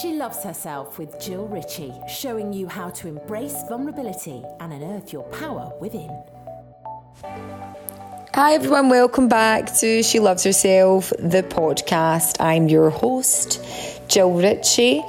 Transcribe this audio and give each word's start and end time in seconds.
She 0.00 0.14
loves 0.14 0.42
herself 0.42 0.98
with 0.98 1.20
Jill 1.20 1.46
Ritchie, 1.46 1.92
showing 2.08 2.52
you 2.52 2.66
how 2.66 2.90
to 2.90 3.06
embrace 3.06 3.62
vulnerability 3.68 4.42
and 4.58 4.72
unearth 4.72 5.12
your 5.12 5.22
power 5.24 5.72
within. 5.80 6.10
Hi, 8.34 8.54
everyone. 8.54 8.88
Welcome 8.88 9.28
back 9.28 9.72
to 9.76 10.02
She 10.02 10.18
Loves 10.18 10.42
Herself, 10.42 11.10
the 11.20 11.44
podcast. 11.44 12.40
I'm 12.40 12.68
your 12.68 12.90
host, 12.90 13.64
Jill 14.08 14.32
Ritchie, 14.32 15.04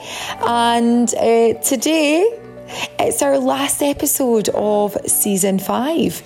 and 0.45 1.11
uh, 1.15 1.54
today 1.61 2.39
it's 2.99 3.23
our 3.23 3.39
last 3.39 3.81
episode 3.81 4.49
of 4.49 4.95
season 5.07 5.57
five 5.57 6.21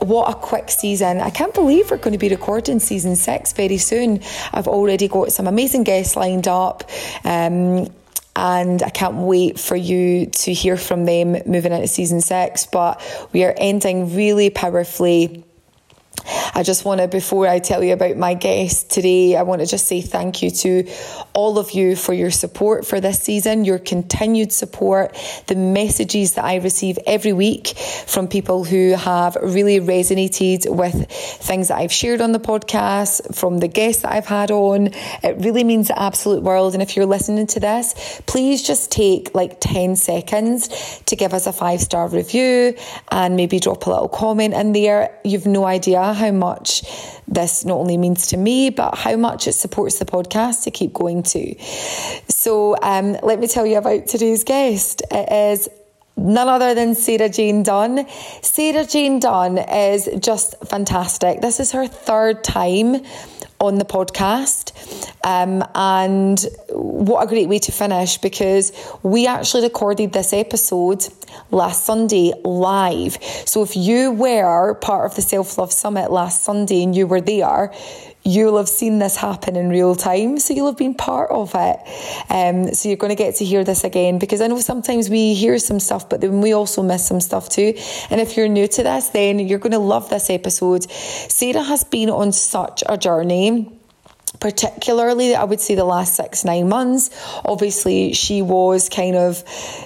what 0.00 0.30
a 0.30 0.34
quick 0.34 0.70
season. 0.70 1.20
I 1.20 1.30
can't 1.30 1.54
believe 1.54 1.90
we're 1.90 1.98
going 1.98 2.12
to 2.12 2.18
be 2.18 2.28
recording 2.28 2.80
season 2.80 3.16
six 3.16 3.52
very 3.52 3.78
soon. 3.78 4.22
I've 4.52 4.68
already 4.68 5.08
got 5.08 5.32
some 5.32 5.46
amazing 5.46 5.84
guests 5.84 6.16
lined 6.16 6.48
up. 6.48 6.88
Um, 7.24 7.88
and 8.36 8.84
I 8.84 8.90
can't 8.90 9.16
wait 9.16 9.58
for 9.58 9.74
you 9.74 10.26
to 10.26 10.52
hear 10.52 10.76
from 10.76 11.06
them 11.06 11.38
moving 11.44 11.72
into 11.72 11.88
season 11.88 12.20
six. 12.20 12.66
But 12.66 13.02
we 13.32 13.42
are 13.44 13.54
ending 13.56 14.14
really 14.14 14.48
powerfully 14.48 15.44
I 16.54 16.62
just 16.62 16.84
want 16.84 17.00
to, 17.00 17.08
before 17.08 17.46
I 17.46 17.58
tell 17.58 17.82
you 17.82 17.92
about 17.92 18.16
my 18.16 18.34
guest 18.34 18.90
today, 18.90 19.36
I 19.36 19.42
want 19.42 19.60
to 19.60 19.66
just 19.66 19.86
say 19.86 20.00
thank 20.00 20.42
you 20.42 20.50
to 20.50 20.88
all 21.32 21.58
of 21.58 21.72
you 21.72 21.96
for 21.96 22.12
your 22.12 22.30
support 22.30 22.86
for 22.86 23.00
this 23.00 23.20
season, 23.20 23.64
your 23.64 23.78
continued 23.78 24.52
support, 24.52 25.16
the 25.46 25.54
messages 25.54 26.34
that 26.34 26.44
I 26.44 26.56
receive 26.56 26.98
every 27.06 27.32
week 27.32 27.68
from 28.06 28.28
people 28.28 28.64
who 28.64 28.90
have 28.92 29.36
really 29.42 29.80
resonated 29.80 30.68
with 30.68 31.10
things 31.10 31.68
that 31.68 31.78
I've 31.78 31.92
shared 31.92 32.20
on 32.20 32.32
the 32.32 32.40
podcast, 32.40 33.34
from 33.34 33.58
the 33.58 33.68
guests 33.68 34.02
that 34.02 34.12
I've 34.12 34.26
had 34.26 34.50
on. 34.50 34.88
It 35.22 35.36
really 35.38 35.64
means 35.64 35.88
the 35.88 36.00
absolute 36.00 36.42
world. 36.42 36.74
And 36.74 36.82
if 36.82 36.96
you're 36.96 37.06
listening 37.06 37.46
to 37.48 37.60
this, 37.60 38.20
please 38.26 38.62
just 38.62 38.90
take 38.90 39.34
like 39.34 39.60
10 39.60 39.96
seconds 39.96 41.00
to 41.06 41.16
give 41.16 41.34
us 41.34 41.46
a 41.46 41.52
five 41.52 41.80
star 41.80 42.08
review 42.08 42.74
and 43.10 43.36
maybe 43.36 43.58
drop 43.58 43.86
a 43.86 43.90
little 43.90 44.08
comment 44.08 44.54
in 44.54 44.72
there. 44.72 45.18
You've 45.24 45.46
no 45.46 45.64
idea 45.64 46.12
how 46.18 46.30
much 46.30 46.82
this 47.26 47.64
not 47.64 47.76
only 47.76 47.96
means 47.96 48.26
to 48.28 48.36
me, 48.36 48.70
but 48.70 48.96
how 48.96 49.16
much 49.16 49.46
it 49.48 49.52
supports 49.52 49.98
the 49.98 50.04
podcast 50.04 50.64
to 50.64 50.70
keep 50.70 50.92
going 50.92 51.22
to. 51.22 51.54
So, 52.28 52.76
um, 52.82 53.16
let 53.22 53.38
me 53.38 53.46
tell 53.46 53.66
you 53.66 53.78
about 53.78 54.06
today's 54.06 54.44
guest. 54.44 55.02
It 55.10 55.32
is 55.32 55.68
none 56.16 56.48
other 56.48 56.74
than 56.74 56.94
Sarah 56.94 57.28
Jayne 57.28 57.62
Dunn. 57.62 58.06
Sarah 58.42 58.84
Jayne 58.84 59.20
Dunn 59.20 59.58
is 59.58 60.08
just 60.18 60.56
fantastic. 60.66 61.40
This 61.40 61.60
is 61.60 61.72
her 61.72 61.86
third 61.86 62.44
time 62.44 63.04
on 63.60 63.78
the 63.78 63.84
podcast. 63.84 64.72
Um, 65.24 65.64
and 65.74 66.44
what 66.70 67.24
a 67.24 67.26
great 67.26 67.48
way 67.48 67.58
to 67.58 67.72
finish 67.72 68.18
because 68.18 68.72
we 69.02 69.26
actually 69.26 69.64
recorded 69.64 70.12
this 70.12 70.32
episode 70.32 71.06
last 71.50 71.84
Sunday 71.84 72.32
live. 72.44 73.18
So 73.22 73.62
if 73.62 73.76
you 73.76 74.12
were 74.12 74.74
part 74.74 75.10
of 75.10 75.16
the 75.16 75.22
Self 75.22 75.58
Love 75.58 75.72
Summit 75.72 76.10
last 76.10 76.42
Sunday 76.42 76.82
and 76.82 76.94
you 76.94 77.06
were 77.06 77.20
there, 77.20 77.72
you'll 78.24 78.58
have 78.58 78.68
seen 78.68 78.98
this 78.98 79.16
happen 79.16 79.56
in 79.56 79.70
real 79.70 79.94
time. 79.94 80.38
So 80.38 80.54
you'll 80.54 80.66
have 80.66 80.76
been 80.76 80.94
part 80.94 81.30
of 81.30 81.52
it. 81.54 81.76
Um, 82.28 82.74
so 82.74 82.88
you're 82.88 82.98
going 82.98 83.10
to 83.10 83.16
get 83.16 83.36
to 83.36 83.44
hear 83.44 83.64
this 83.64 83.84
again 83.84 84.18
because 84.18 84.40
I 84.40 84.46
know 84.46 84.60
sometimes 84.60 85.08
we 85.08 85.34
hear 85.34 85.58
some 85.58 85.80
stuff, 85.80 86.08
but 86.08 86.20
then 86.20 86.40
we 86.40 86.52
also 86.52 86.82
miss 86.82 87.06
some 87.06 87.20
stuff 87.20 87.48
too. 87.48 87.74
And 88.10 88.20
if 88.20 88.36
you're 88.36 88.48
new 88.48 88.68
to 88.68 88.82
this, 88.82 89.08
then 89.08 89.38
you're 89.38 89.58
going 89.58 89.72
to 89.72 89.78
love 89.78 90.10
this 90.10 90.30
episode. 90.30 90.90
Sarah 90.90 91.62
has 91.62 91.84
been 91.84 92.10
on 92.10 92.32
such 92.32 92.82
a 92.88 92.96
journey 92.96 93.72
particularly 94.40 95.34
I 95.34 95.42
would 95.42 95.58
say 95.58 95.74
the 95.74 95.86
last 95.86 96.14
six, 96.14 96.44
nine 96.44 96.68
months. 96.68 97.10
Obviously, 97.44 98.12
she 98.12 98.42
was 98.42 98.88
kind 98.88 99.16
of 99.16 99.36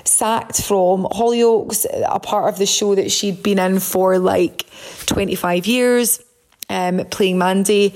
sacked 0.05 0.61
from 0.61 1.05
Hollyoaks, 1.05 1.87
a 2.07 2.19
part 2.19 2.53
of 2.53 2.59
the 2.59 2.67
show 2.67 2.95
that 2.97 3.11
she'd 3.11 3.43
been 3.43 3.59
in 3.59 3.79
for 3.79 4.19
like 4.19 4.67
25 5.07 5.67
years 5.67 6.21
um, 6.73 7.05
playing 7.07 7.39
Mandy. 7.39 7.95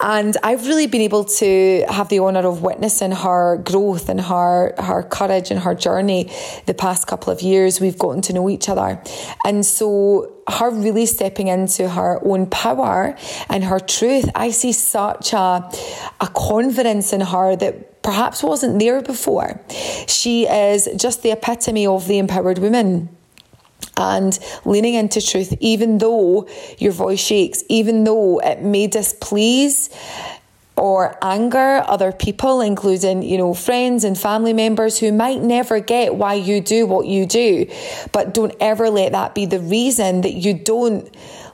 And 0.00 0.36
I've 0.42 0.66
really 0.66 0.86
been 0.86 1.00
able 1.00 1.24
to 1.24 1.84
have 1.88 2.08
the 2.08 2.20
honour 2.20 2.46
of 2.46 2.62
witnessing 2.62 3.12
her 3.12 3.58
growth 3.58 4.08
and 4.08 4.20
her, 4.20 4.74
her 4.78 5.02
courage 5.02 5.50
and 5.50 5.60
her 5.60 5.74
journey 5.74 6.30
the 6.66 6.74
past 6.74 7.06
couple 7.06 7.32
of 7.32 7.40
years. 7.40 7.80
We've 7.80 7.98
gotten 7.98 8.22
to 8.22 8.32
know 8.32 8.48
each 8.50 8.68
other. 8.68 9.00
And 9.44 9.64
so 9.64 10.32
her 10.48 10.70
really 10.70 11.06
stepping 11.06 11.48
into 11.48 11.88
her 11.88 12.20
own 12.24 12.46
power 12.46 13.16
and 13.48 13.64
her 13.64 13.78
truth, 13.78 14.28
I 14.34 14.50
see 14.50 14.72
such 14.72 15.32
a, 15.32 15.70
a 16.20 16.28
confidence 16.34 17.12
in 17.12 17.20
her 17.20 17.56
that 17.56 18.02
perhaps 18.02 18.42
wasn't 18.42 18.80
there 18.80 19.00
before. 19.00 19.60
She 20.08 20.46
is 20.46 20.88
just 20.96 21.22
the 21.22 21.30
epitome 21.30 21.86
of 21.86 22.08
the 22.08 22.18
empowered 22.18 22.58
woman 22.58 23.08
and 23.96 24.38
leaning 24.64 24.94
into 24.94 25.20
truth, 25.20 25.54
even 25.60 25.98
though 25.98 26.48
your 26.78 26.92
voice 26.92 27.20
shakes, 27.20 27.62
even 27.68 28.04
though 28.04 28.38
it 28.40 28.62
may 28.62 28.86
displease 28.86 29.90
or 30.76 31.16
anger 31.22 31.84
other 31.86 32.12
people, 32.12 32.60
including, 32.60 33.22
you 33.22 33.36
know, 33.36 33.54
friends 33.54 34.04
and 34.04 34.18
family 34.18 34.52
members 34.52 34.98
who 34.98 35.12
might 35.12 35.40
never 35.40 35.80
get 35.80 36.14
why 36.14 36.34
you 36.34 36.60
do 36.60 36.86
what 36.86 37.06
you 37.06 37.26
do. 37.26 37.66
But 38.12 38.32
don't 38.34 38.54
ever 38.58 38.88
let 38.88 39.12
that 39.12 39.34
be 39.34 39.46
the 39.46 39.60
reason 39.60 40.22
that 40.22 40.32
you 40.32 40.54
don't 40.54 41.08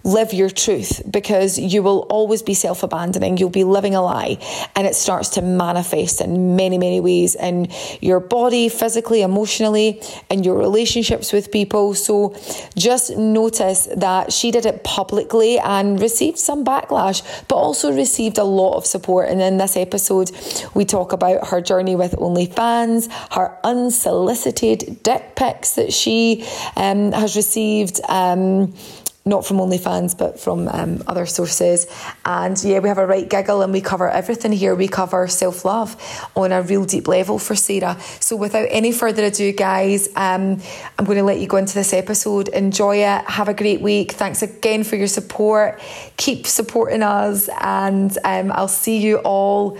live 0.08 0.32
your 0.32 0.48
truth 0.48 1.02
because 1.10 1.58
you 1.58 1.82
will 1.82 2.00
always 2.08 2.42
be 2.42 2.54
self 2.54 2.82
abandoning. 2.82 3.36
You'll 3.36 3.50
be 3.50 3.64
living 3.64 3.94
a 3.94 4.02
lie 4.02 4.38
and 4.74 4.86
it 4.86 4.94
starts 4.94 5.28
to 5.30 5.42
manifest 5.42 6.20
in 6.20 6.56
many, 6.56 6.78
many 6.78 7.00
ways 7.00 7.34
in 7.34 7.68
your 8.00 8.18
body, 8.20 8.68
physically, 8.68 9.22
emotionally, 9.22 10.00
in 10.30 10.44
your 10.44 10.56
relationships 10.56 11.32
with 11.32 11.52
people. 11.52 11.94
So 11.94 12.34
just 12.76 13.16
notice 13.16 13.86
that 13.96 14.32
she 14.32 14.50
did 14.50 14.64
it 14.64 14.82
publicly 14.82 15.58
and 15.58 16.00
received 16.00 16.38
some 16.38 16.64
backlash, 16.64 17.22
but 17.48 17.56
also 17.56 17.92
received 17.92 18.38
a 18.38 18.44
lot 18.44 18.76
of 18.76 18.86
support. 18.86 19.28
And 19.28 19.40
in 19.42 19.58
this 19.58 19.76
episode, 19.76 20.30
we 20.74 20.84
talk 20.84 21.12
about 21.12 21.48
her 21.48 21.60
journey 21.60 21.96
with 21.96 22.12
OnlyFans, 22.12 23.12
her 23.32 23.58
unsolicited 23.62 25.02
dick 25.02 25.36
pics 25.36 25.72
that 25.74 25.92
she 25.92 26.46
um, 26.76 27.12
has 27.12 27.36
received. 27.36 28.00
Um, 28.08 28.74
not 29.28 29.46
from 29.46 29.58
OnlyFans, 29.58 30.16
but 30.16 30.40
from 30.40 30.68
um, 30.68 31.02
other 31.06 31.26
sources. 31.26 31.86
And 32.24 32.62
yeah, 32.64 32.78
we 32.78 32.88
have 32.88 32.98
a 32.98 33.06
right 33.06 33.28
giggle 33.28 33.62
and 33.62 33.72
we 33.72 33.80
cover 33.80 34.08
everything 34.08 34.52
here. 34.52 34.74
We 34.74 34.88
cover 34.88 35.28
self 35.28 35.64
love 35.64 35.96
on 36.34 36.50
a 36.52 36.62
real 36.62 36.84
deep 36.84 37.06
level 37.06 37.38
for 37.38 37.54
Sarah. 37.54 38.00
So 38.20 38.36
without 38.36 38.66
any 38.70 38.90
further 38.90 39.26
ado, 39.26 39.52
guys, 39.52 40.08
um, 40.16 40.60
I'm 40.98 41.04
going 41.04 41.18
to 41.18 41.24
let 41.24 41.38
you 41.38 41.46
go 41.46 41.58
into 41.58 41.74
this 41.74 41.92
episode. 41.92 42.48
Enjoy 42.48 42.96
it. 42.96 43.24
Have 43.26 43.48
a 43.48 43.54
great 43.54 43.80
week. 43.80 44.12
Thanks 44.12 44.42
again 44.42 44.82
for 44.82 44.96
your 44.96 45.08
support. 45.08 45.80
Keep 46.16 46.46
supporting 46.46 47.02
us. 47.02 47.48
And 47.60 48.16
um, 48.24 48.50
I'll 48.52 48.66
see 48.68 48.98
you 48.98 49.18
all 49.18 49.78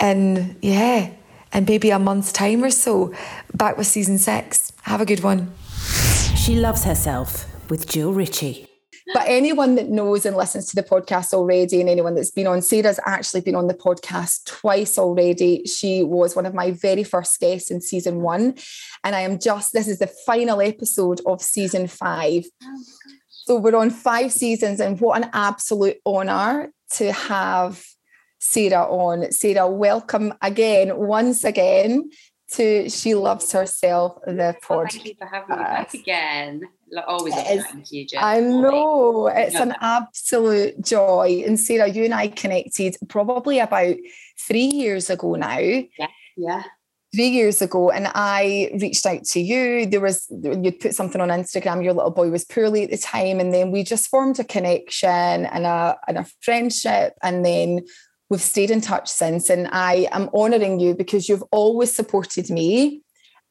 in, 0.00 0.56
yeah, 0.60 1.10
in 1.52 1.64
maybe 1.64 1.90
a 1.90 1.98
month's 1.98 2.32
time 2.32 2.64
or 2.64 2.70
so, 2.70 3.14
back 3.54 3.78
with 3.78 3.86
season 3.86 4.18
six. 4.18 4.72
Have 4.82 5.00
a 5.00 5.06
good 5.06 5.22
one. 5.22 5.54
She 6.36 6.56
loves 6.56 6.84
herself 6.84 7.53
with 7.68 7.88
Jill 7.88 8.12
Ritchie. 8.12 8.68
But 9.12 9.24
anyone 9.26 9.74
that 9.74 9.90
knows 9.90 10.24
and 10.24 10.36
listens 10.36 10.66
to 10.68 10.76
the 10.76 10.82
podcast 10.82 11.34
already, 11.34 11.80
and 11.80 11.90
anyone 11.90 12.14
that's 12.14 12.30
been 12.30 12.46
on, 12.46 12.62
Sarah's 12.62 12.98
actually 13.04 13.42
been 13.42 13.54
on 13.54 13.66
the 13.66 13.74
podcast 13.74 14.46
twice 14.46 14.96
already. 14.96 15.64
She 15.66 16.02
was 16.02 16.34
one 16.34 16.46
of 16.46 16.54
my 16.54 16.70
very 16.70 17.04
first 17.04 17.38
guests 17.38 17.70
in 17.70 17.80
season 17.80 18.22
one. 18.22 18.54
And 19.04 19.14
I 19.14 19.20
am 19.20 19.38
just, 19.38 19.72
this 19.72 19.88
is 19.88 19.98
the 19.98 20.06
final 20.06 20.60
episode 20.60 21.20
of 21.26 21.42
season 21.42 21.86
five. 21.86 22.44
Oh 22.62 22.82
so 23.28 23.56
we're 23.56 23.76
on 23.76 23.90
five 23.90 24.32
seasons, 24.32 24.80
and 24.80 24.98
what 25.00 25.22
an 25.22 25.28
absolute 25.34 25.98
honour 26.06 26.72
to 26.92 27.12
have 27.12 27.84
Sarah 28.38 28.84
on. 28.84 29.30
Sarah, 29.32 29.68
welcome 29.68 30.32
again, 30.40 30.96
once 30.96 31.44
again 31.44 32.08
to 32.52 32.88
She 32.88 33.14
Loves 33.14 33.52
Herself, 33.52 34.18
the 34.24 34.56
podcast. 34.62 34.92
Thank 34.92 35.04
you 35.04 35.14
for 35.18 35.26
having 35.26 35.58
me 35.58 35.62
back 35.62 35.92
again 35.92 36.62
always 37.06 37.34
thank 37.34 37.90
you, 37.90 38.06
Jen. 38.06 38.22
I 38.22 38.40
know 38.40 39.26
it's 39.28 39.54
an 39.54 39.74
absolute 39.80 40.84
joy. 40.84 41.42
And 41.46 41.58
Sarah, 41.58 41.88
you 41.88 42.04
and 42.04 42.14
I 42.14 42.28
connected 42.28 42.96
probably 43.08 43.58
about 43.58 43.96
three 44.38 44.66
years 44.66 45.10
ago 45.10 45.34
now. 45.34 45.58
Yeah, 45.58 46.08
yeah. 46.36 46.62
Three 47.14 47.28
years 47.28 47.62
ago, 47.62 47.90
and 47.90 48.08
I 48.12 48.72
reached 48.80 49.06
out 49.06 49.22
to 49.22 49.40
you. 49.40 49.86
There 49.86 50.00
was 50.00 50.26
you'd 50.30 50.80
put 50.80 50.96
something 50.96 51.20
on 51.20 51.28
Instagram. 51.28 51.84
Your 51.84 51.92
little 51.92 52.10
boy 52.10 52.28
was 52.28 52.44
poorly 52.44 52.82
at 52.82 52.90
the 52.90 52.98
time, 52.98 53.38
and 53.38 53.54
then 53.54 53.70
we 53.70 53.84
just 53.84 54.08
formed 54.08 54.40
a 54.40 54.44
connection 54.44 55.08
and 55.08 55.64
a 55.64 55.96
and 56.08 56.18
a 56.18 56.26
friendship, 56.40 57.12
and 57.22 57.46
then 57.46 57.84
we've 58.30 58.42
stayed 58.42 58.72
in 58.72 58.80
touch 58.80 59.08
since. 59.08 59.48
And 59.48 59.68
I 59.70 60.08
am 60.10 60.28
honouring 60.34 60.80
you 60.80 60.92
because 60.92 61.28
you've 61.28 61.44
always 61.52 61.94
supported 61.94 62.50
me 62.50 63.03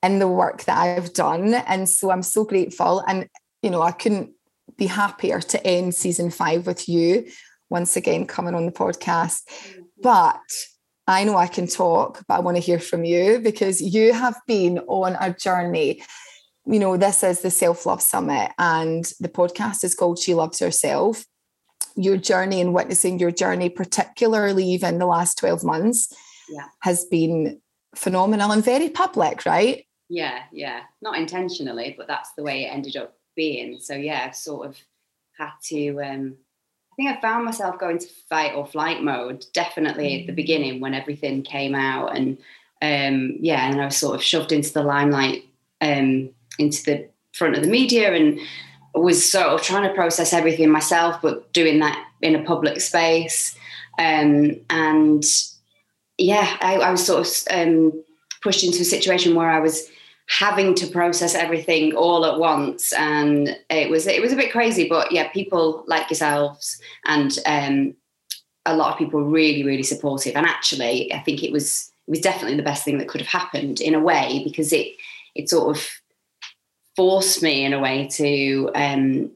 in 0.03 0.19
the 0.19 0.27
work 0.27 0.65
that 0.65 0.77
I've 0.77 1.13
done. 1.13 1.53
And 1.53 1.87
so 1.87 2.11
I'm 2.11 2.23
so 2.23 2.43
grateful. 2.43 3.01
And, 3.07 3.27
you 3.61 3.69
know, 3.69 3.81
I 3.81 3.91
couldn't 3.91 4.31
be 4.77 4.85
happier 4.85 5.39
to 5.39 5.65
end 5.65 5.95
season 5.95 6.29
five 6.29 6.67
with 6.67 6.89
you 6.89 7.25
once 7.69 7.95
again 7.95 8.27
coming 8.27 8.53
on 8.53 8.65
the 8.65 8.71
podcast. 8.71 9.41
But 10.01 10.41
I 11.07 11.23
know 11.23 11.37
I 11.37 11.47
can 11.47 11.67
talk, 11.67 12.23
but 12.27 12.35
I 12.35 12.39
want 12.39 12.57
to 12.57 12.61
hear 12.61 12.79
from 12.79 13.05
you 13.05 13.39
because 13.39 13.81
you 13.81 14.13
have 14.13 14.39
been 14.45 14.79
on 14.87 15.15
a 15.19 15.33
journey. 15.33 16.03
You 16.65 16.79
know, 16.79 16.97
this 16.97 17.23
is 17.23 17.41
the 17.41 17.51
Self 17.51 17.85
Love 17.85 18.01
Summit, 18.01 18.51
and 18.57 19.03
the 19.19 19.27
podcast 19.27 19.83
is 19.83 19.95
called 19.95 20.19
She 20.19 20.33
Loves 20.33 20.59
Herself. 20.59 21.25
Your 21.95 22.15
journey 22.17 22.61
and 22.61 22.73
witnessing 22.73 23.19
your 23.19 23.31
journey, 23.31 23.69
particularly 23.69 24.65
even 24.65 24.97
the 24.97 25.05
last 25.05 25.37
12 25.39 25.63
months, 25.63 26.13
yeah. 26.49 26.67
has 26.79 27.05
been 27.05 27.61
phenomenal 27.95 28.51
and 28.51 28.63
very 28.63 28.89
public, 28.89 29.45
right? 29.45 29.85
Yeah, 30.13 30.43
yeah. 30.51 30.81
Not 31.01 31.17
intentionally, 31.17 31.95
but 31.97 32.07
that's 32.07 32.33
the 32.33 32.43
way 32.43 32.65
it 32.65 32.67
ended 32.67 32.97
up 32.97 33.15
being. 33.35 33.79
So, 33.79 33.95
yeah, 33.95 34.25
I've 34.27 34.35
sort 34.35 34.67
of 34.67 34.77
had 35.37 35.51
to 35.69 35.99
um, 36.01 36.37
I 36.93 36.95
think 36.95 37.17
I 37.17 37.21
found 37.21 37.43
myself 37.43 37.79
going 37.79 37.97
to 37.97 38.07
fight 38.29 38.53
or 38.53 38.67
flight 38.67 39.01
mode 39.01 39.47
definitely 39.51 40.09
mm. 40.09 40.21
at 40.21 40.27
the 40.27 40.33
mm. 40.33 40.35
beginning 40.35 40.79
when 40.79 40.93
everything 40.93 41.41
came 41.41 41.73
out, 41.73 42.15
and 42.15 42.37
um, 42.83 43.37
yeah, 43.39 43.67
and 43.67 43.81
I 43.81 43.85
was 43.85 43.97
sort 43.97 44.13
of 44.13 44.21
shoved 44.21 44.51
into 44.51 44.71
the 44.71 44.83
limelight, 44.83 45.45
um, 45.81 46.29
into 46.59 46.83
the 46.83 47.09
front 47.33 47.55
of 47.55 47.63
the 47.63 47.69
media, 47.69 48.13
and 48.13 48.39
was 48.93 49.27
sort 49.27 49.47
of 49.47 49.63
trying 49.63 49.89
to 49.89 49.95
process 49.95 50.33
everything 50.33 50.69
myself, 50.69 51.19
but 51.19 51.51
doing 51.51 51.79
that 51.79 51.97
in 52.21 52.35
a 52.35 52.43
public 52.43 52.79
space, 52.79 53.57
um, 53.97 54.55
and 54.69 55.23
yeah, 56.19 56.57
I, 56.61 56.75
I, 56.75 56.91
was 56.91 57.03
sort 57.03 57.27
of 57.27 57.57
um, 57.57 58.03
pushed 58.43 58.63
into 58.63 58.81
a 58.81 58.85
situation 58.85 59.33
where 59.33 59.49
I 59.49 59.59
was 59.59 59.89
having 60.29 60.73
to 60.75 60.87
process 60.87 61.35
everything 61.35 61.93
all 61.95 62.25
at 62.25 62.39
once. 62.39 62.93
And 62.93 63.57
it 63.69 63.89
was 63.89 64.07
it 64.07 64.21
was 64.21 64.33
a 64.33 64.37
bit 64.37 64.51
crazy 64.51 64.87
but 64.87 65.11
yeah 65.11 65.27
people 65.29 65.83
like 65.87 66.09
yourselves 66.09 66.79
and 67.05 67.37
um, 67.45 67.95
a 68.65 68.75
lot 68.75 68.93
of 68.93 68.97
people 68.97 69.23
really 69.23 69.63
really 69.63 69.83
supportive. 69.83 70.35
And 70.35 70.45
actually 70.45 71.13
i 71.13 71.19
think 71.19 71.43
it 71.43 71.51
was 71.51 71.91
it 72.07 72.11
was 72.11 72.21
definitely 72.21 72.57
the 72.57 72.63
best 72.63 72.83
thing 72.83 72.97
that 72.97 73.07
could 73.07 73.21
have 73.21 73.41
happened 73.41 73.81
in 73.81 73.95
a 73.95 73.99
way 73.99 74.41
because 74.43 74.73
it 74.73 74.93
it 75.35 75.49
sort 75.49 75.75
of 75.75 75.87
forced 76.95 77.41
me 77.41 77.65
in 77.65 77.73
a 77.73 77.79
way 77.79 78.07
to 78.07 78.69
um, 78.75 79.31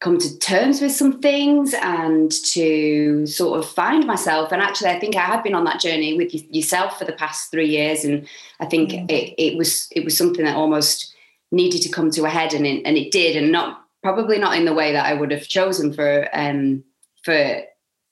come 0.00 0.16
to 0.18 0.38
terms 0.38 0.80
with 0.80 0.92
some 0.92 1.20
things 1.20 1.74
and 1.74 2.32
to 2.32 3.26
sort 3.26 3.58
of 3.58 3.68
find 3.68 4.06
myself. 4.06 4.50
And 4.50 4.62
actually, 4.62 4.90
I 4.90 4.98
think 4.98 5.14
I 5.14 5.20
have 5.20 5.44
been 5.44 5.54
on 5.54 5.64
that 5.64 5.80
journey 5.80 6.16
with 6.16 6.32
yourself 6.32 6.98
for 6.98 7.04
the 7.04 7.12
past 7.12 7.50
three 7.50 7.68
years, 7.68 8.04
and 8.04 8.26
I 8.58 8.66
think 8.66 8.90
mm. 8.90 9.10
it, 9.10 9.34
it 9.38 9.56
was 9.56 9.88
it 9.92 10.04
was 10.04 10.16
something 10.16 10.44
that 10.44 10.56
almost 10.56 11.14
needed 11.52 11.82
to 11.82 11.90
come 11.90 12.10
to 12.12 12.24
a 12.24 12.30
head, 12.30 12.54
and 12.54 12.66
it, 12.66 12.82
and 12.84 12.96
it 12.96 13.12
did, 13.12 13.36
and 13.36 13.52
not 13.52 13.84
probably 14.02 14.38
not 14.38 14.56
in 14.56 14.64
the 14.64 14.74
way 14.74 14.92
that 14.92 15.06
I 15.06 15.12
would 15.12 15.30
have 15.30 15.46
chosen 15.46 15.92
for 15.92 16.28
um, 16.32 16.82
for 17.22 17.62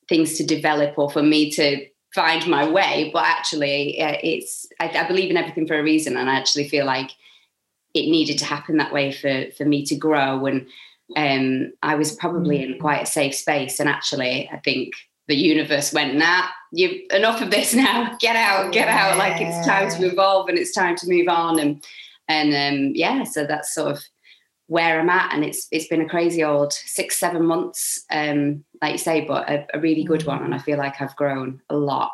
things 0.07 0.37
to 0.37 0.45
develop 0.45 0.97
or 0.97 1.09
for 1.09 1.23
me 1.23 1.51
to 1.51 1.85
find 2.13 2.47
my 2.47 2.67
way. 2.69 3.09
But 3.11 3.25
actually, 3.25 3.99
uh, 3.99 4.17
it's 4.21 4.67
I, 4.79 4.89
I 4.89 5.07
believe 5.07 5.31
in 5.31 5.37
everything 5.37 5.67
for 5.67 5.79
a 5.79 5.83
reason, 5.83 6.17
and 6.17 6.29
I 6.29 6.35
actually 6.35 6.69
feel 6.69 6.85
like 6.85 7.09
it 7.95 8.11
needed 8.11 8.37
to 8.37 8.45
happen 8.45 8.77
that 8.77 8.93
way 8.93 9.11
for 9.11 9.49
for 9.57 9.65
me 9.65 9.83
to 9.87 9.95
grow 9.95 10.45
and 10.45 10.67
um, 11.15 11.71
I 11.81 11.95
was 11.95 12.15
probably 12.15 12.63
in 12.63 12.75
mm. 12.75 12.79
quite 12.79 13.03
a 13.03 13.05
safe 13.05 13.35
space. 13.35 13.79
And 13.79 13.89
actually, 13.89 14.49
I 14.51 14.57
think 14.57 14.93
the 15.27 15.35
universe 15.35 15.93
went, 15.93 16.15
nah, 16.15 16.47
you 16.71 17.05
enough 17.11 17.41
of 17.41 17.51
this 17.51 17.73
now. 17.73 18.15
Get 18.19 18.35
out, 18.35 18.71
get 18.71 18.87
out. 18.87 19.17
Like 19.17 19.41
it's 19.41 19.65
time 19.65 19.89
to 19.89 20.07
evolve 20.07 20.49
and 20.49 20.57
it's 20.57 20.73
time 20.73 20.95
to 20.97 21.07
move 21.07 21.27
on. 21.27 21.59
And 21.59 21.83
and 22.27 22.53
um, 22.53 22.91
yeah, 22.95 23.23
so 23.23 23.45
that's 23.45 23.73
sort 23.73 23.91
of 23.91 24.03
where 24.67 24.99
I'm 24.99 25.09
at. 25.09 25.33
And 25.33 25.43
it's 25.43 25.67
it's 25.71 25.87
been 25.87 26.01
a 26.01 26.09
crazy 26.09 26.43
old 26.43 26.73
six, 26.73 27.17
seven 27.17 27.45
months, 27.45 28.05
um, 28.11 28.63
like 28.81 28.93
you 28.93 28.97
say, 28.97 29.21
but 29.21 29.49
a, 29.49 29.65
a 29.73 29.79
really 29.79 30.03
good 30.03 30.25
one. 30.25 30.43
And 30.43 30.53
I 30.53 30.59
feel 30.59 30.77
like 30.77 31.01
I've 31.01 31.15
grown 31.15 31.61
a 31.69 31.75
lot 31.75 32.11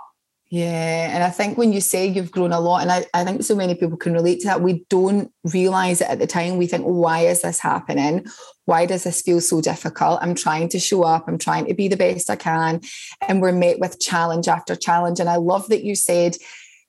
yeah, 0.49 1.09
and 1.11 1.23
I 1.23 1.31
think 1.31 1.57
when 1.57 1.73
you 1.73 1.81
say 1.81 2.05
you've 2.05 2.31
grown 2.31 2.51
a 2.51 2.59
lot, 2.59 2.81
and 2.83 2.91
I, 2.91 3.05
I 3.15 3.23
think 3.23 3.43
so 3.43 3.55
many 3.55 3.73
people 3.73 3.97
can 3.97 4.13
relate 4.13 4.41
to 4.41 4.47
that, 4.47 4.61
we 4.61 4.85
don't 4.89 5.31
realize 5.43 6.01
it 6.01 6.09
at 6.09 6.19
the 6.19 6.27
time. 6.27 6.57
We 6.57 6.67
think, 6.67 6.85
why 6.85 7.21
is 7.21 7.41
this 7.41 7.59
happening? 7.59 8.25
Why 8.65 8.85
does 8.85 9.05
this 9.05 9.21
feel 9.21 9.41
so 9.41 9.59
difficult? 9.59 10.19
I'm 10.21 10.35
trying 10.35 10.69
to 10.69 10.79
show 10.79 11.03
up, 11.03 11.27
I'm 11.27 11.39
trying 11.39 11.65
to 11.65 11.73
be 11.73 11.87
the 11.87 11.97
best 11.97 12.29
I 12.29 12.35
can. 12.35 12.81
And 13.27 13.41
we're 13.41 13.51
met 13.51 13.79
with 13.79 13.99
challenge 13.99 14.47
after 14.47 14.75
challenge. 14.75 15.19
And 15.19 15.29
I 15.29 15.37
love 15.37 15.67
that 15.69 15.83
you 15.83 15.95
said 15.95 16.37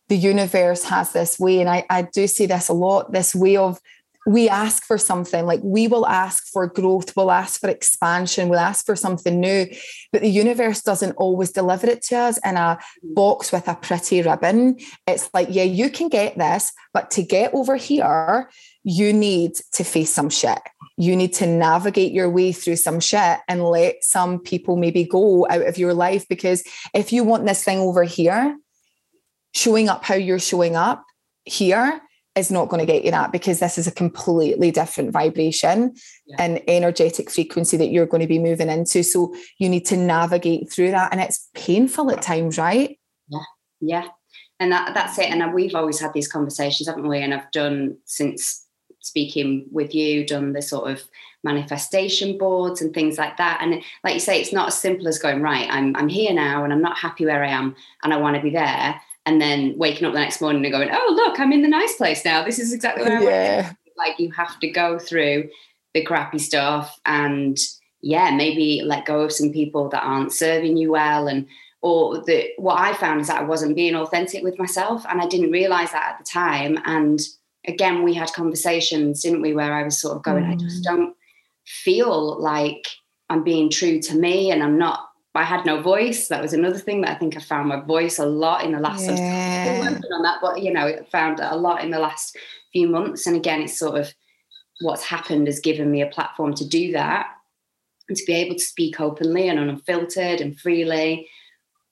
the 0.09 0.17
universe 0.17 0.85
has 0.85 1.13
this 1.13 1.39
way. 1.39 1.61
And 1.61 1.71
I, 1.71 1.85
I 1.89 2.03
do 2.03 2.27
see 2.27 2.47
this 2.47 2.69
a 2.69 2.75
lot 2.75 3.13
this 3.13 3.35
way 3.35 3.57
of 3.57 3.81
we 4.27 4.49
ask 4.49 4.85
for 4.85 4.99
something 4.99 5.47
like 5.47 5.61
we 5.63 5.87
will 5.87 6.07
ask 6.07 6.47
for 6.49 6.67
growth 6.67 7.17
we'll 7.17 7.31
ask 7.31 7.61
for 7.61 7.69
expansion 7.69 8.49
we'll 8.49 8.59
ask 8.59 8.85
for 8.85 8.97
something 8.97 9.41
new 9.41 9.67
but 10.13 10.23
the 10.23 10.29
universe 10.29 10.83
doesn't 10.83 11.13
always 11.13 11.53
deliver 11.53 11.87
it 11.87 12.03
to 12.03 12.17
us 12.17 12.39
in 12.45 12.57
a 12.57 12.79
box 13.03 13.53
with 13.53 13.69
a 13.69 13.75
pretty 13.75 14.23
ribbon. 14.23 14.77
It's 15.07 15.29
like 15.33 15.49
yeah 15.51 15.63
you 15.63 15.91
can 15.91 16.09
get 16.09 16.37
this 16.37 16.73
but 16.93 17.11
to 17.13 17.23
get 17.23 17.55
over 17.55 17.77
here 17.77 18.51
you 18.89 19.13
need 19.13 19.53
to 19.73 19.83
face 19.83 20.15
some 20.15 20.31
shit. 20.31 20.61
You 20.97 21.17
need 21.17 21.35
to 21.35 21.47
navigate 21.47 22.13
your 22.13 22.31
way 22.31 22.53
through 22.53 22.77
some 22.77 23.01
shit 23.01 23.41
and 23.49 23.65
let 23.65 24.05
some 24.05 24.39
people 24.39 24.77
maybe 24.77 25.03
go 25.03 25.45
out 25.51 25.67
of 25.67 25.77
your 25.77 25.93
life 25.93 26.27
because 26.29 26.63
if 26.95 27.13
you 27.13 27.25
want 27.25 27.47
this 27.47 27.65
thing 27.65 27.79
over 27.79 28.05
here 28.05 28.57
showing 29.55 29.89
up 29.89 30.05
how 30.05 30.15
you're 30.15 30.39
showing 30.39 30.77
up 30.77 31.05
here 31.45 32.01
is 32.37 32.51
not 32.51 32.69
going 32.69 32.81
to 32.81 32.91
get 32.93 33.05
you 33.05 33.11
that 33.11 33.33
because 33.33 33.61
this 33.61 33.79
is 33.79 33.87
a 33.87 33.93
completely 33.93 34.71
different 34.71 35.11
vibration 35.11 35.95
yeah. 36.27 36.37
and 36.39 36.63
energetic 36.69 37.31
frequency 37.31 37.77
that 37.77 37.89
you're 37.89 38.07
going 38.07 38.21
to 38.21 38.27
be 38.27 38.39
moving 38.39 38.69
into. 38.69 39.03
So 39.03 39.35
you 39.59 39.69
need 39.69 39.87
to 39.87 39.97
navigate 39.97 40.71
through 40.71 40.91
that. 40.91 41.13
And 41.13 41.21
it's 41.21 41.49
painful 41.55 42.11
at 42.11 42.23
times, 42.23 42.59
right? 42.59 42.99
Yeah. 43.29 43.39
Yeah. 43.81 44.09
And 44.61 44.73
that, 44.73 44.95
that's 44.95 45.19
it. 45.19 45.31
And 45.31 45.53
we've 45.55 45.75
always 45.75 46.01
had 46.01 46.13
these 46.13 46.29
conversations, 46.29 46.89
haven't 46.89 47.09
we? 47.09 47.21
And 47.21 47.35
I've 47.35 47.51
done 47.51 47.97
since 48.05 48.67
speaking 49.01 49.67
with 49.71 49.95
you, 49.95 50.27
done 50.27 50.53
the 50.53 50.63
sort 50.63 50.91
of 50.91 51.03
manifestation 51.45 52.37
boards 52.37 52.83
and 52.83 52.93
things 52.93 53.19
like 53.19 53.37
that. 53.37 53.61
And 53.63 53.83
like 54.03 54.15
you 54.15 54.21
say, 54.21 54.41
it's 54.41 54.53
not 54.53 54.69
as 54.69 54.79
simple 54.79 55.09
as 55.09 55.19
going, 55.19 55.43
right, 55.43 55.69
I'm 55.71 55.95
I'm 55.97 56.09
here 56.09 56.35
now 56.35 56.65
and 56.65 56.73
I'm 56.73 56.83
not 56.83 56.99
happy 56.99 57.25
where 57.25 57.45
I 57.45 57.51
am 57.51 57.77
and 58.03 58.13
I 58.13 58.17
want 58.17 58.37
to 58.37 58.43
be 58.43 58.51
there 58.51 59.01
and 59.27 59.41
then 59.41 59.77
waking 59.77 60.07
up 60.07 60.15
the 60.15 60.21
next 60.21 60.41
morning 60.41 60.65
and 60.65 60.73
going, 60.73 60.89
oh, 60.91 61.13
look, 61.17 61.39
I'm 61.39 61.53
in 61.53 61.63
the 61.63 61.69
nice 61.69 61.97
place 61.97 62.25
now. 62.25 62.45
This 62.45 62.61
is 62.61 62.73
exactly 62.73 63.05
where 63.05 63.19
I 63.19 63.23
yeah. 63.23 63.63
want 63.63 63.77
Like 63.97 64.21
you 64.21 64.31
have 64.33 64.59
to 64.61 64.69
go 64.71 64.99
through 64.99 65.51
the 65.93 66.05
crappy 66.05 66.39
stuff 66.39 66.99
and 67.05 67.59
yeah, 68.01 68.31
maybe 68.31 68.83
let 68.85 69.05
go 69.05 69.23
of 69.23 69.33
some 69.33 69.53
people 69.53 69.89
that 69.89 70.05
aren't 70.05 70.33
serving 70.33 70.77
you 70.77 70.93
well. 70.93 71.27
And 71.27 71.47
or 71.83 72.23
the 72.23 72.51
what 72.57 72.79
I 72.79 72.95
found 72.95 73.21
is 73.21 73.27
that 73.27 73.41
I 73.41 73.45
wasn't 73.45 73.77
being 73.77 73.97
authentic 73.97 74.45
with 74.45 74.59
myself 74.59 75.05
and 75.09 75.21
I 75.21 75.27
didn't 75.27 75.51
realize 75.51 75.91
that 75.91 76.13
at 76.13 76.19
the 76.19 76.25
time. 76.25 76.79
And 76.85 77.21
again, 77.67 78.05
we 78.05 78.15
had 78.15 78.33
conversations, 78.33 79.23
didn't 79.23 79.43
we, 79.43 79.55
where 79.55 79.75
I 79.75 79.83
was 79.83 80.01
sort 80.01 80.17
of 80.17 80.23
going, 80.23 80.45
mm. 80.45 80.53
I 80.53 80.57
just 80.57 80.83
mm. 80.83 80.85
don't 80.85 81.17
feel 81.65 82.41
like 82.41 82.87
I'm 83.29 83.43
being 83.43 83.71
true 83.71 84.01
to 84.03 84.15
me 84.15 84.53
and 84.53 84.63
I'm 84.63 84.79
not 84.79 85.06
I 85.37 85.45
had 85.45 85.65
no 85.65 85.81
voice. 85.81 86.29
That 86.29 86.43
was 86.43 86.53
another 86.53 86.79
thing 86.79 87.01
that 87.03 87.11
I 87.11 87.19
think 87.19 87.37
I 87.37 87.41
found 87.41 87.69
my 87.69 87.81
voice 87.81 88.19
a 88.19 88.27
lot 88.27 88.65
in 88.65 88.73
the 88.73 88.81
last. 88.81 89.07
Yeah. 89.07 89.81
working 89.81 90.13
on 90.13 90.23
that, 90.23 90.39
but 90.41 90.63
you 90.63 90.73
know, 90.73 90.97
found 91.11 91.41
a 91.41 91.57
lot 91.57 91.83
in 91.85 91.91
the 91.91 91.99
last 91.99 92.37
few 92.73 92.89
months. 92.89 93.27
And 93.27 93.37
again, 93.37 93.63
it's 93.63 93.79
sort 93.79 93.99
of 93.99 94.15
what's 94.81 95.05
happened 95.05 95.47
has 95.47 95.61
given 95.61 95.91
me 95.91 96.03
a 96.03 96.07
platform 96.07 96.55
to 96.55 96.67
do 96.67 96.93
that 96.93 97.27
and 98.09 98.17
to 98.17 98.25
be 98.27 98.35
able 98.35 98.55
to 98.55 98.61
speak 98.61 99.01
openly 99.01 99.49
and 99.49 99.59
unfiltered 99.59 100.41
and 100.41 100.59
freely 100.59 101.29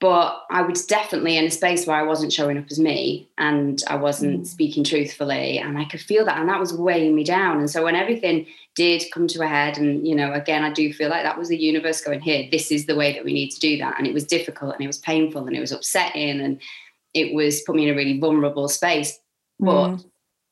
but 0.01 0.43
I 0.51 0.63
was 0.63 0.85
definitely 0.85 1.37
in 1.37 1.45
a 1.45 1.51
space 1.51 1.87
where 1.87 1.97
I 1.97 2.03
wasn't 2.03 2.33
showing 2.33 2.59
up 2.59 2.67
as 2.71 2.79
me 2.79 3.29
and 3.39 3.83
I 3.89 3.97
wasn't 3.97 4.43
mm. 4.43 4.47
speaking 4.47 4.85
truthfully. 4.85 5.59
And 5.59 5.79
I 5.79 5.85
could 5.85 6.01
feel 6.01 6.25
that. 6.25 6.39
And 6.39 6.49
that 6.49 6.61
was 6.61 6.75
weighing 6.75 7.15
me 7.15 7.25
down. 7.25 7.59
And 7.59 7.71
so 7.71 7.85
when 7.85 7.95
everything 7.95 8.47
did 8.75 9.05
come 9.15 9.29
to 9.29 9.43
a 9.43 9.47
head, 9.47 9.79
and, 9.79 10.07
you 10.07 10.15
know, 10.15 10.33
again, 10.33 10.65
I 10.65 10.73
do 10.73 10.93
feel 10.93 11.11
like 11.11 11.23
that 11.23 11.39
was 11.39 11.49
the 11.49 11.57
universe 11.57 12.01
going, 12.01 12.21
here, 12.21 12.49
this 12.51 12.73
is 12.73 12.87
the 12.87 12.97
way 12.97 13.13
that 13.13 13.25
we 13.25 13.33
need 13.33 13.51
to 13.51 13.61
do 13.61 13.79
that. 13.79 13.95
And 13.97 14.07
it 14.07 14.13
was 14.13 14.27
difficult 14.27 14.75
and 14.75 14.83
it 14.83 14.89
was 14.89 14.99
painful 14.99 15.47
and 15.47 15.57
it 15.57 15.61
was 15.61 15.73
upsetting 15.73 16.41
and 16.41 16.61
it 17.15 17.33
was 17.33 17.63
put 17.63 17.77
me 17.77 17.89
in 17.89 17.95
a 17.95 17.97
really 17.97 18.19
vulnerable 18.19 18.69
space. 18.69 19.19
But 19.61 19.89
mm. 19.91 20.05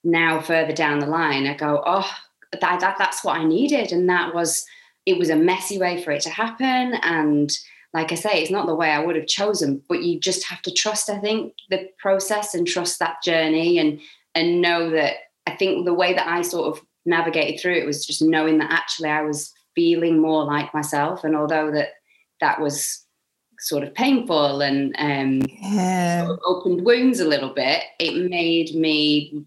now, 0.04 0.40
further 0.40 0.72
down 0.72 1.00
the 1.00 1.06
line, 1.06 1.46
I 1.46 1.54
go, 1.54 1.82
oh, 1.84 2.10
that, 2.52 2.80
that, 2.80 2.96
that's 2.96 3.24
what 3.24 3.38
I 3.38 3.44
needed. 3.44 3.90
And 3.92 4.08
that 4.08 4.34
was, 4.34 4.64
it 5.04 5.18
was 5.18 5.30
a 5.30 5.36
messy 5.36 5.78
way 5.78 6.02
for 6.02 6.12
it 6.12 6.22
to 6.22 6.30
happen. 6.30 6.94
And, 7.02 7.52
like 7.94 8.10
I 8.10 8.14
say, 8.14 8.40
it's 8.40 8.50
not 8.50 8.66
the 8.66 8.74
way 8.74 8.90
I 8.90 9.04
would 9.04 9.16
have 9.16 9.26
chosen, 9.26 9.82
but 9.88 10.02
you 10.02 10.18
just 10.18 10.46
have 10.46 10.62
to 10.62 10.72
trust, 10.72 11.10
I 11.10 11.18
think, 11.18 11.54
the 11.68 11.88
process 11.98 12.54
and 12.54 12.66
trust 12.66 12.98
that 12.98 13.22
journey 13.22 13.78
and 13.78 14.00
and 14.34 14.62
know 14.62 14.90
that 14.90 15.16
I 15.46 15.56
think 15.56 15.84
the 15.84 15.92
way 15.94 16.14
that 16.14 16.26
I 16.26 16.42
sort 16.42 16.74
of 16.74 16.84
navigated 17.04 17.60
through 17.60 17.74
it 17.74 17.86
was 17.86 18.06
just 18.06 18.22
knowing 18.22 18.58
that 18.58 18.72
actually 18.72 19.10
I 19.10 19.22
was 19.22 19.52
feeling 19.74 20.20
more 20.20 20.44
like 20.44 20.72
myself. 20.72 21.24
And 21.24 21.36
although 21.36 21.70
that 21.72 21.90
that 22.40 22.60
was 22.60 23.04
sort 23.58 23.84
of 23.84 23.94
painful 23.94 24.60
and 24.60 24.94
um, 24.98 25.42
yeah. 25.60 26.26
sort 26.26 26.38
of 26.38 26.40
opened 26.44 26.84
wounds 26.84 27.20
a 27.20 27.28
little 27.28 27.50
bit, 27.50 27.82
it 28.00 28.28
made 28.30 28.74
me 28.74 29.44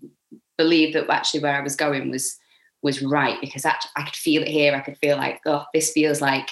believe 0.57 0.93
that 0.93 1.09
actually 1.09 1.41
where 1.41 1.55
I 1.55 1.61
was 1.61 1.75
going 1.75 2.11
was 2.11 2.37
was 2.81 3.01
right 3.01 3.41
because 3.41 3.65
actually 3.65 3.91
I 3.95 4.03
could 4.03 4.15
feel 4.15 4.43
it 4.43 4.47
here. 4.47 4.75
I 4.75 4.81
could 4.81 4.97
feel 4.99 5.17
like, 5.17 5.41
oh, 5.47 5.65
this 5.73 5.91
feels 5.91 6.21
like 6.21 6.49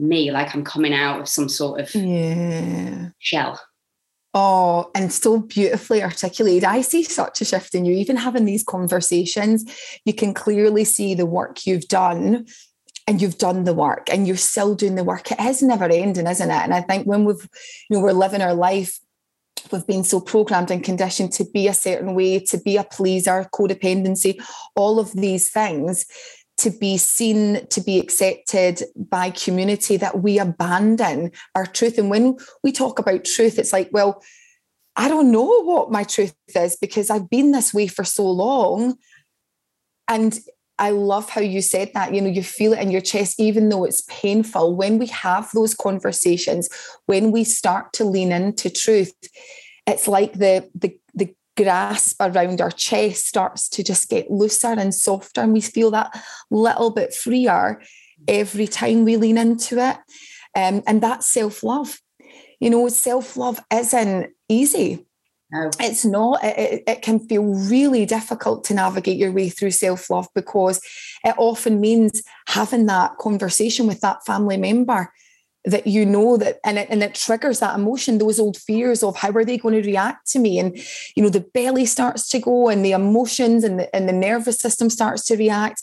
me, 0.00 0.30
like 0.30 0.54
I'm 0.54 0.64
coming 0.64 0.94
out 0.94 1.20
of 1.20 1.28
some 1.28 1.48
sort 1.48 1.80
of 1.80 1.94
yeah. 1.94 3.10
shell. 3.18 3.60
Oh, 4.32 4.90
and 4.94 5.12
so 5.12 5.40
beautifully 5.40 6.02
articulated. 6.02 6.64
I 6.64 6.82
see 6.82 7.02
such 7.02 7.40
a 7.40 7.44
shift 7.44 7.74
in 7.74 7.84
you. 7.84 7.94
Even 7.96 8.16
having 8.16 8.44
these 8.44 8.62
conversations, 8.62 9.64
you 10.04 10.14
can 10.14 10.34
clearly 10.34 10.84
see 10.84 11.14
the 11.14 11.26
work 11.26 11.66
you've 11.66 11.88
done 11.88 12.46
and 13.08 13.20
you've 13.20 13.38
done 13.38 13.64
the 13.64 13.74
work 13.74 14.08
and 14.08 14.28
you're 14.28 14.36
still 14.36 14.76
doing 14.76 14.94
the 14.94 15.02
work. 15.02 15.32
It 15.32 15.40
is 15.40 15.62
never 15.62 15.86
ending, 15.86 16.28
isn't 16.28 16.50
it? 16.50 16.62
And 16.62 16.72
I 16.72 16.80
think 16.80 17.06
when 17.06 17.24
we've, 17.24 17.48
you 17.88 17.96
know, 17.96 18.00
we're 18.00 18.12
living 18.12 18.40
our 18.40 18.54
life, 18.54 19.00
we've 19.72 19.86
been 19.86 20.04
so 20.04 20.20
programmed 20.20 20.70
and 20.70 20.84
conditioned 20.84 21.32
to 21.32 21.44
be 21.52 21.66
a 21.66 21.74
certain 21.74 22.14
way, 22.14 22.38
to 22.38 22.58
be 22.58 22.76
a 22.76 22.84
pleaser, 22.84 23.48
codependency, 23.52 24.40
all 24.76 25.00
of 25.00 25.12
these 25.12 25.50
things 25.50 26.06
to 26.60 26.70
be 26.70 26.96
seen, 26.96 27.66
to 27.68 27.80
be 27.80 27.98
accepted 27.98 28.82
by 28.94 29.30
community, 29.30 29.96
that 29.96 30.22
we 30.22 30.38
abandon 30.38 31.32
our 31.54 31.66
truth. 31.66 31.98
And 31.98 32.10
when 32.10 32.36
we 32.62 32.72
talk 32.72 32.98
about 32.98 33.24
truth, 33.24 33.58
it's 33.58 33.72
like, 33.72 33.88
well, 33.92 34.22
I 34.96 35.08
don't 35.08 35.32
know 35.32 35.62
what 35.62 35.90
my 35.90 36.04
truth 36.04 36.34
is 36.54 36.76
because 36.76 37.10
I've 37.10 37.30
been 37.30 37.52
this 37.52 37.72
way 37.72 37.86
for 37.86 38.04
so 38.04 38.30
long. 38.30 38.96
And 40.08 40.38
I 40.78 40.90
love 40.90 41.30
how 41.30 41.40
you 41.40 41.62
said 41.62 41.92
that. 41.94 42.14
You 42.14 42.20
know, 42.20 42.28
you 42.28 42.42
feel 42.42 42.72
it 42.72 42.80
in 42.80 42.90
your 42.90 43.00
chest, 43.00 43.38
even 43.40 43.68
though 43.68 43.84
it's 43.84 44.02
painful. 44.08 44.74
When 44.74 44.98
we 44.98 45.06
have 45.06 45.50
those 45.54 45.74
conversations, 45.74 46.68
when 47.06 47.30
we 47.30 47.44
start 47.44 47.92
to 47.94 48.04
lean 48.04 48.32
into 48.32 48.70
truth, 48.70 49.12
it's 49.86 50.06
like 50.08 50.34
the 50.34 50.68
the 50.74 50.98
grasp 51.56 52.16
around 52.20 52.60
our 52.60 52.70
chest 52.70 53.26
starts 53.26 53.68
to 53.70 53.82
just 53.82 54.08
get 54.08 54.30
looser 54.30 54.68
and 54.68 54.94
softer, 54.94 55.42
and 55.42 55.52
we 55.52 55.60
feel 55.60 55.90
that 55.90 56.18
little 56.50 56.90
bit 56.90 57.14
freer 57.14 57.80
every 58.28 58.66
time 58.66 59.04
we 59.04 59.16
lean 59.16 59.38
into 59.38 59.78
it. 59.78 59.96
Um, 60.54 60.82
and 60.86 61.00
that's 61.00 61.26
self 61.26 61.62
love. 61.62 62.00
You 62.60 62.70
know, 62.70 62.88
self 62.88 63.36
love 63.36 63.60
isn't 63.72 64.30
easy. 64.48 65.06
No. 65.52 65.70
It's 65.80 66.04
not. 66.04 66.44
It, 66.44 66.84
it, 66.86 67.02
can 67.02 67.18
feel 67.18 67.42
really 67.42 68.06
difficult 68.06 68.62
to 68.64 68.74
navigate 68.74 69.16
your 69.16 69.32
way 69.32 69.48
through 69.48 69.72
self 69.72 70.08
love 70.08 70.28
because 70.34 70.80
it 71.24 71.34
often 71.38 71.80
means 71.80 72.22
having 72.46 72.86
that 72.86 73.16
conversation 73.18 73.86
with 73.86 74.00
that 74.00 74.24
family 74.24 74.56
member 74.56 75.12
that 75.64 75.86
you 75.86 76.06
know 76.06 76.36
that 76.36 76.58
and 76.64 76.78
it, 76.78 76.88
and 76.90 77.02
it 77.02 77.14
triggers 77.14 77.60
that 77.60 77.78
emotion 77.78 78.18
those 78.18 78.40
old 78.40 78.56
fears 78.56 79.02
of 79.02 79.16
how 79.16 79.30
are 79.30 79.44
they 79.44 79.58
going 79.58 79.80
to 79.80 79.86
react 79.86 80.30
to 80.30 80.38
me? 80.38 80.58
And 80.58 80.76
you 81.14 81.22
know 81.22 81.28
the 81.28 81.40
belly 81.40 81.86
starts 81.86 82.28
to 82.30 82.38
go 82.38 82.68
and 82.68 82.84
the 82.84 82.92
emotions 82.92 83.64
and 83.64 83.80
the, 83.80 83.94
and 83.94 84.08
the 84.08 84.12
nervous 84.12 84.58
system 84.58 84.88
starts 84.90 85.24
to 85.26 85.36
react. 85.36 85.82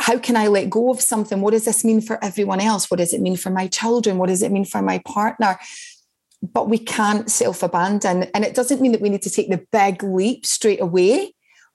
How 0.00 0.18
can 0.18 0.36
i 0.36 0.48
let 0.48 0.68
go 0.68 0.90
of 0.90 1.00
something? 1.00 1.40
What 1.40 1.52
does 1.52 1.64
this 1.64 1.84
mean 1.84 2.00
for 2.00 2.22
everyone 2.22 2.60
else? 2.60 2.90
What 2.90 2.98
does 2.98 3.14
it 3.14 3.20
mean 3.20 3.36
for 3.36 3.50
my 3.50 3.68
children? 3.68 4.18
What 4.18 4.28
does 4.28 4.42
it 4.42 4.52
mean 4.52 4.64
for 4.64 4.82
my 4.82 5.00
partner? 5.06 5.58
But 6.42 6.68
we 6.68 6.78
can't 6.78 7.30
self 7.30 7.62
abandon 7.62 8.24
and 8.34 8.44
it 8.44 8.54
doesn't 8.54 8.82
mean 8.82 8.92
that 8.92 9.00
we 9.00 9.08
need 9.08 9.22
to 9.22 9.30
take 9.30 9.48
the 9.48 9.64
big 9.72 10.02
leap 10.02 10.44
straight 10.44 10.80
away 10.80 11.33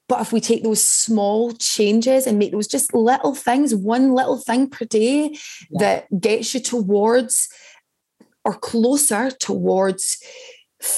but 0.10 0.22
if 0.22 0.34
we 0.34 0.42
take 0.42 0.64
those 0.64 0.84
small 0.84 1.54
changes 1.54 2.26
and 2.26 2.40
make 2.40 2.52
those 2.52 2.68
just 2.68 2.94
little 2.96 3.36
things, 3.36 3.76
one 3.76 4.14
little 4.14 4.38
thing 4.38 4.68
per 4.68 4.84
day 4.84 5.38
yeah. 5.70 5.80
that 5.80 6.20
gets 6.20 6.54
you 6.56 6.60
towards 6.60 7.48
or 8.44 8.56
closer 8.56 9.30
towards, 9.30 10.18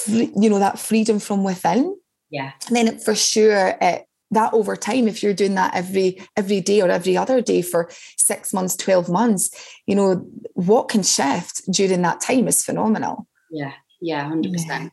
you 0.08 0.50
know, 0.50 0.60
that 0.60 0.80
freedom 0.80 1.20
from 1.20 1.44
within. 1.44 1.98
Yeah. 2.30 2.54
And 2.68 2.76
then 2.76 3.00
for 3.00 3.14
sure, 3.14 3.76
it, 3.82 4.06
that 4.32 4.54
over 4.54 4.78
time, 4.78 5.10
if 5.10 5.22
you're 5.22 5.34
doing 5.34 5.56
that 5.56 5.76
every 5.76 6.26
every 6.38 6.62
day 6.62 6.82
or 6.82 6.90
every 6.90 7.18
other 7.18 7.42
day 7.42 7.62
for 7.62 7.90
six 8.18 8.54
months, 8.54 8.78
12 8.78 9.10
months, 9.10 9.50
you 9.86 9.96
know, 9.96 10.26
what 10.54 10.88
can 10.88 11.04
shift 11.04 11.70
during 11.70 12.02
that 12.04 12.22
time 12.22 12.48
is 12.48 12.64
phenomenal. 12.64 13.28
Yeah. 13.52 13.74
Yeah. 14.00 14.32
100%. 14.32 14.54
Yeah. 14.56 14.90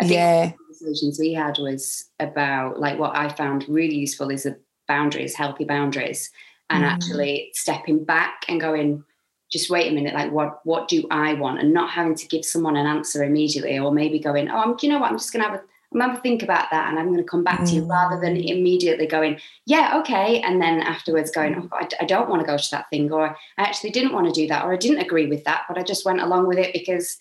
I 0.00 0.04
think 0.04 0.12
yeah. 0.12 0.52
Conversations 0.78 1.18
we 1.18 1.32
had 1.32 1.58
was 1.58 2.04
about 2.20 2.78
like 2.80 2.98
what 2.98 3.16
I 3.16 3.28
found 3.28 3.68
really 3.68 3.96
useful 3.96 4.30
is 4.30 4.44
the 4.44 4.58
boundaries, 4.88 5.34
healthy 5.34 5.64
boundaries, 5.64 6.30
and 6.70 6.84
mm. 6.84 6.88
actually 6.88 7.50
stepping 7.54 8.04
back 8.04 8.44
and 8.48 8.60
going, 8.60 9.04
just 9.50 9.70
wait 9.70 9.90
a 9.90 9.94
minute, 9.94 10.14
like 10.14 10.32
what 10.32 10.60
what 10.64 10.88
do 10.88 11.06
I 11.10 11.34
want, 11.34 11.60
and 11.60 11.72
not 11.72 11.90
having 11.90 12.14
to 12.14 12.28
give 12.28 12.44
someone 12.44 12.76
an 12.76 12.86
answer 12.86 13.22
immediately, 13.22 13.78
or 13.78 13.92
maybe 13.92 14.18
going, 14.18 14.48
oh, 14.50 14.58
I'm, 14.58 14.76
you 14.80 14.88
know 14.88 14.98
what, 14.98 15.10
I'm 15.10 15.18
just 15.18 15.32
gonna 15.32 15.44
have 15.44 15.54
a 15.54 15.62
I'm 15.92 16.00
gonna 16.00 16.20
think 16.20 16.42
about 16.42 16.70
that, 16.70 16.90
and 16.90 16.98
I'm 16.98 17.10
gonna 17.10 17.24
come 17.24 17.44
back 17.44 17.60
mm. 17.60 17.68
to 17.68 17.74
you, 17.76 17.84
rather 17.84 18.20
than 18.20 18.36
mm. 18.36 18.48
immediately 18.48 19.06
going, 19.06 19.38
yeah, 19.66 19.98
okay, 20.00 20.40
and 20.40 20.60
then 20.60 20.80
afterwards 20.80 21.30
going, 21.30 21.54
oh, 21.56 21.68
I, 21.72 21.88
I 22.00 22.04
don't 22.04 22.28
want 22.28 22.40
to 22.40 22.46
go 22.46 22.56
to 22.56 22.70
that 22.72 22.90
thing, 22.90 23.10
or 23.12 23.36
I 23.58 23.62
actually 23.62 23.90
didn't 23.90 24.12
want 24.12 24.26
to 24.26 24.40
do 24.40 24.48
that, 24.48 24.64
or 24.64 24.72
I 24.72 24.76
didn't 24.76 25.00
agree 25.00 25.26
with 25.26 25.44
that, 25.44 25.62
but 25.68 25.78
I 25.78 25.82
just 25.82 26.04
went 26.04 26.20
along 26.20 26.48
with 26.48 26.58
it 26.58 26.72
because 26.72 27.18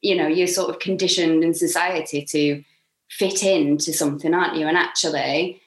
you 0.00 0.14
know 0.14 0.26
you're 0.26 0.46
sort 0.46 0.70
of 0.70 0.78
conditioned 0.78 1.42
in 1.42 1.54
society 1.54 2.24
to 2.24 2.62
fit 3.10 3.42
into 3.42 3.92
something 3.92 4.34
aren't 4.34 4.56
you 4.56 4.66
and 4.66 4.76
actually 4.76 5.60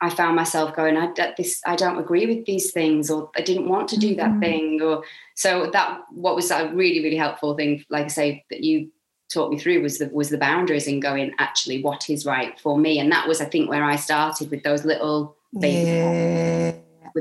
I 0.00 0.10
found 0.10 0.36
myself 0.36 0.76
going, 0.76 0.96
I, 0.96 1.12
this, 1.36 1.60
I 1.66 1.74
don't 1.74 1.98
agree 1.98 2.26
with 2.26 2.46
these 2.46 2.70
things, 2.70 3.10
or 3.10 3.30
I 3.36 3.40
didn't 3.40 3.68
want 3.68 3.88
to 3.88 3.98
do 3.98 4.14
that 4.14 4.30
mm-hmm. 4.30 4.40
thing, 4.40 4.82
or 4.82 5.02
so 5.34 5.70
that. 5.72 6.02
What 6.12 6.36
was 6.36 6.50
a 6.50 6.70
really, 6.72 7.02
really 7.02 7.16
helpful 7.16 7.56
thing, 7.56 7.84
like 7.90 8.04
I 8.04 8.08
say, 8.08 8.44
that 8.50 8.62
you 8.62 8.90
taught 9.32 9.50
me 9.50 9.58
through 9.58 9.82
was 9.82 9.98
the 9.98 10.08
was 10.12 10.30
the 10.30 10.38
boundaries 10.38 10.86
and 10.86 11.02
going, 11.02 11.32
actually, 11.38 11.82
what 11.82 12.08
is 12.08 12.24
right 12.24 12.58
for 12.60 12.78
me, 12.78 13.00
and 13.00 13.10
that 13.10 13.26
was, 13.26 13.40
I 13.40 13.46
think, 13.46 13.68
where 13.68 13.84
I 13.84 13.96
started 13.96 14.50
with 14.50 14.62
those 14.62 14.84
little 14.84 15.36
baby. 15.58 15.88
Yeah. 15.88 16.72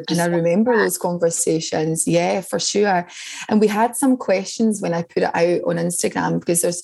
And 0.10 0.22
I 0.22 0.26
remember 0.28 0.78
those 0.78 0.98
conversations. 0.98 2.08
Yeah, 2.08 2.42
for 2.42 2.60
sure. 2.60 3.08
And 3.50 3.60
we 3.60 3.66
had 3.68 3.96
some 3.96 4.18
questions 4.18 4.82
when 4.82 4.94
I 4.94 5.02
put 5.02 5.24
it 5.24 5.36
out 5.36 5.62
on 5.64 5.78
Instagram 5.78 6.40
because 6.40 6.62
there's 6.62 6.84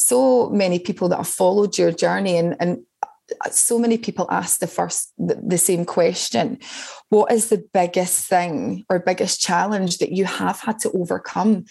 so 0.00 0.48
many 0.48 0.78
people 0.78 1.10
that 1.10 1.18
have 1.18 1.28
followed 1.28 1.76
your 1.76 1.92
journey 1.92 2.38
and, 2.38 2.56
and 2.58 2.78
so 3.50 3.78
many 3.78 3.98
people 3.98 4.26
ask 4.30 4.58
the 4.58 4.66
first 4.66 5.12
the, 5.18 5.58
same 5.58 5.84
question 5.84 6.58
what 7.10 7.30
is 7.30 7.50
the 7.50 7.62
biggest 7.74 8.26
thing 8.26 8.82
or 8.88 8.98
biggest 8.98 9.42
challenge 9.42 9.98
that 9.98 10.10
you 10.10 10.24
have 10.24 10.58
had 10.60 10.78
to 10.78 10.90
overcome 10.92 11.66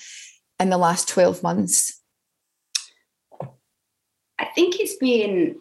in 0.60 0.70
the 0.70 0.78
last 0.78 1.08
12 1.10 1.42
months 1.42 2.02
i 4.38 4.46
think 4.54 4.80
it's 4.80 4.96
been 4.98 5.56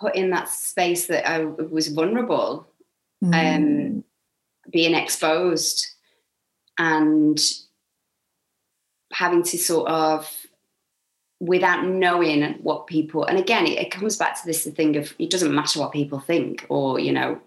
put 0.00 0.16
in 0.16 0.30
that 0.30 0.48
space 0.48 1.06
that 1.06 1.30
i 1.30 1.44
was 1.44 1.88
vulnerable 1.88 2.66
mm. 3.24 3.32
um 3.32 4.04
being 4.70 4.94
exposed 4.94 5.86
and 6.76 7.38
having 9.12 9.44
to 9.44 9.56
sort 9.56 9.88
of 9.88 10.47
without 11.40 11.86
knowing 11.86 12.42
what 12.62 12.86
people 12.86 13.24
and 13.24 13.38
again 13.38 13.66
it, 13.66 13.78
it, 13.78 13.90
comes 13.90 14.16
back 14.16 14.38
to 14.38 14.44
this 14.44 14.64
thing 14.64 14.96
of 14.96 15.14
it 15.18 15.30
doesn't 15.30 15.54
matter 15.54 15.78
what 15.78 15.92
people 15.92 16.18
think 16.18 16.66
or 16.68 16.98
you 16.98 17.12
know 17.12 17.40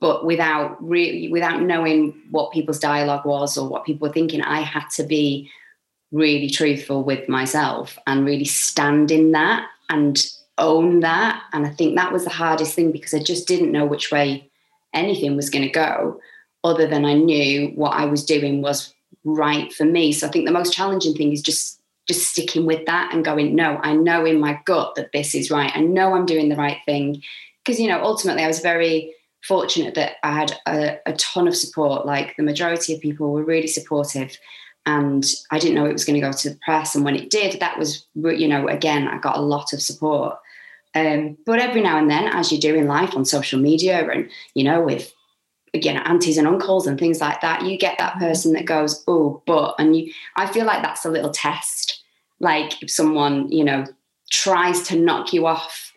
but 0.00 0.24
without 0.24 0.82
really 0.82 1.28
without 1.28 1.60
knowing 1.60 2.14
what 2.30 2.52
people's 2.52 2.78
dialogue 2.78 3.26
was 3.26 3.58
or 3.58 3.68
what 3.68 3.84
people 3.84 4.08
were 4.08 4.14
thinking 4.14 4.40
i 4.40 4.60
had 4.60 4.88
to 4.88 5.02
be 5.02 5.50
really 6.12 6.48
truthful 6.48 7.02
with 7.02 7.28
myself 7.28 7.98
and 8.06 8.24
really 8.24 8.44
stand 8.44 9.10
in 9.10 9.32
that 9.32 9.68
and 9.90 10.26
own 10.58 11.00
that. 11.00 11.42
And 11.52 11.66
i 11.66 11.70
think 11.70 11.96
that 11.96 12.12
was 12.12 12.24
the 12.24 12.30
hardest 12.30 12.74
thing 12.74 12.92
because 12.92 13.14
i 13.14 13.18
just 13.18 13.46
didn't 13.46 13.72
know 13.72 13.86
which 13.86 14.10
way 14.10 14.50
anything 14.94 15.36
was 15.36 15.50
going 15.50 15.64
to 15.64 15.70
go 15.70 16.20
other 16.64 16.86
than 16.86 17.04
i 17.04 17.12
knew 17.12 17.68
what 17.74 17.90
i 17.90 18.04
was 18.04 18.24
doing 18.24 18.62
was 18.62 18.94
right 19.24 19.72
for 19.72 19.84
me. 19.84 20.12
So 20.12 20.26
i 20.26 20.30
think 20.30 20.46
the 20.46 20.52
most 20.52 20.72
challenging 20.72 21.14
thing 21.14 21.32
is 21.32 21.42
just 21.42 21.80
just 22.06 22.28
sticking 22.28 22.66
with 22.66 22.86
that 22.86 23.12
and 23.12 23.24
going, 23.24 23.54
no, 23.54 23.78
I 23.82 23.94
know 23.94 24.24
in 24.24 24.40
my 24.40 24.60
gut 24.64 24.94
that 24.94 25.12
this 25.12 25.34
is 25.34 25.50
right. 25.50 25.72
I 25.74 25.80
know 25.80 26.14
I'm 26.14 26.26
doing 26.26 26.48
the 26.48 26.56
right 26.56 26.78
thing. 26.84 27.22
Because, 27.64 27.80
you 27.80 27.88
know, 27.88 28.00
ultimately 28.00 28.44
I 28.44 28.48
was 28.48 28.60
very 28.60 29.12
fortunate 29.46 29.94
that 29.94 30.16
I 30.22 30.32
had 30.32 30.52
a, 30.66 30.98
a, 31.06 31.12
ton 31.14 31.48
of 31.48 31.56
support. 31.56 32.06
Like 32.06 32.34
the 32.36 32.42
majority 32.42 32.94
of 32.94 33.00
people 33.00 33.32
were 33.32 33.44
really 33.44 33.66
supportive. 33.66 34.38
And 34.84 35.24
I 35.50 35.58
didn't 35.58 35.74
know 35.74 35.86
it 35.86 35.92
was 35.92 36.04
going 36.04 36.20
to 36.20 36.26
go 36.26 36.32
to 36.32 36.50
the 36.50 36.58
press. 36.64 36.94
And 36.94 37.04
when 37.04 37.16
it 37.16 37.30
did, 37.30 37.58
that 37.58 37.76
was, 37.76 38.06
you 38.14 38.46
know, 38.46 38.68
again, 38.68 39.08
I 39.08 39.18
got 39.18 39.36
a 39.36 39.42
lot 39.42 39.72
of 39.72 39.82
support. 39.82 40.36
Um, 40.94 41.36
but 41.44 41.58
every 41.58 41.82
now 41.82 41.98
and 41.98 42.10
then, 42.10 42.28
as 42.28 42.52
you 42.52 42.58
do 42.58 42.74
in 42.74 42.86
life 42.86 43.16
on 43.16 43.24
social 43.24 43.60
media 43.60 44.08
and, 44.08 44.30
you 44.54 44.62
know, 44.62 44.80
with 44.80 45.12
you 45.84 45.92
know 45.92 46.00
aunties 46.00 46.38
and 46.38 46.46
uncles 46.46 46.86
and 46.86 46.98
things 46.98 47.20
like 47.20 47.40
that 47.40 47.64
you 47.64 47.76
get 47.76 47.98
that 47.98 48.18
person 48.18 48.52
that 48.52 48.64
goes 48.64 49.04
oh 49.06 49.42
but 49.46 49.74
and 49.78 49.96
you 49.96 50.12
i 50.36 50.46
feel 50.46 50.64
like 50.64 50.82
that's 50.82 51.04
a 51.04 51.10
little 51.10 51.30
test. 51.30 52.02
Like 52.38 52.82
if 52.82 52.90
someone 52.90 53.50
you 53.50 53.64
know 53.64 53.86
tries 54.30 54.82
to 54.88 54.98
knock 54.98 55.32
you 55.32 55.46
off 55.46 55.92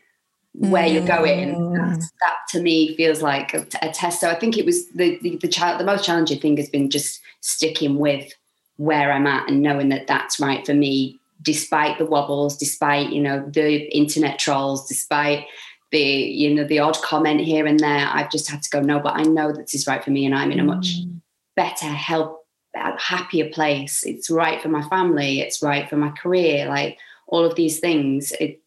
where 0.54 0.84
mm. 0.84 0.94
you're 0.94 1.08
going 1.08 1.74
that, 1.74 2.00
that, 2.22 2.38
to 2.50 2.62
me 2.62 2.96
feels 2.96 3.22
like 3.22 3.54
a, 3.54 3.66
a, 3.82 3.90
test. 3.92 4.22
So 4.22 4.30
i 4.30 4.36
think 4.36 4.58
it 4.58 4.66
was 4.66 4.90
the 4.92 5.20
the, 5.22 5.38
the 5.38 5.48
child 5.48 5.80
the 5.80 5.86
most 5.86 6.06
challenging 6.06 6.40
thing 6.40 6.58
has 6.58 6.70
been 6.70 6.90
just 6.90 7.22
sticking 7.42 7.98
with 7.98 8.34
where 8.78 9.12
i'm 9.12 9.28
at 9.28 9.50
and 9.50 9.62
knowing 9.62 9.90
that 9.90 10.08
that's 10.08 10.40
right 10.40 10.66
for 10.66 10.74
me 10.74 11.20
despite 11.42 11.98
the 11.98 12.06
wobbles 12.06 12.58
despite 12.58 13.12
you 13.12 13.22
know 13.22 13.46
the 13.50 13.96
internet 13.96 14.40
trolls 14.40 14.88
despite 14.88 15.46
the 15.92 16.00
you 16.00 16.54
know 16.54 16.64
the 16.64 16.80
odd 16.80 16.98
comment 17.02 17.40
here 17.40 17.66
and 17.66 17.80
there 17.80 18.08
i've 18.12 18.32
just 18.32 18.50
had 18.50 18.62
to 18.62 18.70
go 18.70 18.80
no 18.80 19.00
but 19.00 19.16
i 19.16 19.24
know 19.24 19.52
that 19.52 19.62
this 19.62 19.76
is 19.76 19.88
right 19.88 20.04
for 20.04 20.12
me 20.12 20.26
and 20.26 20.36
i'm 20.36 20.52
in 20.52 20.60
a 20.60 20.64
much 20.64 21.00
mm. 21.00 21.20
better 21.56 21.88
health 21.88 22.40
a 22.76 23.00
happier 23.00 23.50
place. 23.50 24.04
It's 24.06 24.30
right 24.30 24.62
for 24.62 24.70
my 24.70 24.88
family. 24.90 25.42
It's 25.42 25.62
right 25.62 25.90
for 25.90 25.98
my 25.98 26.10
career. 26.12 26.68
Like 26.68 26.98
all 27.28 27.46
of 27.46 27.56
these 27.56 27.80
things, 27.80 28.32
it, 28.40 28.62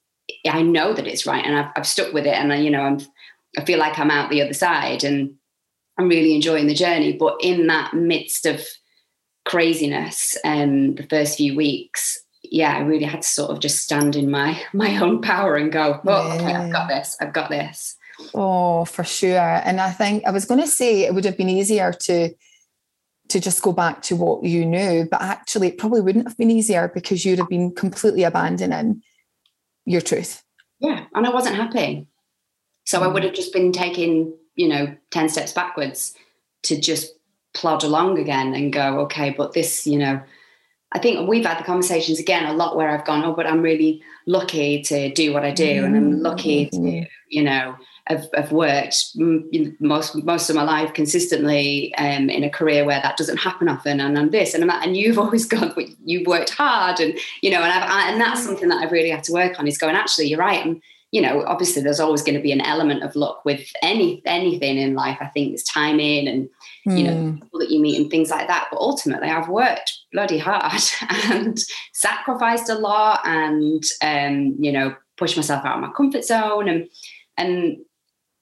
I 0.47 0.63
know 0.63 0.93
that 0.95 1.07
it's 1.07 1.27
right, 1.27 1.45
and 1.45 1.57
I've, 1.57 1.71
I've 1.77 1.87
stuck 1.87 2.13
with 2.13 2.27
it, 2.27 2.35
and 2.35 2.53
I, 2.53 2.57
you 2.57 2.71
know, 2.71 2.83
I'm, 2.83 3.01
I 3.59 3.65
feel 3.65 3.79
like 3.79 3.99
I'm 3.99 4.11
out 4.11 4.31
the 4.31 4.43
other 4.43 4.55
side, 4.55 5.05
and 5.05 5.35
I'm 5.99 6.09
really 6.09 6.35
enjoying 6.35 6.67
the 6.67 6.75
journey. 6.75 7.13
But 7.13 7.37
in 7.41 7.67
that 7.67 7.93
midst 7.95 8.47
of 8.47 8.65
craziness, 9.45 10.37
um, 10.45 10.95
the 10.95 11.07
first 11.09 11.37
few 11.37 11.57
weeks, 11.57 12.22
yeah, 12.53 12.77
I 12.77 12.81
really 12.81 13.07
had 13.07 13.23
to 13.23 13.29
sort 13.29 13.51
of 13.51 13.61
just 13.61 13.83
stand 13.83 14.15
in 14.15 14.31
my 14.31 14.61
my 14.75 14.99
own 14.99 15.23
power 15.23 15.57
and 15.57 15.73
go, 15.73 15.99
oh, 16.07 16.33
okay, 16.33 16.53
I've 16.53 16.71
got 16.71 16.87
this, 16.87 17.17
I've 17.19 17.33
got 17.33 17.49
this. 17.49 17.97
Oh, 18.35 18.85
for 18.85 19.05
sure. 19.05 19.63
And 19.65 19.81
I 19.81 19.91
think 19.91 20.25
I 20.27 20.31
was 20.31 20.45
going 20.45 20.61
to 20.61 20.67
say 20.67 21.01
it 21.01 21.15
would 21.15 21.25
have 21.25 21.39
been 21.39 21.49
easier 21.49 21.93
to 21.93 22.35
to 23.31 23.41
just 23.41 23.63
go 23.63 23.73
back 23.73 24.03
to 24.03 24.17
what 24.17 24.45
you 24.45 24.67
knew, 24.67 25.09
but 25.11 25.23
actually 25.23 25.69
it 25.69 25.79
probably 25.79 26.03
wouldn't 26.03 26.29
have 26.29 26.37
been 26.37 26.51
easier 26.51 26.93
because 26.93 27.25
you'd 27.25 27.39
have 27.39 27.49
been 27.49 27.75
completely 27.75 28.23
abandoning 28.23 29.03
your 29.87 30.03
truth. 30.03 30.43
Yeah, 30.79 31.07
and 31.15 31.27
I 31.27 31.31
wasn't 31.31 31.57
happy. 31.57 32.07
So 32.85 33.01
mm. 33.01 33.05
I 33.05 33.07
would 33.07 33.25
have 33.25 33.33
just 33.33 33.55
been 33.55 33.73
taking, 33.73 34.35
you 34.57 34.69
know, 34.69 34.95
10 35.11 35.31
steps 35.31 35.55
backwards 35.55 36.15
to 36.65 36.79
just 36.79 37.15
plod 37.55 37.83
along 37.83 38.19
again 38.19 38.53
and 38.53 38.71
go, 38.71 39.01
okay, 39.01 39.31
but 39.31 39.55
this, 39.55 39.87
you 39.87 39.99
know, 39.99 40.21
I 40.95 40.99
think 40.99 41.29
we've 41.29 41.45
had 41.45 41.59
the 41.59 41.65
conversations 41.65 42.19
again 42.19 42.45
a 42.45 42.53
lot 42.53 42.77
where 42.77 42.91
I've 42.91 43.05
gone, 43.05 43.25
oh, 43.25 43.33
but 43.33 43.47
I'm 43.47 43.63
really 43.63 44.03
lucky 44.27 44.83
to 44.83 45.13
do 45.13 45.33
what 45.33 45.45
I 45.45 45.51
do, 45.51 45.83
mm. 45.83 45.85
and 45.85 45.97
I'm 45.97 46.23
lucky 46.23 46.67
to, 46.67 46.77
mm-hmm. 46.77 47.07
you 47.29 47.43
know, 47.43 47.77
have, 48.07 48.29
have 48.35 48.53
worked 48.53 48.97
most 49.17 50.17
most 50.25 50.51
of 50.51 50.57
my 50.57 50.63
life 50.63 50.93
consistently 50.93 51.95
um, 51.97 52.29
in 52.29 52.45
a 52.45 52.51
career 52.51 52.85
where 52.85 53.01
that 53.01 53.17
doesn't 53.17 53.39
happen 53.39 53.69
often, 53.69 54.01
and 54.01 54.19
I'm 54.19 54.31
this 54.31 54.55
and 54.55 54.63
I'm 54.63 54.69
that, 54.69 54.87
and 54.87 54.97
you've 54.97 55.19
always 55.25 55.47
gone, 55.47 55.73
but 55.75 55.87
you've 56.05 56.27
worked 56.27 56.51
hard, 56.51 57.01
and 57.01 57.19
you 57.41 57.51
know, 57.51 57.63
and 57.63 57.73
I've, 57.73 57.91
I, 57.91 58.11
and 58.11 58.21
that's 58.21 58.45
something 58.45 58.69
that 58.69 58.83
I've 58.83 58.93
really 58.93 59.11
had 59.11 59.25
to 59.25 59.33
work 59.33 59.59
on 59.59 59.67
is 59.67 59.79
going. 59.79 59.97
Actually, 59.97 60.27
you're 60.27 60.39
right. 60.39 60.65
I'm, 60.65 60.83
you 61.11 61.21
know, 61.21 61.45
obviously 61.45 61.83
there's 61.83 62.01
always 62.01 62.23
going 62.23 62.37
to 62.37 62.41
be 62.41 62.53
an 62.53 62.63
element 62.63 63.03
of 63.03 63.15
luck 63.15 63.45
with 63.45 63.71
any 63.83 64.23
anything 64.27 64.79
in 64.79 64.95
life. 64.95 65.19
I 65.21 65.27
think 65.27 65.51
there's 65.51 65.63
timing 65.63 66.27
and 66.29 66.49
you 66.85 67.05
know 67.05 67.15
hmm. 67.15 67.35
people 67.37 67.61
that 67.61 67.71
you 67.71 67.81
meet 67.81 68.01
and 68.01 68.11
things 68.11 68.31
like 68.31 68.49
that. 68.49 68.69
But 68.71 68.79
ultimately, 68.79 69.29
I've 69.29 69.49
worked 69.49 70.02
bloody 70.13 70.39
hard 70.39 70.83
and 71.31 71.59
sacrificed 71.93 72.69
a 72.69 72.75
lot, 72.75 73.21
and 73.25 73.83
um, 74.03 74.57
you 74.59 74.73
know, 74.73 74.95
pushed 75.17 75.37
myself 75.37 75.65
out 75.65 75.77
of 75.77 75.83
my 75.83 75.93
comfort 75.97 76.25
zone, 76.25 76.69
and 76.69 76.89
and 77.37 77.79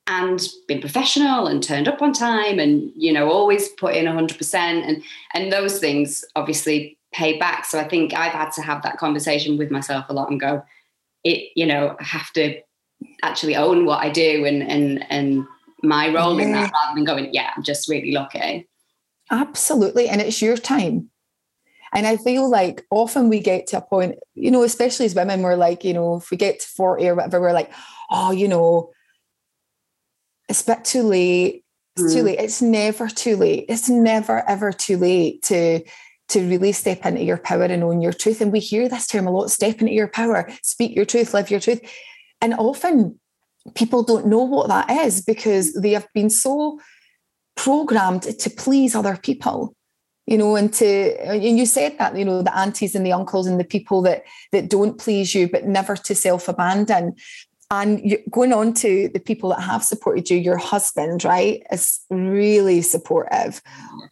and 0.07 0.49
been 0.67 0.81
professional 0.81 1.47
and 1.47 1.62
turned 1.62 1.89
up 1.89 2.03
on 2.03 2.12
time, 2.12 2.59
and 2.59 2.93
you 2.97 3.12
know, 3.12 3.31
always 3.31 3.69
put 3.71 3.95
in 3.95 4.07
100 4.07 4.37
percent, 4.37 4.85
and 4.85 5.03
and 5.35 5.53
those 5.53 5.79
things 5.79 6.25
obviously 6.37 6.99
pay 7.12 7.39
back. 7.39 7.65
So 7.65 7.79
I 7.79 7.89
think 7.89 8.15
I've 8.15 8.33
had 8.33 8.50
to 8.53 8.62
have 8.62 8.83
that 8.83 8.99
conversation 8.99 9.59
with 9.59 9.71
myself 9.71 10.07
a 10.09 10.12
lot 10.12 10.31
and 10.31 10.41
go 10.41 10.62
it 11.25 11.50
you 11.55 11.67
know 11.67 11.97
I 11.99 12.05
have 12.05 12.33
to 12.33 12.61
actually 13.23 13.57
own 13.57 13.87
what 13.87 14.03
I 14.03 14.11
do 14.11 14.45
and 14.45 14.62
and 14.62 15.05
and 15.11 15.47
my 15.83 16.12
role 16.12 16.39
yeah. 16.39 16.47
in 16.47 16.53
that 16.53 16.73
rather 16.73 16.95
than 16.95 17.05
going 17.05 17.31
yeah 17.33 17.50
I'm 17.57 17.62
just 17.62 17.89
really 17.89 18.12
lucky 18.12 18.69
absolutely 19.31 20.09
and 20.09 20.21
it's 20.21 20.43
your 20.43 20.57
time 20.57 21.11
and 21.93 22.07
I 22.07 22.17
feel 22.17 22.49
like 22.49 22.87
often 22.91 23.29
we 23.29 23.41
get 23.41 23.67
to 23.69 23.79
a 23.79 23.83
point 23.83 24.17
you 24.35 24.51
know 24.51 24.63
especially 24.63 25.07
as 25.07 25.15
women 25.15 25.43
we're 25.43 25.57
like 25.57 25.85
you 25.85 25.95
know 25.95 26.17
if 26.17 26.31
we 26.31 26.37
get 26.37 26.61
to 26.61 26.67
40 26.69 27.09
or 27.09 27.15
whatever 27.15 27.41
we're 27.41 27.53
like 27.53 27.73
oh 28.11 28.31
you 28.31 28.49
know 28.49 28.91
it's 30.49 30.63
a 30.63 30.67
bit 30.67 30.85
too 30.85 31.03
late 31.03 31.65
it's 31.97 32.05
mm. 32.05 32.15
too 32.15 32.23
late 32.23 32.39
it's 32.39 32.63
never 32.63 33.09
too 33.09 33.37
late 33.37 33.67
it's 33.69 33.89
never 33.89 34.49
ever 34.49 34.73
too 34.73 34.97
late 34.97 35.43
to 35.45 35.83
to 36.31 36.49
really 36.49 36.73
step 36.73 37.05
into 37.05 37.23
your 37.23 37.37
power 37.37 37.65
and 37.65 37.83
own 37.83 38.01
your 38.01 38.13
truth. 38.13 38.41
And 38.41 38.53
we 38.53 38.61
hear 38.61 38.89
this 38.89 39.07
term 39.09 39.27
a 39.27 39.31
lot 39.31 39.51
step 39.51 39.81
into 39.81 39.93
your 39.93 40.09
power, 40.09 40.49
speak 40.63 40.95
your 40.95 41.05
truth, 41.05 41.35
live 41.35 41.51
your 41.51 41.61
truth. 41.61 41.81
And 42.41 42.55
often 42.55 43.19
people 43.75 44.03
don't 44.03 44.27
know 44.27 44.43
what 44.43 44.69
that 44.69 44.91
is 44.91 45.23
because 45.23 45.75
they 45.75 45.91
have 45.91 46.07
been 46.15 46.31
so 46.31 46.81
programmed 47.57 48.23
to 48.23 48.50
please 48.50 48.95
other 48.95 49.17
people 49.17 49.75
you 50.30 50.38
know 50.38 50.56
and 50.56 50.73
to 50.73 50.86
and 51.26 51.58
you 51.58 51.66
said 51.66 51.99
that 51.99 52.16
you 52.16 52.25
know 52.25 52.40
the 52.40 52.56
aunties 52.56 52.95
and 52.95 53.04
the 53.04 53.12
uncles 53.12 53.47
and 53.47 53.60
the 53.60 53.64
people 53.64 54.00
that 54.00 54.25
that 54.52 54.71
don't 54.71 54.97
please 54.97 55.34
you 55.34 55.49
but 55.49 55.66
never 55.66 55.97
to 55.97 56.14
self 56.14 56.49
abandon 56.49 57.14
and 57.73 58.19
going 58.30 58.52
on 58.52 58.75
to 58.75 59.08
the 59.14 59.21
people 59.21 59.50
that 59.50 59.60
have 59.60 59.84
supported 59.84 60.28
you, 60.28 60.36
your 60.36 60.56
husband, 60.56 61.23
right, 61.25 61.62
is 61.71 62.00
really 62.10 62.82
supportive, 62.82 63.62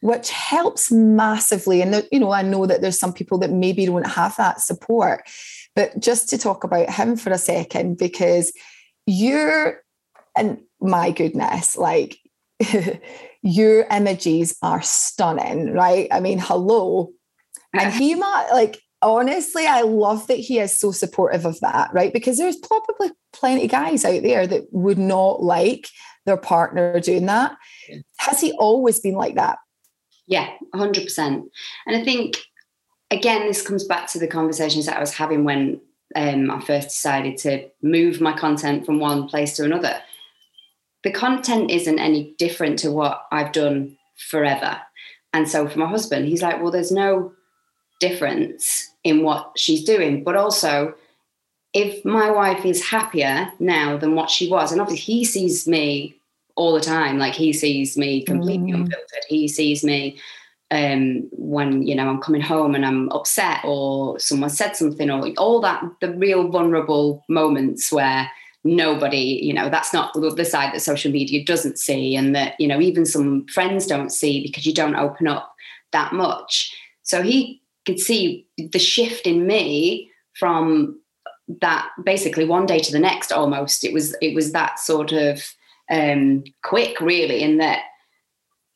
which 0.00 0.31
helps 0.31 0.92
massively. 0.92 1.83
And, 1.83 2.07
you 2.12 2.20
know, 2.20 2.31
I 2.31 2.42
know 2.42 2.66
that 2.66 2.83
there's 2.83 3.00
some 3.00 3.12
people 3.12 3.37
that 3.38 3.50
maybe 3.50 3.85
don't 3.85 4.07
have 4.07 4.37
that 4.37 4.61
support. 4.61 5.28
But 5.74 5.98
just 5.98 6.28
to 6.28 6.38
talk 6.38 6.62
about 6.62 6.88
him 6.88 7.16
for 7.16 7.31
a 7.31 7.38
second, 7.38 7.98
because 7.98 8.52
you're, 9.07 9.83
and 10.37 10.61
my 10.81 11.11
goodness, 11.11 11.76
like 11.76 12.18
your 13.42 13.87
images 13.90 14.57
are 14.62 14.83
stunning, 14.83 15.72
right? 15.72 16.09
I 16.11 16.20
mean, 16.20 16.38
hello. 16.38 17.11
And 17.72 17.92
he 17.92 18.14
might, 18.14 18.48
like, 18.53 18.81
honestly, 19.03 19.66
I 19.66 19.83
love 19.83 20.27
that 20.27 20.38
he 20.38 20.59
is 20.59 20.79
so 20.79 20.90
supportive 20.90 21.44
of 21.44 21.61
that, 21.61 21.90
right? 21.92 22.12
Because 22.12 22.38
there's 22.38 22.57
probably 22.57 23.11
plenty 23.33 23.64
of 23.64 23.70
guys 23.70 24.05
out 24.05 24.22
there 24.22 24.46
that 24.46 24.64
would 24.72 24.98
not 24.98 25.42
like 25.42 25.88
their 26.27 26.37
partner 26.37 26.98
doing 27.01 27.27
that. 27.27 27.57
Has 28.18 28.40
he 28.40 28.53
always 28.53 29.01
been 29.01 29.14
like 29.14 29.37
that? 29.37 29.59
Yeah, 30.27 30.51
100%. 30.74 31.18
And 31.87 31.96
I 31.96 32.05
think, 32.05 32.37
again, 33.11 33.46
this 33.46 33.66
comes 33.66 33.85
back 33.85 34.09
to 34.09 34.18
the 34.18 34.27
conversations 34.27 34.87
that 34.87 34.96
I 34.96 35.01
was 35.01 35.14
having 35.14 35.44
when 35.44 35.81
um, 36.16 36.51
I 36.51 36.61
first 36.61 36.88
decided 36.88 37.38
to 37.38 37.68
move 37.83 38.20
my 38.20 38.37
content 38.37 38.85
from 38.85 38.98
one 38.98 39.29
place 39.29 39.57
to 39.57 39.64
another. 39.64 40.01
The 41.05 41.11
content 41.11 41.71
isn't 41.71 41.99
any 41.99 42.35
different 42.39 42.79
to 42.81 42.91
what 42.91 43.27
I've 43.31 43.53
done 43.53 43.97
forever. 44.17 44.79
And 45.33 45.49
so 45.49 45.69
for 45.69 45.79
my 45.79 45.87
husband, 45.87 46.27
he's 46.27 46.43
like, 46.43 46.61
well, 46.61 46.73
there's 46.73 46.93
no 46.93 47.33
difference 48.01 48.91
in 49.05 49.23
what 49.23 49.53
she's 49.57 49.85
doing. 49.85 50.25
But 50.25 50.37
also, 50.37 50.95
if 51.75 52.05
my 52.05 52.31
wife 52.31 52.65
is 52.65 52.85
happier 52.85 53.53
now 53.59 53.97
than 53.97 54.15
what 54.15 54.31
she 54.31 54.51
was, 54.51 54.73
and 54.73 54.81
obviously 54.81 55.15
he 55.15 55.25
sees 55.25 55.69
me 55.69 56.17
all 56.57 56.75
the 56.75 56.81
time, 56.81 57.19
like 57.19 57.35
he 57.35 57.53
sees 57.53 57.97
me 57.97 58.23
completely 58.25 58.73
mm. 58.73 58.77
unfiltered. 58.77 59.25
He 59.29 59.47
sees 59.47 59.85
me 59.85 60.19
um, 60.71 61.29
when 61.33 61.87
you 61.87 61.95
know 61.95 62.09
I'm 62.09 62.21
coming 62.21 62.41
home 62.41 62.75
and 62.75 62.85
I'm 62.85 63.09
upset 63.11 63.61
or 63.65 64.19
someone 64.19 64.51
said 64.51 64.77
something 64.77 65.11
or 65.11 65.29
all 65.39 65.61
that 65.61 65.83
the 66.01 66.13
real 66.13 66.49
vulnerable 66.49 67.25
moments 67.29 67.91
where 67.91 68.31
nobody 68.64 69.40
you 69.42 69.53
know 69.53 69.68
that's 69.68 69.92
not 69.92 70.12
the 70.14 70.44
side 70.44 70.75
that 70.75 70.81
social 70.81 71.12
media 71.12 71.44
doesn't 71.44 71.79
see 71.79 72.16
and 72.16 72.35
that 72.35 72.55
you 72.59 72.66
know 72.66 72.81
even 72.81 73.07
some 73.07 73.47
friends 73.47 73.87
don't 73.87 74.11
see 74.11 74.42
because 74.42 74.66
you 74.66 74.75
don't 74.75 74.97
open 74.97 75.29
up 75.29 75.55
that 75.92 76.12
much 76.12 76.75
so 77.03 77.23
he 77.23 77.62
could 77.87 78.01
see 78.01 78.47
the 78.59 78.79
shift 78.79 79.27
in 79.27 79.47
me 79.47 80.11
from 80.35 80.99
that 81.61 81.88
basically 82.05 82.44
one 82.44 82.66
day 82.66 82.79
to 82.79 82.92
the 82.92 82.99
next 82.99 83.33
almost 83.33 83.85
it 83.85 83.92
was 83.92 84.14
it 84.21 84.35
was 84.35 84.53
that 84.53 84.79
sort 84.79 85.12
of 85.12 85.42
um 85.90 86.42
quick 86.62 87.01
really 87.01 87.40
in 87.40 87.59
that 87.59 87.83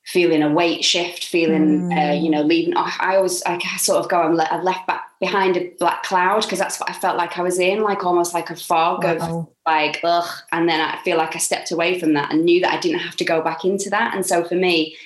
feeling 0.07 0.42
a 0.42 0.51
weight 0.51 0.85
shift 0.85 1.25
feeling 1.25 1.90
mm. 1.90 2.11
uh, 2.11 2.14
you 2.14 2.31
know 2.31 2.42
leaving 2.42 2.75
i 2.77 3.16
always 3.16 3.42
i 3.45 3.59
sort 3.77 3.99
of 3.99 4.09
go 4.09 4.21
i'm 4.23 4.35
le- 4.35 4.49
i 4.51 4.61
left 4.62 4.87
back 4.87 5.07
behind 5.23 5.57
a 5.57 5.73
black 5.79 6.03
cloud 6.03 6.43
because 6.43 6.59
that's 6.59 6.81
what 6.81 6.91
i 6.91 6.93
felt 6.93 7.17
like 7.17 7.39
i 7.39 7.43
was 7.43 7.61
in 7.61 7.85
like 7.85 8.05
almost 8.05 8.35
like 8.35 8.51
a 8.51 8.57
fog 8.57 9.05
wow. 9.05 9.13
of 9.13 9.49
like 9.65 10.01
ugh. 10.03 10.29
And 10.51 10.69
then 10.69 10.81
i 10.81 11.01
feel 11.05 11.17
like 11.17 11.37
i 11.37 11.39
stepped 11.39 11.71
away 11.71 12.01
from 12.01 12.15
that 12.15 12.33
and 12.33 12.45
knew 12.45 12.61
that 12.61 12.75
i 12.75 12.81
didn't 12.81 12.99
have 12.99 13.15
to 13.17 13.25
go 13.25 13.41
back 13.41 13.65
into 13.65 13.89
that. 13.91 14.15
And 14.17 14.27
so 14.27 14.43
for 14.43 14.57
me 14.57 14.97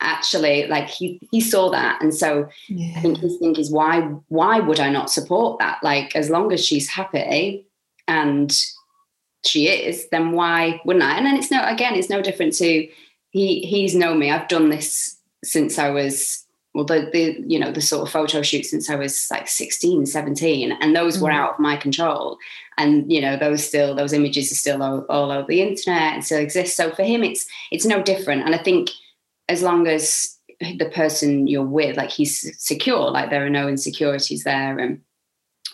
actually 0.00 0.68
like 0.68 0.88
he 0.88 1.18
he 1.32 1.40
saw 1.40 1.70
that. 1.70 2.00
And 2.00 2.14
so 2.14 2.48
yeah. 2.68 2.94
i 2.96 3.00
think 3.00 3.18
his 3.18 3.36
thing 3.38 3.56
is 3.56 3.72
why 3.72 4.02
why 4.28 4.60
would 4.60 4.78
i 4.78 4.90
not 4.90 5.10
support 5.10 5.58
that? 5.58 5.82
Like 5.82 6.14
as 6.14 6.30
long 6.30 6.52
as 6.52 6.64
she's 6.64 6.88
happy 6.88 7.66
and 8.06 8.56
she 9.44 9.66
is 9.68 10.08
then 10.10 10.30
why 10.30 10.80
wouldn't 10.84 11.04
i? 11.04 11.16
And 11.16 11.26
then 11.26 11.34
it's 11.34 11.50
no 11.50 11.66
again 11.66 11.96
it's 11.96 12.10
no 12.10 12.22
different 12.22 12.54
to 12.58 12.88
he 13.30 13.66
he's 13.66 13.96
known 13.96 14.20
me. 14.20 14.30
I've 14.30 14.46
done 14.46 14.68
this 14.68 15.18
since 15.42 15.80
i 15.80 15.90
was 15.90 16.43
well 16.74 16.84
the, 16.84 17.08
the 17.12 17.42
you 17.46 17.58
know 17.58 17.72
the 17.72 17.80
sort 17.80 18.06
of 18.06 18.12
photo 18.12 18.42
shoot 18.42 18.66
since 18.66 18.90
i 18.90 18.96
was 18.96 19.28
like 19.30 19.48
16 19.48 20.06
17 20.06 20.72
and 20.72 20.94
those 20.94 21.14
mm-hmm. 21.14 21.24
were 21.24 21.30
out 21.30 21.54
of 21.54 21.60
my 21.60 21.76
control 21.76 22.38
and 22.76 23.10
you 23.10 23.20
know 23.20 23.36
those 23.36 23.66
still 23.66 23.94
those 23.94 24.12
images 24.12 24.50
are 24.50 24.56
still 24.56 24.82
all, 24.82 25.06
all 25.08 25.30
over 25.30 25.46
the 25.46 25.62
internet 25.62 26.14
and 26.14 26.24
still 26.24 26.40
exist 26.40 26.76
so 26.76 26.90
for 26.90 27.02
him 27.02 27.22
it's 27.22 27.46
it's 27.70 27.86
no 27.86 28.02
different 28.02 28.42
and 28.42 28.54
i 28.54 28.58
think 28.58 28.90
as 29.48 29.62
long 29.62 29.86
as 29.86 30.34
the 30.60 30.90
person 30.94 31.46
you're 31.46 31.62
with, 31.62 31.96
like 31.96 32.10
he's 32.10 32.56
secure, 32.62 33.10
like 33.10 33.30
there 33.30 33.44
are 33.44 33.50
no 33.50 33.68
insecurities 33.68 34.44
there, 34.44 34.78
and 34.78 35.00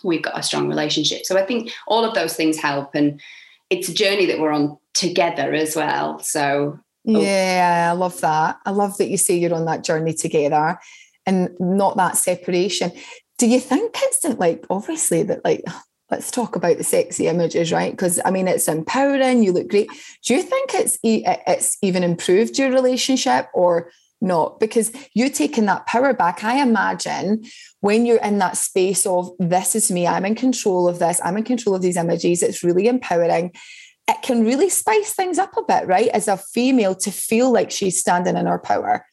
we've 0.03 0.23
got 0.23 0.37
a 0.37 0.43
strong 0.43 0.67
relationship. 0.67 1.25
So 1.25 1.37
I 1.37 1.45
think 1.45 1.71
all 1.87 2.03
of 2.03 2.13
those 2.13 2.35
things 2.35 2.59
help, 2.59 2.95
and 2.95 3.21
it's 3.69 3.89
a 3.89 3.93
journey 3.93 4.25
that 4.27 4.39
we're 4.39 4.51
on 4.51 4.77
together 4.93 5.53
as 5.53 5.75
well. 5.75 6.19
So. 6.19 6.79
Oh. 7.15 7.21
yeah, 7.21 7.89
I 7.91 7.95
love 7.95 8.19
that. 8.21 8.57
I 8.65 8.71
love 8.71 8.97
that 8.97 9.09
you 9.09 9.17
say 9.17 9.37
you're 9.37 9.53
on 9.53 9.65
that 9.65 9.83
journey 9.83 10.13
together, 10.13 10.79
and 11.25 11.49
not 11.59 11.97
that 11.97 12.17
separation. 12.17 12.91
Do 13.37 13.47
you 13.47 13.59
think 13.59 13.95
it's 13.97 14.23
like 14.39 14.65
obviously 14.69 15.23
that 15.23 15.43
like 15.43 15.63
let's 16.11 16.29
talk 16.29 16.55
about 16.55 16.77
the 16.77 16.83
sexy 16.83 17.27
images, 17.27 17.71
right? 17.71 17.91
Because 17.91 18.19
I 18.25 18.31
mean, 18.31 18.47
it's 18.47 18.67
empowering. 18.67 19.41
You 19.41 19.53
look 19.53 19.69
great. 19.69 19.89
Do 20.25 20.35
you 20.35 20.43
think 20.43 20.73
it's 20.73 20.99
it's 21.03 21.77
even 21.81 22.03
improved 22.03 22.59
your 22.59 22.69
relationship 22.69 23.47
or 23.53 23.91
not? 24.19 24.59
Because 24.59 24.91
you're 25.15 25.29
taking 25.29 25.65
that 25.65 25.87
power 25.87 26.13
back. 26.13 26.43
I 26.43 26.61
imagine 26.61 27.43
when 27.79 28.05
you're 28.05 28.21
in 28.21 28.37
that 28.39 28.57
space 28.57 29.05
of 29.05 29.31
this 29.39 29.73
is 29.73 29.89
me, 29.89 30.05
I'm 30.05 30.25
in 30.25 30.35
control 30.35 30.87
of 30.87 30.99
this, 30.99 31.19
I'm 31.23 31.37
in 31.37 31.43
control 31.43 31.75
of 31.75 31.81
these 31.81 31.97
images. 31.97 32.43
It's 32.43 32.63
really 32.63 32.87
empowering. 32.87 33.53
It 34.11 34.21
can 34.21 34.43
really 34.43 34.69
spice 34.69 35.13
things 35.13 35.39
up 35.39 35.55
a 35.55 35.63
bit, 35.63 35.87
right? 35.87 36.09
As 36.09 36.27
a 36.27 36.35
female, 36.35 36.93
to 36.95 37.11
feel 37.11 37.51
like 37.51 37.71
she's 37.71 37.99
standing 37.99 38.35
in 38.35 38.45
her 38.45 38.59
power. 38.59 39.05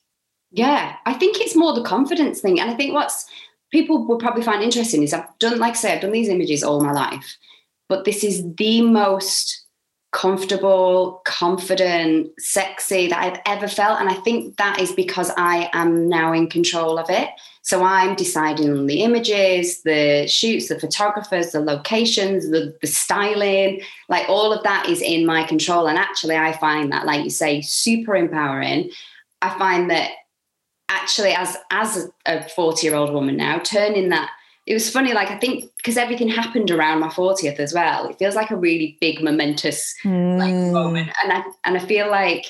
Yeah, 0.51 0.97
I 1.07 1.15
think 1.15 1.41
it's 1.41 1.55
more 1.55 1.73
the 1.73 1.85
confidence 1.85 2.41
thing. 2.41 2.59
And 2.59 2.69
I 2.69 2.75
think 2.75 2.95
what's 2.95 3.27
people 3.71 4.07
will 4.07 4.19
probably 4.19 4.43
find 4.43 4.63
interesting 4.63 5.03
is 5.03 5.13
I've 5.13 5.39
done, 5.39 5.59
like 5.59 5.75
I 5.75 5.77
say, 5.77 5.95
I've 5.95 6.01
done 6.01 6.13
these 6.13 6.29
images 6.29 6.65
all 6.65 6.81
my 6.81 6.93
life, 6.93 7.37
but 7.89 8.05
this 8.05 8.25
is 8.25 8.43
the 8.57 8.83
most 8.83 9.67
comfortable, 10.11 11.21
confident, 11.25 12.31
sexy 12.39 13.09
that 13.09 13.23
I've 13.23 13.41
ever 13.47 13.69
felt. 13.69 14.01
And 14.01 14.09
I 14.09 14.15
think 14.15 14.57
that 14.57 14.81
is 14.81 14.91
because 14.93 15.31
I 15.37 15.71
am 15.73 16.09
now 16.09 16.33
in 16.33 16.49
control 16.49 16.99
of 16.99 17.11
it. 17.11 17.29
So 17.69 17.85
I'm 17.85 18.15
deciding 18.15 18.71
on 18.71 18.87
the 18.87 19.03
images, 19.03 19.83
the 19.83 20.27
shoots, 20.27 20.69
the 20.69 20.81
photographers, 20.81 21.53
the 21.53 21.61
locations, 21.61 22.49
the, 22.51 22.75
the 22.81 22.87
styling, 22.87 23.83
like 24.09 24.27
all 24.27 24.55
of 24.55 24.63
that 24.63 24.89
is 24.89 25.03
in 25.03 25.27
my 25.27 25.43
control. 25.43 25.87
And 25.87 25.99
actually, 25.99 26.35
I 26.35 26.57
find 26.57 26.91
that, 26.93 27.05
like 27.05 27.25
you 27.25 27.29
say, 27.29 27.61
super 27.61 28.17
empowering. 28.17 28.91
I 29.43 29.51
find 29.59 29.91
that 29.91 30.13
actually 30.89 31.33
as 31.33 31.59
as 31.71 32.09
a 32.25 32.49
40 32.49 32.87
year 32.87 32.97
old 32.97 33.13
woman 33.13 33.37
now 33.37 33.59
turning 33.59 34.09
that 34.09 34.31
it 34.65 34.73
was 34.73 34.89
funny 34.89 35.13
like 35.13 35.31
i 35.31 35.37
think 35.37 35.71
because 35.77 35.99
everything 35.99 36.31
happened 36.31 36.71
around 36.71 37.01
my 37.01 37.09
40th 37.09 37.61
as 37.61 37.75
well 37.75 38.09
it 38.09 38.19
feels 38.19 38.35
like 38.35 38.51
a 38.51 38.57
really 38.57 38.97
big 38.99 39.23
momentous 39.23 39.95
mm. 40.03 40.39
like, 40.39 40.55
moment 40.73 41.11
and 41.23 41.31
i 41.31 41.43
and 41.67 41.77
i 41.77 41.81
feel 41.81 42.11
like 42.11 42.47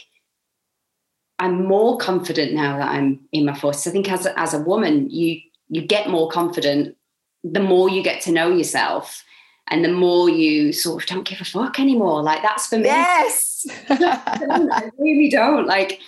i'm 1.39 1.65
more 1.67 1.99
confident 1.99 2.53
now 2.53 2.79
that 2.79 2.89
i'm 2.89 3.21
in 3.33 3.45
my 3.45 3.53
40s 3.53 3.87
i 3.87 3.91
think 3.91 4.11
as 4.11 4.27
a, 4.27 4.39
as 4.39 4.55
a 4.55 4.61
woman 4.61 5.09
you 5.11 5.41
you 5.69 5.83
get 5.83 6.09
more 6.09 6.29
confident 6.31 6.97
the 7.45 7.61
more 7.61 7.89
you 7.89 8.03
get 8.03 8.21
to 8.23 8.33
know 8.33 8.51
yourself 8.51 9.25
and 9.71 9.85
the 9.85 9.93
more 9.93 10.31
you 10.31 10.73
sort 10.73 11.03
of 11.03 11.09
don't 11.09 11.29
give 11.29 11.41
a 11.41 11.45
fuck 11.45 11.79
anymore 11.79 12.23
like 12.23 12.43
that's 12.43 12.67
for 12.67 12.79
me 12.79 12.85
yes 12.85 13.67
i 13.89 14.91
really 14.99 15.29
don't 15.31 15.67
like 15.67 16.01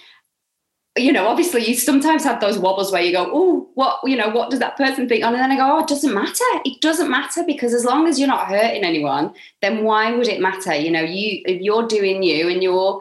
you 0.96 1.12
know, 1.12 1.28
obviously 1.28 1.64
you 1.64 1.74
sometimes 1.76 2.24
have 2.24 2.40
those 2.40 2.58
wobbles 2.58 2.90
where 2.90 3.02
you 3.02 3.12
go, 3.12 3.30
oh, 3.32 3.68
what, 3.74 4.00
you 4.04 4.16
know, 4.16 4.28
what 4.28 4.50
does 4.50 4.58
that 4.58 4.76
person 4.76 5.08
think? 5.08 5.22
And 5.22 5.34
then 5.36 5.50
I 5.50 5.56
go, 5.56 5.76
oh, 5.76 5.82
it 5.82 5.86
doesn't 5.86 6.12
matter. 6.12 6.44
It 6.64 6.80
doesn't 6.80 7.10
matter 7.10 7.44
because 7.46 7.72
as 7.74 7.84
long 7.84 8.08
as 8.08 8.18
you're 8.18 8.28
not 8.28 8.48
hurting 8.48 8.82
anyone, 8.82 9.32
then 9.62 9.84
why 9.84 10.12
would 10.12 10.26
it 10.26 10.40
matter? 10.40 10.74
You 10.74 10.90
know, 10.90 11.02
you 11.02 11.42
if 11.46 11.60
you're 11.60 11.86
doing 11.86 12.24
you 12.24 12.48
and 12.48 12.60
you're 12.60 13.00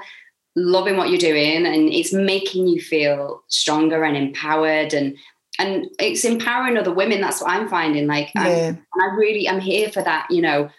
loving 0.56 0.98
what 0.98 1.10
you're 1.10 1.18
doing 1.18 1.66
and 1.66 1.94
it's 1.94 2.14
making 2.14 2.68
you 2.68 2.82
feel 2.82 3.44
stronger 3.48 4.04
and 4.04 4.18
empowered 4.18 4.94
and 4.94 5.16
and 5.58 5.88
it's 6.00 6.24
empowering 6.24 6.78
other 6.78 6.94
women. 6.94 7.20
That's 7.20 7.42
what 7.42 7.52
I'm 7.52 7.68
finding. 7.68 8.08
Like, 8.08 8.32
um, 8.38 8.46
yeah. 8.46 8.70
I'm, 8.70 9.02
I 9.02 9.16
really, 9.18 9.50
I'm 9.50 9.60
here 9.60 9.90
for 9.90 10.02
that. 10.02 10.26
You 10.30 10.42
know, 10.42 10.70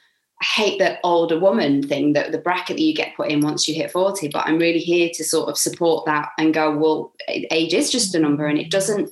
I 0.40 0.44
hate 0.44 0.78
the 0.78 0.98
older 1.04 1.38
woman 1.38 1.82
thing 1.86 2.14
that 2.14 2.32
the 2.32 2.38
bracket 2.38 2.76
that 2.76 2.82
you 2.82 2.94
get 2.94 3.14
put 3.14 3.30
in 3.30 3.42
once 3.42 3.68
you 3.68 3.74
hit 3.74 3.90
40 3.90 4.28
but 4.28 4.46
i'm 4.46 4.58
really 4.58 4.78
here 4.78 5.10
to 5.12 5.24
sort 5.24 5.50
of 5.50 5.58
support 5.58 6.06
that 6.06 6.30
and 6.38 6.54
go 6.54 6.74
well 6.74 7.12
age 7.28 7.74
is 7.74 7.90
just 7.90 8.14
a 8.14 8.18
number 8.18 8.46
and 8.46 8.58
it 8.58 8.70
doesn't 8.70 9.10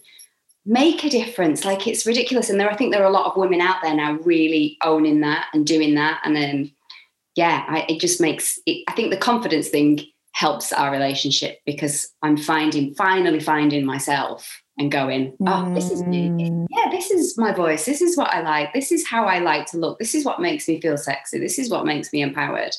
make 0.65 1.05
a 1.05 1.11
difference 1.11 1.65
like 1.65 1.87
it's 1.87 2.07
ridiculous 2.07 2.49
and 2.49 2.59
there 2.59 2.71
i 2.71 2.77
think 2.77 2.93
there 2.93 3.03
are 3.03 3.09
a 3.09 3.13
lot 3.13 3.27
of 3.27 3.37
women 3.37 3.61
out 3.61 3.77
there 3.83 3.95
now 3.95 4.13
really 4.25 4.77
owning 4.83 5.21
that 5.21 5.49
and 5.53 5.67
doing 5.67 5.95
that 5.95 6.21
and 6.25 6.35
then 6.35 6.71
yeah 7.37 7.65
I, 7.69 7.87
it 7.89 8.01
just 8.01 8.21
makes 8.21 8.59
it, 8.65 8.85
i 8.89 8.93
think 8.93 9.11
the 9.11 9.17
confidence 9.19 9.69
thing 9.69 10.01
helps 10.39 10.73
our 10.73 10.91
relationship 10.93 11.59
because 11.67 12.15
i'm 12.23 12.37
finding 12.37 12.95
finally 12.95 13.41
finding 13.41 13.85
myself 13.85 14.63
and 14.79 14.93
going, 14.93 15.37
oh, 15.47 15.75
this 15.75 15.91
is 15.91 16.05
me. 16.05 16.29
Mm. 16.29 16.67
Yeah, 16.71 16.91
this 16.91 17.11
is 17.11 17.37
my 17.37 17.53
voice. 17.53 17.85
This 17.85 18.01
is 18.01 18.17
what 18.17 18.33
I 18.33 18.43
like. 18.43 18.73
This 18.73 18.93
is 18.93 19.07
how 19.07 19.25
I 19.25 19.41
like 19.41 19.67
to 19.73 19.77
look. 19.77 19.99
This 19.99 20.15
is 20.15 20.25
what 20.25 20.41
makes 20.41 20.69
me 20.69 20.81
feel 20.81 20.97
sexy. 20.97 21.39
This 21.39 21.59
is 21.59 21.69
what 21.69 21.85
makes 21.85 22.13
me 22.13 22.23
empowered. 22.23 22.75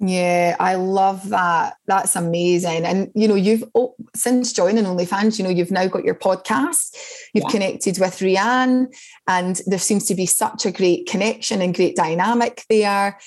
Yeah, 0.00 0.56
I 0.60 0.74
love 0.74 1.28
that. 1.30 1.76
That's 1.86 2.14
amazing. 2.14 2.84
And 2.84 3.10
you 3.14 3.26
know, 3.26 3.34
you've 3.34 3.64
oh, 3.74 3.94
since 4.14 4.52
joining 4.52 4.84
OnlyFans, 4.84 5.38
you 5.38 5.44
know, 5.44 5.50
you've 5.50 5.72
now 5.72 5.86
got 5.86 6.04
your 6.04 6.14
podcast. 6.14 6.96
You've 7.34 7.44
yeah. 7.44 7.50
connected 7.50 7.98
with 7.98 8.18
Rianne, 8.18 8.94
and 9.26 9.60
there 9.66 9.78
seems 9.78 10.06
to 10.06 10.14
be 10.14 10.26
such 10.26 10.66
a 10.66 10.72
great 10.72 11.06
connection 11.06 11.62
and 11.62 11.74
great 11.74 11.96
dynamic 11.96 12.64
there. 12.68 13.18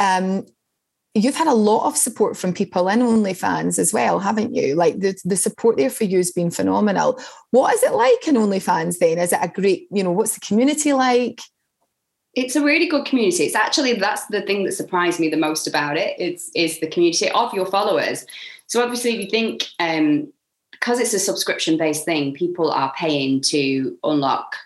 Um, 0.00 0.46
you've 1.22 1.36
had 1.36 1.46
a 1.46 1.54
lot 1.54 1.86
of 1.86 1.96
support 1.96 2.36
from 2.36 2.52
people 2.52 2.88
in 2.88 3.00
OnlyFans 3.00 3.78
as 3.78 3.92
well, 3.92 4.18
haven't 4.18 4.54
you? 4.54 4.74
Like 4.74 4.98
the, 5.00 5.18
the 5.24 5.36
support 5.36 5.76
there 5.76 5.90
for 5.90 6.04
you 6.04 6.18
has 6.18 6.30
been 6.30 6.50
phenomenal. 6.50 7.20
What 7.50 7.74
is 7.74 7.82
it 7.82 7.92
like 7.92 8.26
in 8.26 8.34
OnlyFans 8.34 8.98
then? 8.98 9.18
Is 9.18 9.32
it 9.32 9.40
a 9.42 9.48
great, 9.48 9.88
you 9.90 10.02
know, 10.02 10.12
what's 10.12 10.34
the 10.34 10.40
community 10.40 10.92
like? 10.92 11.40
It's 12.34 12.56
a 12.56 12.64
really 12.64 12.86
good 12.86 13.06
community. 13.06 13.44
It's 13.44 13.54
actually 13.54 13.94
that's 13.94 14.26
the 14.26 14.42
thing 14.42 14.64
that 14.64 14.72
surprised 14.72 15.18
me 15.18 15.28
the 15.28 15.36
most 15.36 15.66
about 15.66 15.96
it. 15.96 16.14
It's 16.18 16.50
is 16.54 16.78
the 16.78 16.86
community 16.86 17.30
of 17.30 17.52
your 17.54 17.66
followers. 17.66 18.26
So 18.66 18.82
obviously, 18.82 19.14
if 19.14 19.20
you 19.20 19.30
think 19.30 19.64
um, 19.80 20.32
because 20.72 21.00
it's 21.00 21.14
a 21.14 21.18
subscription 21.18 21.76
based 21.76 22.04
thing, 22.04 22.34
people 22.34 22.70
are 22.70 22.92
paying 22.96 23.40
to 23.40 23.98
unlock 24.04 24.56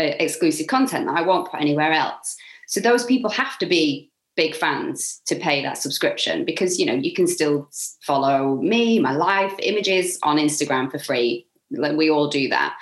uh, 0.00 0.04
exclusive 0.18 0.66
content 0.66 1.06
that 1.06 1.16
I 1.16 1.22
won't 1.22 1.50
put 1.50 1.60
anywhere 1.60 1.92
else. 1.92 2.36
So 2.66 2.80
those 2.80 3.04
people 3.04 3.30
have 3.30 3.58
to 3.58 3.66
be 3.66 4.10
big 4.36 4.54
fans 4.54 5.20
to 5.26 5.36
pay 5.36 5.62
that 5.62 5.78
subscription 5.78 6.44
because 6.44 6.78
you 6.78 6.86
know 6.86 6.94
you 6.94 7.12
can 7.12 7.26
still 7.26 7.68
follow 8.02 8.56
me 8.56 8.98
my 8.98 9.12
life 9.12 9.52
images 9.60 10.18
on 10.22 10.36
instagram 10.36 10.90
for 10.90 10.98
free 10.98 11.46
like 11.70 11.96
we 11.96 12.10
all 12.10 12.28
do 12.28 12.48
that 12.48 12.74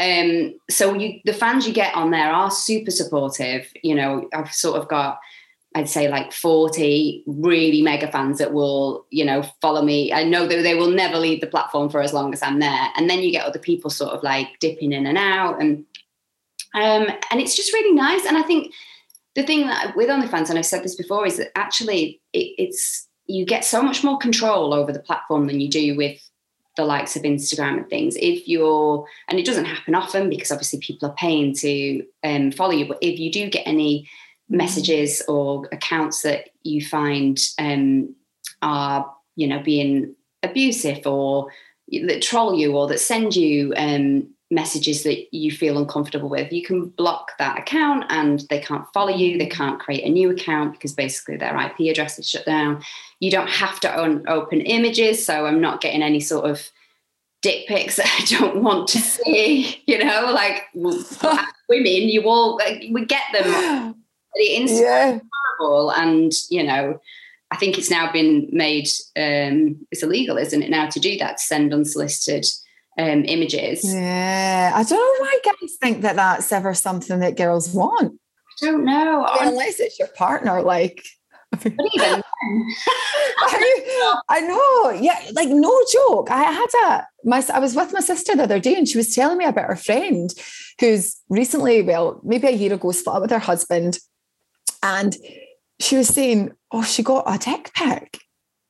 um 0.00 0.54
so 0.70 0.94
you 0.94 1.20
the 1.24 1.32
fans 1.32 1.66
you 1.66 1.72
get 1.72 1.94
on 1.94 2.10
there 2.10 2.30
are 2.32 2.50
super 2.50 2.90
supportive 2.90 3.66
you 3.82 3.94
know 3.94 4.28
i've 4.32 4.52
sort 4.52 4.80
of 4.80 4.88
got 4.88 5.18
I'd 5.76 5.88
say 5.88 6.08
like 6.08 6.32
40 6.32 7.24
really 7.26 7.82
mega 7.82 8.10
fans 8.10 8.38
that 8.38 8.52
will, 8.52 9.06
you 9.10 9.24
know, 9.24 9.42
follow 9.60 9.82
me. 9.82 10.12
I 10.12 10.22
know 10.22 10.46
that 10.46 10.62
they 10.62 10.76
will 10.76 10.90
never 10.90 11.18
leave 11.18 11.40
the 11.40 11.48
platform 11.48 11.88
for 11.88 12.00
as 12.00 12.12
long 12.12 12.32
as 12.32 12.42
I'm 12.42 12.60
there. 12.60 12.88
And 12.96 13.10
then 13.10 13.20
you 13.20 13.32
get 13.32 13.44
other 13.44 13.58
people 13.58 13.90
sort 13.90 14.12
of 14.12 14.22
like 14.22 14.60
dipping 14.60 14.92
in 14.92 15.04
and 15.06 15.18
out 15.18 15.60
and 15.60 15.84
um 16.74 17.08
and 17.30 17.40
it's 17.40 17.56
just 17.56 17.72
really 17.72 17.92
nice. 17.92 18.24
And 18.24 18.36
I 18.36 18.42
think 18.42 18.72
the 19.34 19.42
thing 19.42 19.66
that 19.66 19.96
with 19.96 20.08
OnlyFans, 20.08 20.48
and 20.48 20.58
I've 20.58 20.66
said 20.66 20.84
this 20.84 20.94
before, 20.94 21.26
is 21.26 21.38
that 21.38 21.56
actually 21.56 22.20
it, 22.32 22.54
it's 22.58 23.08
you 23.26 23.44
get 23.44 23.64
so 23.64 23.82
much 23.82 24.04
more 24.04 24.18
control 24.18 24.74
over 24.74 24.92
the 24.92 25.00
platform 25.00 25.46
than 25.46 25.60
you 25.60 25.68
do 25.68 25.96
with 25.96 26.20
the 26.76 26.84
likes 26.84 27.16
of 27.16 27.22
Instagram 27.22 27.78
and 27.78 27.88
things. 27.88 28.16
If 28.16 28.48
you're, 28.48 29.06
and 29.28 29.38
it 29.38 29.46
doesn't 29.46 29.64
happen 29.64 29.94
often 29.94 30.28
because 30.28 30.50
obviously 30.50 30.80
people 30.80 31.08
are 31.08 31.14
paying 31.14 31.54
to 31.56 32.04
um, 32.22 32.50
follow 32.50 32.72
you, 32.72 32.86
but 32.86 32.98
if 33.00 33.18
you 33.18 33.30
do 33.30 33.48
get 33.48 33.66
any 33.66 34.02
mm-hmm. 34.02 34.56
messages 34.56 35.22
or 35.28 35.68
accounts 35.72 36.22
that 36.22 36.50
you 36.62 36.84
find 36.84 37.38
um, 37.58 38.14
are, 38.60 39.10
you 39.36 39.46
know, 39.46 39.62
being 39.62 40.14
abusive 40.42 41.06
or 41.06 41.50
that 41.88 42.22
troll 42.22 42.58
you 42.58 42.76
or 42.76 42.88
that 42.88 43.00
send 43.00 43.36
you 43.36 43.72
um, 43.76 44.28
messages 44.54 45.02
that 45.02 45.34
you 45.34 45.50
feel 45.50 45.78
uncomfortable 45.78 46.28
with, 46.28 46.52
you 46.52 46.62
can 46.62 46.86
block 46.86 47.32
that 47.38 47.58
account 47.58 48.04
and 48.08 48.40
they 48.48 48.60
can't 48.60 48.86
follow 48.94 49.14
you. 49.14 49.36
They 49.36 49.46
can't 49.46 49.80
create 49.80 50.04
a 50.04 50.08
new 50.08 50.30
account 50.30 50.72
because 50.72 50.92
basically 50.92 51.36
their 51.36 51.58
IP 51.60 51.90
address 51.90 52.18
is 52.18 52.28
shut 52.28 52.46
down. 52.46 52.82
You 53.20 53.30
don't 53.30 53.48
have 53.48 53.80
to 53.80 53.94
own, 53.94 54.26
open 54.28 54.60
images. 54.60 55.24
So 55.24 55.46
I'm 55.46 55.60
not 55.60 55.80
getting 55.80 56.02
any 56.02 56.20
sort 56.20 56.48
of 56.48 56.70
dick 57.42 57.66
pics 57.66 57.96
that 57.98 58.06
I 58.20 58.24
don't 58.38 58.62
want 58.62 58.88
to 58.88 58.98
see. 58.98 59.82
You 59.86 60.04
know, 60.04 60.32
like 60.32 60.62
women, 60.74 61.44
you 61.68 62.22
all, 62.28 62.56
like, 62.56 62.84
we 62.90 63.04
get 63.04 63.24
them. 63.32 63.96
It's 64.34 64.80
yeah. 64.80 65.18
horrible. 65.58 65.90
And, 65.90 66.32
you 66.50 66.62
know, 66.62 67.00
I 67.50 67.56
think 67.56 67.78
it's 67.78 67.90
now 67.90 68.10
been 68.10 68.48
made, 68.52 68.88
um, 69.16 69.86
it's 69.90 70.02
illegal, 70.02 70.38
isn't 70.38 70.62
it, 70.62 70.70
now 70.70 70.88
to 70.88 70.98
do 70.98 71.16
that, 71.18 71.36
to 71.36 71.42
send 71.42 71.72
unsolicited 71.72 72.46
um, 72.98 73.24
images. 73.24 73.82
Yeah, 73.84 74.72
I 74.74 74.82
don't 74.82 74.98
know 74.98 75.24
why 75.24 75.38
guys 75.44 75.76
think 75.80 76.02
that 76.02 76.16
that's 76.16 76.52
ever 76.52 76.74
something 76.74 77.20
that 77.20 77.36
girls 77.36 77.72
want. 77.72 78.18
I 78.62 78.66
don't 78.66 78.84
know. 78.84 79.26
I 79.26 79.44
mean, 79.44 79.52
unless 79.52 79.80
it's 79.80 79.98
your 79.98 80.08
partner, 80.08 80.62
like. 80.62 81.02
I, 81.52 82.22
I 84.28 84.40
know, 84.40 84.90
yeah, 85.00 85.20
like 85.34 85.48
no 85.48 85.72
joke. 85.92 86.28
I 86.28 86.42
had 86.42 86.66
a 86.84 87.06
my 87.24 87.44
I 87.52 87.60
was 87.60 87.76
with 87.76 87.92
my 87.92 88.00
sister 88.00 88.34
the 88.34 88.42
other 88.42 88.58
day, 88.58 88.74
and 88.74 88.88
she 88.88 88.98
was 88.98 89.14
telling 89.14 89.38
me 89.38 89.44
about 89.44 89.68
her 89.68 89.76
friend 89.76 90.34
who's 90.80 91.16
recently, 91.28 91.82
well, 91.82 92.20
maybe 92.24 92.48
a 92.48 92.50
year 92.50 92.74
ago, 92.74 92.90
split 92.90 93.14
up 93.14 93.22
with 93.22 93.30
her 93.30 93.38
husband, 93.38 93.98
and 94.82 95.16
she 95.78 95.96
was 95.96 96.08
saying, 96.08 96.50
"Oh, 96.72 96.82
she 96.82 97.04
got 97.04 97.22
a 97.26 97.38
dick 97.38 97.72
pic," 97.72 98.18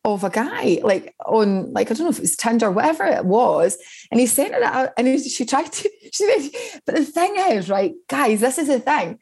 of 0.05 0.23
a 0.23 0.31
guy, 0.31 0.81
like 0.83 1.15
on, 1.25 1.73
like, 1.73 1.91
I 1.91 1.95
don't 1.95 2.05
know 2.05 2.11
if 2.11 2.19
it 2.19 2.23
was 2.23 2.37
Tinder, 2.37 2.71
whatever 2.71 3.05
it 3.05 3.25
was. 3.25 3.79
And 4.11 4.21
he 4.21 4.27
sent 4.27 4.55
it 4.55 4.63
out 4.63 4.91
and 4.99 5.07
he, 5.07 5.19
she 5.19 5.47
tried 5.47 5.73
to, 5.73 5.91
she, 6.13 6.27
made, 6.27 6.51
but 6.87 6.95
the 6.95 7.05
thing 7.05 7.37
is, 7.37 7.71
right, 7.71 7.95
guys, 8.09 8.41
this 8.41 8.59
is 8.59 8.69
the 8.69 8.81
thing. 8.81 9.19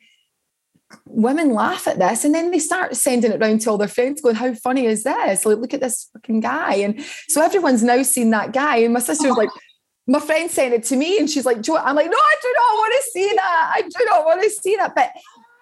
women 1.07 1.53
laugh 1.53 1.87
at 1.87 1.99
this 1.99 2.25
and 2.25 2.35
then 2.35 2.51
they 2.51 2.59
start 2.59 2.97
sending 2.97 3.33
it 3.33 3.41
around 3.41 3.61
to 3.61 3.71
all 3.71 3.79
their 3.79 3.89
friends 3.89 4.21
going 4.21 4.35
how 4.35 4.53
funny 4.55 4.85
is 4.87 5.05
this 5.05 5.47
like 5.47 5.59
look 5.59 5.73
at 5.73 5.81
this 5.81 6.11
fucking 6.13 6.41
guy 6.41 6.75
and 6.75 7.03
so 7.29 7.43
everyone's 7.43 7.83
now 7.83 8.03
seen 8.03 8.31
that 8.31 8.53
guy 8.53 8.77
and 8.77 8.93
my 8.93 9.01
sister 9.01 9.29
was 9.29 9.37
like 9.37 9.49
my 10.07 10.19
friend 10.19 10.51
sent 10.51 10.75
it 10.75 10.83
to 10.83 10.97
me 10.97 11.19
and 11.19 11.31
she's 11.31 11.47
like 11.47 11.61
Joe 11.61 11.77
I'm 11.77 11.97
like 11.97 12.11
no 12.11 12.17
I 12.17 12.35
do 12.43 12.55
not 12.57 12.75
want 12.75 12.95
to 12.95 13.11
see 13.11 13.33
that 13.35 13.73
I 13.75 13.83
do 13.83 14.05
not 14.05 14.25
want 14.27 14.43
to 14.43 14.51
see 14.51 14.77
that 14.77 14.95
but 14.95 15.13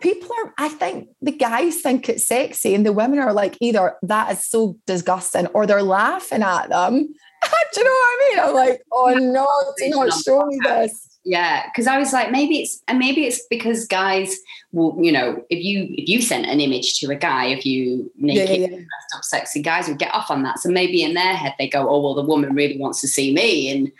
people 0.00 0.28
are 0.42 0.52
I 0.58 0.68
think 0.68 1.08
the 1.22 1.32
guys 1.32 1.80
think 1.80 2.08
it's 2.08 2.26
sexy 2.26 2.74
and 2.74 2.84
the 2.84 2.92
women 2.92 3.18
are 3.18 3.32
like 3.32 3.56
either 3.60 3.96
that 4.02 4.32
is 4.32 4.46
so 4.46 4.76
disgusting 4.86 5.46
or 5.48 5.66
they're 5.66 5.82
laughing 5.82 6.42
at 6.42 6.68
them. 6.68 7.14
Do 7.72 7.80
you 7.80 7.84
know 7.84 7.90
what 7.90 8.08
I 8.08 8.28
mean? 8.28 8.38
I'm 8.40 8.54
like 8.54 8.82
oh 8.92 9.14
no 9.14 9.48
do 9.78 9.90
not 9.90 10.12
show 10.12 10.44
me 10.46 10.58
this. 10.62 11.18
Yeah 11.24 11.66
because 11.66 11.86
i 11.86 11.98
was 11.98 12.14
like 12.14 12.30
maybe 12.30 12.60
it's 12.60 12.82
and 12.88 12.98
maybe 12.98 13.26
it's 13.26 13.46
because 13.48 13.86
guys 13.86 14.34
will 14.72 14.96
you 15.02 15.12
know 15.12 15.44
if 15.50 15.62
you 15.62 15.86
if 15.90 16.08
you 16.08 16.22
sent 16.22 16.46
an 16.46 16.60
image 16.60 16.98
to 17.00 17.10
a 17.10 17.14
guy 17.14 17.46
if 17.46 17.66
you 17.66 18.10
naked 18.16 18.48
yeah, 18.48 18.66
yeah, 18.68 18.76
yeah. 18.76 18.84
up 19.14 19.24
sexy 19.24 19.60
guys 19.60 19.86
would 19.86 19.98
get 19.98 20.14
off 20.14 20.30
on 20.30 20.42
that. 20.42 20.58
So 20.58 20.70
maybe 20.70 21.02
in 21.02 21.14
their 21.14 21.34
head 21.34 21.54
they 21.58 21.68
go 21.68 21.88
oh 21.88 22.00
well 22.00 22.14
the 22.14 22.22
woman 22.22 22.54
really 22.54 22.78
wants 22.78 23.00
to 23.02 23.08
see 23.08 23.34
me. 23.34 23.70
And 23.70 23.92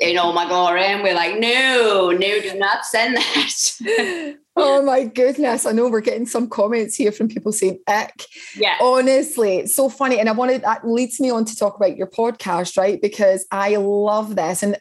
in 0.00 0.16
all 0.18 0.32
my 0.32 0.46
glory 0.46 0.84
and 0.84 1.02
we're 1.02 1.14
like 1.14 1.38
no 1.38 2.10
no 2.12 2.40
do 2.40 2.54
not 2.56 2.84
send 2.84 3.16
that 3.16 4.36
oh 4.58 4.82
my 4.82 5.04
goodness. 5.04 5.66
I 5.66 5.72
know 5.72 5.88
we're 5.88 6.00
getting 6.00 6.26
some 6.26 6.48
comments 6.48 6.96
here 6.96 7.12
from 7.12 7.28
people 7.28 7.52
saying 7.52 7.78
ick. 7.88 8.26
Yeah. 8.56 8.76
Honestly 8.80 9.58
it's 9.58 9.74
so 9.74 9.88
funny. 9.88 10.18
And 10.18 10.28
i 10.28 10.32
wanted 10.32 10.62
that 10.62 10.86
leads 10.86 11.20
me 11.20 11.30
on 11.30 11.44
to 11.44 11.56
talk 11.56 11.76
about 11.76 11.96
your 11.96 12.08
podcast 12.08 12.76
right? 12.76 13.00
Because 13.00 13.46
i 13.50 13.76
love 13.76 14.36
this. 14.36 14.62
And 14.62 14.76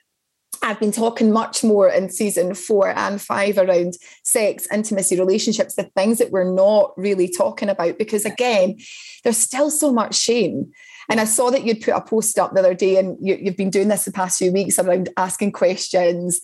I've 0.64 0.80
been 0.80 0.92
talking 0.92 1.32
much 1.32 1.64
more 1.64 1.88
in 1.90 2.10
season 2.10 2.56
four 2.56 2.90
and 2.90 3.22
five 3.22 3.58
around 3.58 3.94
sex, 4.24 4.68
intimacy, 4.72 5.18
relationships, 5.18 5.76
the 5.76 5.84
things 5.96 6.18
that 6.18 6.32
we're 6.32 6.52
not 6.52 6.94
really 6.98 7.30
talking 7.30 7.70
about, 7.70 7.98
because 7.98 8.26
again, 8.26 8.78
there's 9.24 9.38
still 9.38 9.70
so 9.70 9.94
much 9.94 10.16
shame. 10.16 10.72
And 11.10 11.22
I 11.22 11.26
saw 11.26 11.50
that 11.52 11.64
you'd 11.64 11.82
put 11.82 11.94
a 11.94 12.02
post 12.02 12.38
up 12.38 12.54
the 12.54 12.60
other 12.60 12.74
day, 12.74 12.98
and 12.98 13.18
you, 13.22 13.38
have 13.46 13.56
been 13.56 13.70
doing 13.70 13.88
this 13.88 14.06
the 14.06 14.12
past 14.12 14.40
few 14.40 14.52
weeks 14.52 14.78
around 14.78 15.10
asking 15.16 15.54
questions. 15.54 16.42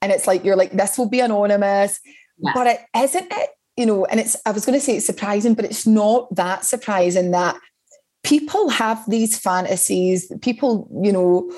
And 0.00 0.12
it's 0.12 0.26
like, 0.26 0.44
you're 0.44 0.56
like, 0.56 0.72
this 0.72 0.96
will 0.96 1.08
be 1.08 1.20
anonymous, 1.20 2.00
but 2.38 2.66
it 2.66 2.80
isn't 2.96 3.28
it, 3.30 3.50
you 3.76 3.86
know, 3.86 4.04
and 4.06 4.20
it's, 4.20 4.36
I 4.44 4.52
was 4.52 4.64
going 4.64 4.78
to 4.78 4.84
say 4.84 4.96
it's 4.96 5.06
surprising, 5.06 5.54
but 5.54 5.64
it's 5.64 5.86
not 5.86 6.34
that 6.34 6.64
surprising 6.64 7.30
that 7.32 7.56
people 8.22 8.68
have 8.70 9.02
these 9.08 9.38
fantasies, 9.38 10.32
people, 10.40 10.88
you 11.02 11.12
know, 11.12 11.50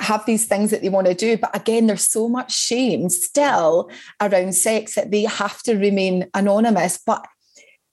have 0.00 0.24
these 0.26 0.46
things 0.46 0.70
that 0.70 0.82
they 0.82 0.88
want 0.88 1.06
to 1.06 1.14
do. 1.14 1.36
But 1.36 1.54
again, 1.54 1.86
there's 1.86 2.08
so 2.08 2.28
much 2.28 2.54
shame 2.54 3.08
still 3.08 3.90
around 4.20 4.54
sex 4.54 4.94
that 4.94 5.10
they 5.10 5.22
have 5.24 5.62
to 5.64 5.76
remain 5.76 6.28
anonymous. 6.34 6.98
But 7.04 7.26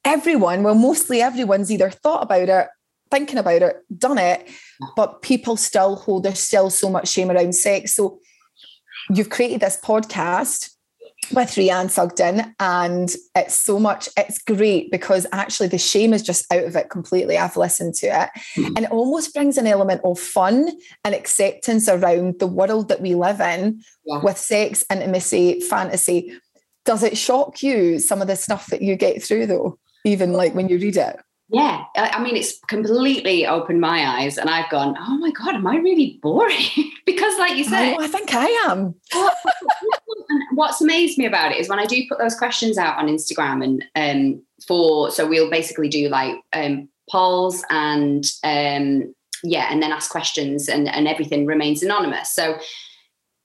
everyone, 0.06 0.64
well, 0.64 0.76
mostly 0.76 1.22
everyone's 1.22 1.72
either 1.72 1.90
thought 1.90 2.24
about 2.24 2.50
it, 2.50 2.68
thinking 3.12 3.38
about 3.38 3.62
it, 3.62 3.78
done 3.98 4.18
it, 4.18 4.50
but 4.96 5.22
people 5.22 5.58
still 5.58 5.96
hold, 5.96 6.24
there's 6.24 6.40
still 6.40 6.70
so 6.70 6.90
much 6.90 7.10
shame 7.10 7.30
around 7.30 7.54
sex. 7.54 7.94
So 7.94 8.20
you've 9.10 9.30
created 9.30 9.60
this 9.60 9.80
podcast 9.84 10.72
with 11.32 11.50
Rianne 11.50 11.90
Sugden, 11.90 12.56
and 12.60 13.14
it's 13.36 13.56
so 13.56 13.80
much, 13.80 14.10
it's 14.18 14.40
great 14.40 14.92
because 14.92 15.26
actually 15.32 15.68
the 15.68 15.78
shame 15.78 16.14
is 16.14 16.24
just 16.24 16.52
out 16.52 16.64
of 16.64 16.76
it 16.76 16.90
completely. 16.90 17.38
I've 17.38 17.58
listened 17.58 17.96
to 17.96 18.08
it, 18.08 18.30
mm-hmm. 18.56 18.76
and 18.76 18.86
it 18.86 18.92
almost 18.92 19.34
brings 19.34 19.58
an 19.58 19.68
element 19.68 20.02
of 20.04 20.20
fun 20.20 20.70
and 21.04 21.16
acceptance 21.16 21.88
around 21.90 22.40
the 22.40 22.48
world 22.48 22.90
that 22.90 23.02
we 23.02 23.16
live 23.16 23.42
in 23.42 23.82
yeah. 24.06 24.22
with 24.22 24.38
sex, 24.38 24.86
intimacy, 24.92 25.60
fantasy. 25.62 26.34
Does 26.86 27.04
it 27.04 27.18
shock 27.18 27.62
you 27.62 28.00
some 28.00 28.22
of 28.22 28.28
the 28.28 28.36
stuff 28.36 28.68
that 28.68 28.82
you 28.82 28.96
get 28.96 29.22
through 29.22 29.48
though, 29.48 29.78
even 30.06 30.34
like 30.34 30.56
when 30.56 30.70
you 30.70 30.78
read 30.78 30.98
it? 30.98 31.20
Yeah 31.50 31.86
i 31.96 32.22
mean 32.22 32.36
it's 32.36 32.60
completely 32.68 33.46
opened 33.46 33.80
my 33.80 34.06
eyes 34.06 34.38
and 34.38 34.50
i've 34.50 34.70
gone 34.70 34.96
oh 35.00 35.18
my 35.18 35.32
god 35.32 35.56
am 35.56 35.68
i 35.68 35.78
really 35.78 36.20
boring? 36.22 36.66
Because 37.06 37.40
like 37.40 37.56
you 37.58 37.64
said 37.64 37.94
oh, 37.94 38.04
i 38.04 38.08
think 38.08 38.34
i 38.34 38.48
am. 38.68 38.94
What's 40.54 40.82
amazed 40.82 41.18
me 41.18 41.26
about 41.26 41.54
it 41.54 41.58
is 41.58 41.70
when 41.70 41.80
i 41.80 41.86
do 41.86 42.04
put 42.10 42.20
those 42.20 42.36
questions 42.36 42.78
out 42.78 42.98
on 42.98 43.08
instagram 43.08 43.64
and 43.64 43.86
um 43.96 44.44
for 44.68 45.10
so 45.10 45.26
we'll 45.26 45.50
basically 45.50 45.88
do 45.88 46.10
like 46.10 46.36
um 46.52 46.90
polls 47.10 47.64
and 47.70 48.26
um 48.44 49.14
yeah 49.44 49.68
and 49.72 49.82
then 49.82 49.92
ask 49.92 50.12
questions 50.12 50.68
and 50.68 50.88
and 50.90 51.08
everything 51.08 51.46
remains 51.46 51.84
anonymous. 51.84 52.32
So 52.32 52.58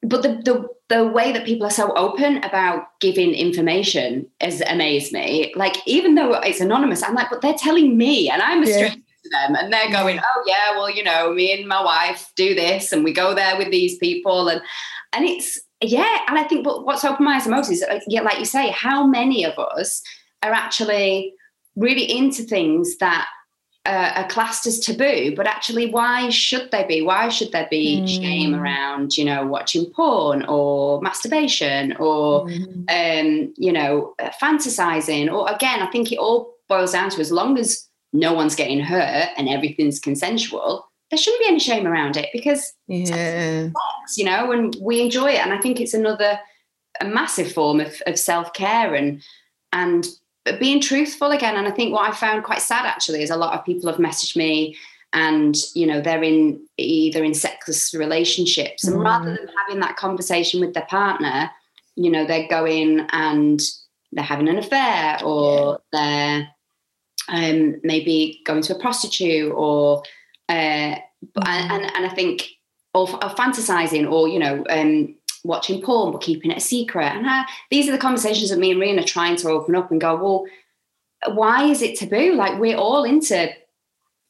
but 0.03 0.23
the, 0.23 0.41
the 0.45 0.69
the 0.89 1.07
way 1.07 1.33
that 1.33 1.47
people 1.47 1.67
are 1.67 1.71
so 1.71 1.93
open 1.95 2.39
about 2.39 2.87
giving 3.01 3.33
information 3.33 4.27
has 4.41 4.61
amazed 4.63 5.13
me. 5.13 5.53
Like 5.57 5.77
even 5.87 6.17
though 6.17 6.35
it's 6.35 6.61
anonymous, 6.61 7.03
I'm 7.03 7.15
like, 7.15 7.31
but 7.31 7.41
they're 7.41 7.55
telling 7.55 7.97
me, 7.97 8.29
and 8.29 8.43
I'm 8.43 8.63
a 8.63 8.67
yeah. 8.67 8.77
stranger 8.77 8.97
to 8.97 9.31
them, 9.31 9.55
and 9.57 9.73
they're 9.73 9.91
going, 9.91 10.19
oh 10.19 10.43
yeah, 10.47 10.77
well 10.77 10.91
you 10.91 11.05
know, 11.05 11.33
me 11.33 11.53
and 11.53 11.69
my 11.69 11.83
wife 11.83 12.31
do 12.37 12.55
this, 12.55 12.93
and 12.93 13.05
we 13.05 13.13
go 13.13 13.35
there 13.35 13.57
with 13.57 13.71
these 13.71 13.97
people, 13.99 14.49
and 14.49 14.61
and 15.13 15.25
it's 15.25 15.59
yeah, 15.81 16.19
and 16.29 16.39
I 16.39 16.45
think 16.45 16.65
but 16.65 16.85
what's 16.85 17.05
opened 17.05 17.25
my 17.25 17.37
eyes 17.37 17.45
the 17.45 17.51
most 17.51 17.71
is 17.71 17.85
yeah, 18.09 18.23
like 18.23 18.39
you 18.39 18.45
say, 18.45 18.71
how 18.71 19.07
many 19.07 19.45
of 19.45 19.59
us 19.59 20.03
are 20.43 20.53
actually 20.53 21.33
really 21.77 22.05
into 22.05 22.43
things 22.43 22.99
that 22.99 23.29
uh, 23.85 24.13
are 24.15 24.29
classed 24.29 24.67
as 24.67 24.79
taboo, 24.79 25.35
but 25.35 25.47
actually, 25.47 25.91
why 25.91 26.29
should 26.29 26.71
they 26.71 26.85
be? 26.85 27.03
Why 27.03 27.29
should 27.29 27.51
there 27.51 27.67
be 27.69 28.01
mm. 28.01 28.09
shame 28.09 28.55
around, 28.55 29.17
you 29.17 29.25
know, 29.25 29.45
watching 29.45 29.87
porn 29.87 30.45
or 30.45 31.01
masturbation 31.03 31.95
or, 31.99 32.47
mm. 32.47 32.85
um, 32.89 33.53
you 33.57 33.73
know, 33.73 34.15
uh, 34.21 34.31
fantasizing? 34.41 35.33
Or 35.33 35.51
again, 35.51 35.83
I 35.83 35.91
think 35.91 36.13
it 36.13 36.19
all 36.19 36.55
boils 36.69 36.93
down 36.93 37.11
to 37.11 37.21
as 37.21 37.33
long 37.33 37.59
as 37.59 37.89
no 38.13 38.33
one's 38.33 38.55
getting 38.55 38.81
hurt 38.81 39.31
and 39.37 39.49
everything's 39.49 39.99
consensual, 39.99 40.89
there 41.11 41.19
shouldn't 41.19 41.43
be 41.43 41.49
any 41.49 41.59
shame 41.59 41.87
around 41.87 42.17
it 42.17 42.29
because, 42.33 42.73
yeah. 42.87 43.65
Sex, 43.65 44.17
you 44.17 44.25
know, 44.25 44.53
and 44.53 44.77
we 44.81 45.01
enjoy 45.01 45.33
it. 45.33 45.45
And 45.45 45.53
I 45.53 45.61
think 45.61 45.81
it's 45.81 45.95
another 45.95 46.39
a 47.01 47.05
massive 47.05 47.53
form 47.53 47.81
of, 47.81 48.01
of 48.07 48.19
self 48.19 48.53
care 48.53 48.95
and 48.95 49.23
and 49.73 50.07
being 50.59 50.81
truthful 50.81 51.31
again. 51.31 51.57
And 51.57 51.67
I 51.67 51.71
think 51.71 51.93
what 51.93 52.09
I 52.09 52.13
found 52.13 52.45
quite 52.45 52.63
sad 52.63 52.87
actually 52.87 53.23
is 53.23 53.31
a 53.31 53.37
lot 53.37 53.59
of 53.59 53.65
people 53.65 53.91
have 53.91 54.01
messaged 54.01 54.37
me 54.37 54.77
and 55.13 55.57
you 55.75 55.87
know 55.87 56.01
they're 56.01 56.23
in 56.23 56.61
either 56.79 57.23
in 57.23 57.35
sexless 57.35 57.95
relationships 57.95 58.85
and 58.85 58.97
mm. 58.97 59.05
rather 59.05 59.37
than 59.37 59.49
having 59.59 59.81
that 59.81 59.97
conversation 59.97 60.61
with 60.61 60.75
their 60.75 60.87
partner 60.87 61.51
you 61.97 62.11
know 62.11 62.25
they're 62.25 62.49
going 62.49 63.07
and 63.13 63.61
they're 64.13 64.25
having 64.25 64.49
an 64.49 64.59
affair 64.59 65.19
or 65.25 65.81
they're 65.93 66.49
um, 67.29 67.77
maybe 67.83 68.41
going 68.45 68.63
to 68.63 68.75
a 68.75 68.79
prostitute 68.79 69.53
or 69.53 70.03
uh, 70.49 70.53
mm. 70.53 70.99
and, 71.47 71.85
and 71.95 72.07
i 72.07 72.11
think 72.15 72.49
or, 72.95 73.03
or 73.03 73.31
fantasizing 73.31 74.11
or 74.11 74.29
you 74.29 74.39
know 74.39 74.65
um, 74.71 75.15
watching 75.45 75.83
porn 75.83 76.13
but 76.13 76.23
keeping 76.23 76.51
it 76.51 76.59
a 76.59 76.61
secret. 76.61 77.07
And 77.07 77.27
uh, 77.27 77.45
these 77.71 77.89
are 77.89 77.93
the 77.93 77.99
conversations 77.99 78.51
that 78.51 78.59
me 78.59 78.71
and 78.71 78.81
Rianne 78.81 79.01
are 79.01 79.07
trying 79.07 79.37
to 79.37 79.49
open 79.49 79.75
up 79.75 79.91
and 79.91 80.01
go, 80.01 80.15
well, 80.17 80.45
why 81.35 81.65
is 81.65 81.83
it 81.83 81.99
taboo? 81.99 82.35
Like 82.35 82.59
we're 82.61 82.77
all 82.77 83.05
into 83.05 83.51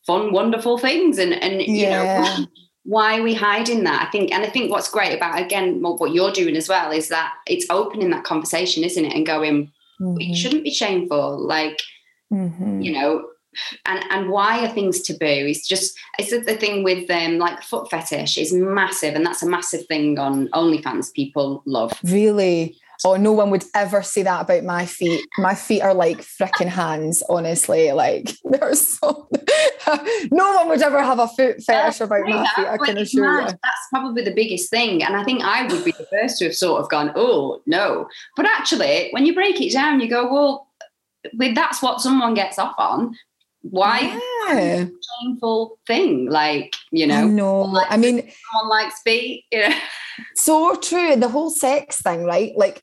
fun, 0.07 0.33
wonderful 0.33 0.79
things, 0.79 1.18
and 1.18 1.33
and 1.33 1.62
you 1.62 1.87
yeah. 1.87 2.38
know. 2.38 2.46
Why 2.85 3.20
are 3.20 3.22
we 3.22 3.33
hiding 3.33 3.85
that? 3.85 4.09
I 4.09 4.11
think, 4.11 4.33
and 4.33 4.42
I 4.42 4.48
think 4.48 4.68
what's 4.68 4.90
great 4.90 5.14
about 5.16 5.40
again 5.40 5.81
what 5.83 6.12
you're 6.12 6.33
doing 6.33 6.57
as 6.57 6.68
well 6.68 6.90
is 6.90 7.11
that 7.11 7.33
it's 7.46 7.64
opening 7.70 8.11
that 8.11 8.25
conversation, 8.25 8.83
isn't 8.83 9.05
it? 9.05 9.14
And 9.14 9.25
going, 9.25 9.70
mm-hmm. 10.01 10.20
it 10.20 10.35
shouldn't 10.35 10.64
be 10.64 10.72
shameful. 10.72 11.38
Like, 11.38 11.81
mm-hmm. 12.33 12.81
you 12.81 12.90
know, 12.90 13.25
and 13.87 14.05
and 14.11 14.31
why 14.31 14.65
are 14.65 14.69
things 14.69 15.03
taboo? 15.03 15.19
It's 15.27 15.67
just 15.67 15.99
it's 16.19 16.31
the 16.31 16.57
thing 16.57 16.83
with 16.83 17.11
um 17.11 17.38
like 17.38 17.62
foot 17.62 17.91
fetish 17.91 18.38
is 18.38 18.53
massive 18.53 19.15
and 19.15 19.25
that's 19.25 19.43
a 19.43 19.49
massive 19.49 19.87
thing 19.87 20.19
on 20.19 20.49
onlyfans 20.49 21.12
people 21.12 21.62
love. 21.67 21.93
Really? 22.05 22.77
Oh 23.05 23.17
no 23.17 23.33
one 23.33 23.51
would 23.51 23.65
ever 23.75 24.03
say 24.03 24.23
that 24.23 24.43
about 24.43 24.65
my 24.65 24.87
feet. 24.87 25.27
My 25.38 25.55
feet 25.55 25.83
are 25.83 25.95
like 25.95 26.19
freaking 26.19 26.69
hands 26.69 27.23
honestly. 27.29 27.93
Like 27.93 28.31
they're 28.45 28.75
so 28.75 29.29
no 30.31 30.57
one 30.57 30.69
would 30.69 30.83
ever 30.83 31.03
have 31.03 31.19
a 31.19 31.29
foot 31.29 31.62
fetish 31.62 32.01
about 32.01 32.27
my 32.27 32.47
feet 32.55 32.67
i 32.67 32.79
can 32.79 32.99
assure 32.99 33.41
you 33.41 33.47
that's 33.47 33.88
probably 33.91 34.23
the 34.23 34.35
biggest 34.35 34.71
thing 34.71 35.03
and 35.03 35.17
i 35.17 35.25
think 35.25 35.43
i 35.43 35.62
would 35.67 35.85
be 35.85 35.93
the 35.93 36.07
first 36.11 36.38
to 36.38 36.45
have 36.45 36.55
sort 36.55 36.81
of 36.81 36.88
gone 36.88 37.12
oh 37.17 37.61
no. 37.67 38.09
But 38.37 38.47
actually 38.47 39.09
when 39.11 39.27
you 39.27 39.35
break 39.35 39.61
it 39.61 39.73
down 39.73 40.01
you 40.01 40.09
go 40.09 40.33
well 40.33 40.69
that's 41.55 41.83
what 41.83 42.01
someone 42.01 42.35
gets 42.35 42.59
off 42.59 42.75
on 42.79 43.17
why 43.62 44.20
yeah. 44.48 44.87
shameful 45.20 45.79
thing? 45.87 46.29
Like 46.29 46.75
you 46.90 47.07
know 47.07 47.27
no 47.27 47.85
i 47.88 47.96
mean 47.96 48.16
someone 48.16 48.68
likes 48.68 49.01
feet 49.03 49.44
you 49.51 49.68
know? 49.68 49.77
So 50.35 50.77
true 50.77 51.16
the 51.16 51.29
whole 51.29 51.51
sex 51.51 52.03
thing 52.03 52.25
right? 52.25 52.53
Like 52.57 52.83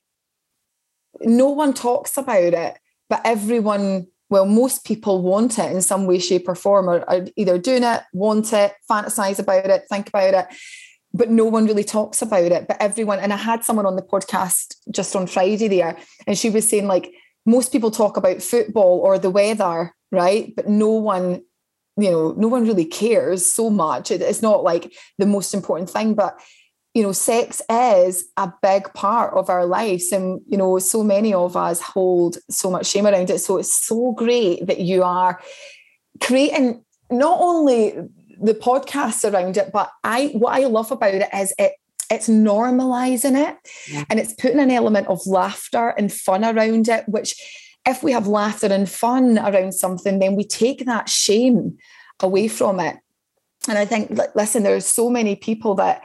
no 1.22 1.50
one 1.50 1.74
talks 1.74 2.18
about 2.18 2.54
it 2.54 2.80
but 3.10 3.22
everyone 3.26 4.08
well 4.30 4.46
most 4.46 4.86
people 4.86 5.22
want 5.22 5.60
it 5.60 5.72
in 5.72 5.82
some 5.82 6.06
way 6.06 6.20
shape 6.20 6.48
or 6.48 6.56
form 6.56 6.90
or 6.90 7.08
are 7.10 7.28
either 7.36 7.58
doing 7.58 7.84
it 7.84 8.02
want 8.14 8.54
it 8.54 8.74
fantasize 8.90 9.38
about 9.40 9.66
it 9.66 9.84
think 9.90 10.08
about 10.08 10.34
it 10.34 10.48
but 11.12 11.30
no 11.30 11.44
one 11.46 11.66
really 11.66 11.84
talks 11.84 12.22
about 12.22 12.52
it. 12.52 12.68
But 12.68 12.78
everyone 12.80 13.20
and 13.20 13.34
i 13.34 13.38
had 13.38 13.64
someone 13.64 13.86
on 13.86 13.96
the 13.96 14.02
podcast 14.02 14.76
just 14.92 15.16
on 15.16 15.28
friday 15.28 15.68
there 15.68 15.98
and 16.26 16.38
she 16.38 16.50
was 16.50 16.70
saying 16.70 16.88
like 16.88 17.12
most 17.50 17.72
people 17.72 17.92
talk 17.92 18.18
about 18.18 18.42
football 18.42 19.00
or 19.00 19.18
the 19.18 19.30
weather, 19.30 19.94
right? 20.12 20.54
But 20.56 20.68
no 20.68 20.90
one, 20.90 21.44
you 21.98 22.12
know, 22.12 22.34
no 22.38 22.48
one 22.48 22.68
really 22.68 22.86
cares 22.86 23.50
so 23.50 23.70
much. 23.70 24.12
it's 24.12 24.42
not 24.42 24.64
like 24.64 24.94
the 25.18 25.26
most 25.26 25.54
important 25.54 25.90
thing, 25.90 26.14
but 26.14 26.40
you 26.94 27.04
know, 27.04 27.12
sex 27.12 27.62
is 27.70 28.26
a 28.36 28.52
big 28.62 28.92
part 28.94 29.34
of 29.36 29.50
our 29.50 29.66
lives. 29.66 30.12
And, 30.12 30.42
you 30.48 30.58
know, 30.58 30.80
so 30.80 31.04
many 31.04 31.34
of 31.34 31.56
us 31.56 31.80
hold 31.80 32.38
so 32.50 32.72
much 32.72 32.88
shame 32.88 33.06
around 33.06 33.30
it. 33.30 33.40
So 33.40 33.58
it's 33.58 33.86
so 33.86 34.12
great 34.14 34.66
that 34.66 34.80
you 34.80 35.04
are 35.04 35.40
creating 36.20 36.84
not 37.12 37.40
only 37.40 37.96
the 38.42 38.54
podcasts 38.54 39.30
around 39.30 39.58
it, 39.58 39.72
but 39.72 39.92
I 40.04 40.28
what 40.34 40.54
I 40.54 40.66
love 40.66 40.92
about 40.92 41.14
it 41.14 41.30
is 41.34 41.54
it 41.58 41.74
it's 42.10 42.28
normalizing 42.28 43.38
it 43.38 43.56
yeah. 43.88 44.04
and 44.10 44.20
it's 44.20 44.34
putting 44.34 44.60
an 44.60 44.72
element 44.72 45.08
of 45.08 45.26
laughter 45.28 45.90
and 45.90 46.12
fun 46.12 46.44
around 46.44 46.88
it, 46.88 47.08
which 47.08 47.36
if 47.88 48.04
we 48.04 48.12
have 48.12 48.28
laughter 48.28 48.68
and 48.68 48.90
fun 48.90 49.38
around 49.40 49.74
something, 49.74 50.20
then 50.20 50.36
we 50.36 50.44
take 50.44 50.86
that 50.86 51.10
shame 51.10 51.78
away 52.20 52.48
from 52.48 52.80
it. 52.80 52.98
And 53.68 53.78
I 53.78 53.86
think, 53.86 54.18
listen, 54.36 54.64
there's 54.64 54.86
so 54.86 55.10
many 55.10 55.36
people 55.36 55.76
that 55.76 56.04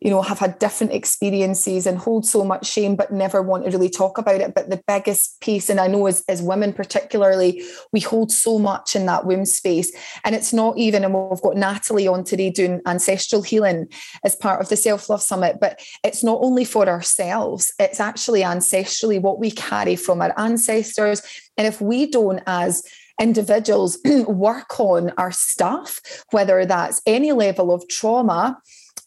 you 0.00 0.10
know, 0.10 0.22
have 0.22 0.38
had 0.38 0.58
different 0.60 0.92
experiences 0.92 1.86
and 1.86 1.98
hold 1.98 2.24
so 2.24 2.44
much 2.44 2.66
shame, 2.66 2.94
but 2.94 3.12
never 3.12 3.42
want 3.42 3.64
to 3.64 3.70
really 3.70 3.90
talk 3.90 4.16
about 4.16 4.40
it. 4.40 4.54
But 4.54 4.70
the 4.70 4.80
biggest 4.86 5.40
piece, 5.40 5.68
and 5.68 5.80
I 5.80 5.88
know 5.88 6.06
as, 6.06 6.22
as 6.28 6.40
women 6.40 6.72
particularly, 6.72 7.62
we 7.92 8.00
hold 8.00 8.30
so 8.30 8.58
much 8.60 8.94
in 8.94 9.06
that 9.06 9.26
womb 9.26 9.44
space. 9.44 9.90
And 10.24 10.36
it's 10.36 10.52
not 10.52 10.78
even, 10.78 11.04
and 11.04 11.14
we've 11.14 11.42
got 11.42 11.56
Natalie 11.56 12.06
on 12.06 12.22
today 12.22 12.50
doing 12.50 12.80
ancestral 12.86 13.42
healing 13.42 13.88
as 14.24 14.36
part 14.36 14.60
of 14.60 14.68
the 14.68 14.76
Self 14.76 15.08
Love 15.10 15.22
Summit, 15.22 15.58
but 15.60 15.80
it's 16.04 16.22
not 16.22 16.38
only 16.42 16.64
for 16.64 16.88
ourselves, 16.88 17.72
it's 17.80 17.98
actually 17.98 18.42
ancestrally 18.42 19.20
what 19.20 19.40
we 19.40 19.50
carry 19.50 19.96
from 19.96 20.22
our 20.22 20.32
ancestors. 20.38 21.22
And 21.56 21.66
if 21.66 21.80
we 21.80 22.06
don't, 22.06 22.40
as 22.46 22.84
individuals, 23.20 23.98
work 24.28 24.78
on 24.78 25.10
our 25.18 25.32
stuff, 25.32 26.00
whether 26.30 26.64
that's 26.64 27.02
any 27.06 27.32
level 27.32 27.72
of 27.72 27.88
trauma, 27.88 28.58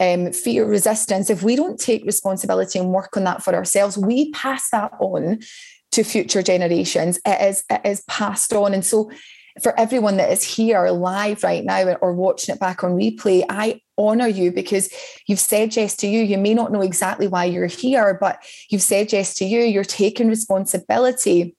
um, 0.01 0.33
fear 0.33 0.65
resistance, 0.65 1.29
if 1.29 1.43
we 1.43 1.55
don't 1.55 1.79
take 1.79 2.03
responsibility 2.05 2.79
and 2.79 2.91
work 2.91 3.15
on 3.15 3.23
that 3.25 3.43
for 3.43 3.53
ourselves, 3.53 3.97
we 3.97 4.31
pass 4.31 4.69
that 4.71 4.91
on 4.99 5.39
to 5.91 6.03
future 6.03 6.41
generations. 6.41 7.19
It 7.25 7.39
is, 7.41 7.63
it 7.69 7.81
is 7.85 8.01
passed 8.07 8.51
on. 8.51 8.73
And 8.73 8.83
so 8.83 9.11
for 9.61 9.77
everyone 9.79 10.17
that 10.17 10.31
is 10.31 10.43
here 10.43 10.89
live 10.89 11.43
right 11.43 11.63
now 11.63 11.97
or 12.01 12.13
watching 12.13 12.55
it 12.55 12.59
back 12.59 12.83
on 12.83 12.91
replay, 12.91 13.43
I 13.47 13.81
honor 13.97 14.27
you 14.27 14.51
because 14.51 14.91
you've 15.27 15.39
said 15.39 15.75
yes 15.75 15.95
to 15.97 16.07
you. 16.07 16.23
You 16.23 16.39
may 16.39 16.55
not 16.55 16.71
know 16.71 16.81
exactly 16.81 17.27
why 17.27 17.45
you're 17.45 17.67
here, 17.67 18.17
but 18.19 18.43
you've 18.69 18.81
said 18.81 19.13
yes 19.13 19.35
to 19.35 19.45
you. 19.45 19.61
You're 19.61 19.83
taking 19.83 20.29
responsibility 20.29 21.55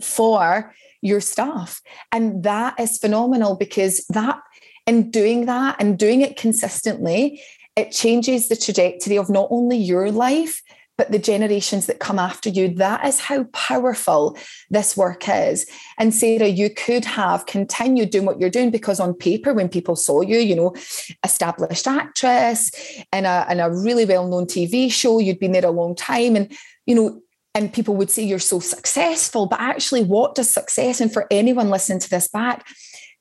for 0.00 0.74
your 1.02 1.20
staff. 1.20 1.82
And 2.12 2.44
that 2.44 2.80
is 2.80 2.98
phenomenal 2.98 3.56
because 3.56 4.06
that 4.08 4.40
in 4.86 5.10
doing 5.10 5.44
that 5.46 5.76
and 5.78 5.98
doing 5.98 6.22
it 6.22 6.38
consistently 6.38 7.42
it 7.78 7.92
changes 7.92 8.48
the 8.48 8.56
trajectory 8.56 9.16
of 9.16 9.30
not 9.30 9.48
only 9.50 9.76
your 9.76 10.10
life, 10.10 10.62
but 10.96 11.12
the 11.12 11.18
generations 11.18 11.86
that 11.86 12.00
come 12.00 12.18
after 12.18 12.50
you. 12.50 12.68
That 12.74 13.06
is 13.06 13.20
how 13.20 13.44
powerful 13.52 14.36
this 14.68 14.96
work 14.96 15.28
is. 15.28 15.64
And 15.96 16.12
Sarah, 16.12 16.48
you 16.48 16.70
could 16.70 17.04
have 17.04 17.46
continued 17.46 18.10
doing 18.10 18.26
what 18.26 18.40
you're 18.40 18.50
doing 18.50 18.72
because 18.72 18.98
on 18.98 19.14
paper, 19.14 19.54
when 19.54 19.68
people 19.68 19.94
saw 19.94 20.22
you, 20.22 20.38
you 20.38 20.56
know, 20.56 20.74
established 21.22 21.86
actress 21.86 22.72
in 23.12 23.24
a, 23.24 23.46
in 23.48 23.60
a 23.60 23.70
really 23.70 24.04
well-known 24.04 24.46
TV 24.46 24.90
show, 24.90 25.20
you'd 25.20 25.38
been 25.38 25.52
there 25.52 25.64
a 25.64 25.70
long 25.70 25.94
time. 25.94 26.34
And, 26.34 26.52
you 26.84 26.96
know, 26.96 27.22
and 27.54 27.72
people 27.72 27.94
would 27.94 28.10
say 28.10 28.24
you're 28.24 28.40
so 28.40 28.58
successful. 28.58 29.46
But 29.46 29.60
actually, 29.60 30.02
what 30.02 30.34
does 30.34 30.52
success, 30.52 31.00
and 31.00 31.12
for 31.12 31.28
anyone 31.30 31.70
listening 31.70 32.00
to 32.00 32.10
this 32.10 32.26
back, 32.26 32.66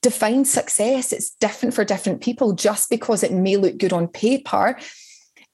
define 0.01 0.45
success. 0.45 1.11
It's 1.11 1.31
different 1.31 1.73
for 1.73 1.83
different 1.83 2.21
people 2.21 2.53
just 2.53 2.89
because 2.89 3.23
it 3.23 3.31
may 3.31 3.57
look 3.57 3.77
good 3.77 3.93
on 3.93 4.07
paper. 4.07 4.77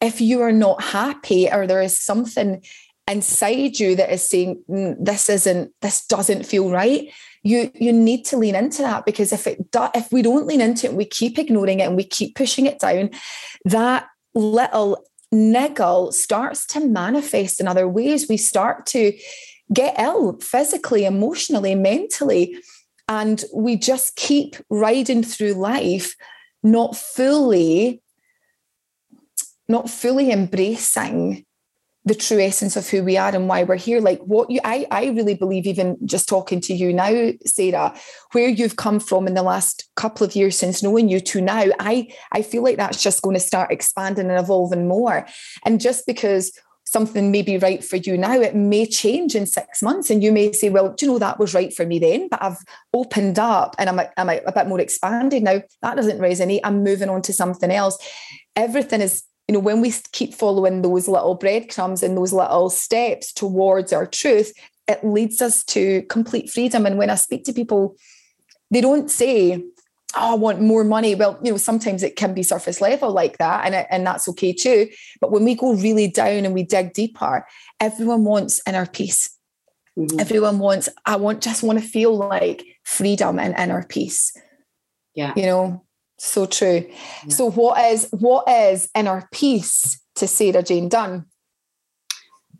If 0.01 0.19
you 0.21 0.41
are 0.41 0.51
not 0.51 0.83
happy 0.83 1.49
or 1.49 1.65
there 1.65 1.81
is 1.81 1.97
something 1.97 2.61
inside 3.07 3.79
you 3.79 3.95
that 3.95 4.11
is 4.11 4.27
saying 4.27 4.63
mm, 4.69 4.95
this 4.99 5.29
isn't 5.29 5.71
this 5.81 6.05
doesn't 6.07 6.45
feel 6.45 6.69
right 6.69 7.11
you 7.43 7.69
you 7.75 7.91
need 7.91 8.23
to 8.23 8.37
lean 8.37 8.55
into 8.55 8.81
that 8.81 9.05
because 9.05 9.33
if 9.33 9.45
it 9.45 9.71
do, 9.71 9.87
if 9.93 10.09
we 10.11 10.21
don't 10.21 10.47
lean 10.47 10.61
into 10.61 10.87
it 10.87 10.89
and 10.89 10.97
we 10.97 11.03
keep 11.03 11.37
ignoring 11.37 11.81
it 11.81 11.83
and 11.83 11.97
we 11.97 12.05
keep 12.05 12.35
pushing 12.35 12.65
it 12.65 12.79
down 12.79 13.09
that 13.65 14.07
little 14.33 15.03
niggle 15.33 16.13
starts 16.13 16.65
to 16.65 16.79
manifest 16.79 17.59
in 17.59 17.67
other 17.67 17.89
ways 17.89 18.29
we 18.29 18.37
start 18.37 18.85
to 18.85 19.11
get 19.73 19.99
ill 19.99 20.39
physically 20.39 21.03
emotionally 21.03 21.75
mentally 21.75 22.55
and 23.07 23.43
we 23.53 23.75
just 23.75 24.15
keep 24.15 24.55
riding 24.69 25.23
through 25.23 25.53
life, 25.53 26.15
not 26.61 26.95
fully, 26.95 28.01
not 29.67 29.89
fully 29.89 30.31
embracing 30.31 31.45
the 32.05 32.15
true 32.15 32.39
essence 32.39 32.75
of 32.75 32.89
who 32.89 33.01
we 33.01 33.15
are 33.15 33.33
and 33.33 33.47
why 33.47 33.63
we're 33.63 33.77
here. 33.77 34.01
Like 34.01 34.19
what 34.21 34.51
you 34.51 34.59
I, 34.63 34.85
I 34.91 35.05
really 35.07 35.35
believe, 35.35 35.65
even 35.65 35.97
just 36.05 36.27
talking 36.27 36.59
to 36.61 36.73
you 36.73 36.91
now, 36.91 37.31
Sarah, 37.45 37.95
where 38.33 38.49
you've 38.49 38.75
come 38.75 38.99
from 38.99 39.25
in 39.25 39.35
the 39.35 39.43
last 39.43 39.89
couple 39.95 40.25
of 40.25 40.35
years 40.35 40.57
since 40.57 40.83
knowing 40.83 41.07
you 41.07 41.21
to 41.21 41.41
now, 41.41 41.65
I 41.79 42.13
I 42.31 42.41
feel 42.41 42.63
like 42.63 42.77
that's 42.77 43.01
just 43.01 43.21
going 43.21 43.35
to 43.35 43.39
start 43.39 43.71
expanding 43.71 44.29
and 44.29 44.39
evolving 44.39 44.87
more. 44.87 45.25
And 45.65 45.79
just 45.79 46.05
because 46.05 46.51
something 46.93 47.31
may 47.31 47.41
be 47.41 47.57
right 47.57 47.83
for 47.83 47.97
you 47.97 48.17
now, 48.17 48.39
it 48.39 48.55
may 48.55 48.85
change 48.85 49.35
in 49.35 49.45
six 49.45 49.81
months. 49.81 50.09
And 50.09 50.23
you 50.23 50.31
may 50.31 50.53
say, 50.53 50.69
well, 50.69 50.93
do 50.93 51.05
you 51.05 51.11
know 51.11 51.19
that 51.19 51.39
was 51.39 51.53
right 51.53 51.73
for 51.73 51.85
me 51.85 51.99
then? 51.99 52.29
But 52.29 52.41
I've 52.41 52.59
opened 52.93 53.39
up 53.39 53.75
and 53.77 53.89
I'm, 53.89 53.99
a, 53.99 54.09
I'm 54.15 54.29
a, 54.29 54.51
bit 54.53 54.67
more 54.67 54.79
expanded 54.79 55.43
now. 55.43 55.61
That 55.81 55.97
doesn't 55.97 56.19
resonate. 56.19 56.61
I'm 56.63 56.83
moving 56.83 57.09
on 57.09 57.21
to 57.23 57.33
something 57.33 57.71
else. 57.71 57.97
Everything 58.55 59.01
is, 59.01 59.23
you 59.49 59.53
know, 59.53 59.59
when 59.59 59.81
we 59.81 59.91
keep 60.13 60.33
following 60.33 60.81
those 60.81 61.07
little 61.09 61.35
breadcrumbs 61.35 62.03
and 62.03 62.15
those 62.15 62.31
little 62.31 62.69
steps 62.69 63.33
towards 63.33 63.91
our 63.91 64.05
truth, 64.05 64.53
it 64.87 65.03
leads 65.03 65.41
us 65.41 65.63
to 65.65 66.03
complete 66.03 66.49
freedom. 66.49 66.85
And 66.85 66.97
when 66.97 67.09
I 67.09 67.15
speak 67.15 67.43
to 67.45 67.53
people, 67.53 67.95
they 68.71 68.81
don't 68.81 69.09
say, 69.09 69.63
oh, 70.15 70.33
I 70.33 70.35
want 70.35 70.61
more 70.61 70.83
money. 70.83 71.15
Well, 71.15 71.39
you 71.43 71.51
know, 71.51 71.57
sometimes 71.57 72.03
it 72.03 72.15
can 72.15 72.33
be 72.33 72.43
surface 72.43 72.81
level 72.81 73.11
like 73.11 73.37
that, 73.37 73.65
and, 73.65 73.75
and 73.89 74.05
that's 74.05 74.27
okay 74.29 74.53
too. 74.53 74.89
But 75.21 75.31
when 75.31 75.43
we 75.43 75.55
go 75.55 75.73
really 75.73 76.07
down 76.07 76.45
and 76.45 76.53
we 76.53 76.63
dig 76.63 76.93
deeper, 76.93 77.45
everyone 77.79 78.23
wants 78.23 78.61
inner 78.67 78.85
peace. 78.85 79.37
Mm-hmm. 79.97 80.19
Everyone 80.19 80.59
wants, 80.59 80.89
I 81.05 81.17
want 81.17 81.41
just 81.41 81.63
want 81.63 81.79
to 81.79 81.85
feel 81.85 82.15
like 82.15 82.63
freedom 82.83 83.37
and 83.37 83.55
inner 83.57 83.85
peace. 83.87 84.35
Yeah. 85.13 85.33
You 85.35 85.43
know, 85.43 85.85
so 86.17 86.45
true. 86.45 86.87
Yeah. 86.89 87.29
So 87.29 87.51
what 87.51 87.79
is 87.91 88.07
what 88.11 88.49
is 88.49 88.89
inner 88.95 89.27
peace 89.31 90.01
to 90.15 90.27
Sarah 90.27 90.63
Jayne 90.63 90.89
Dunn? 90.89 91.25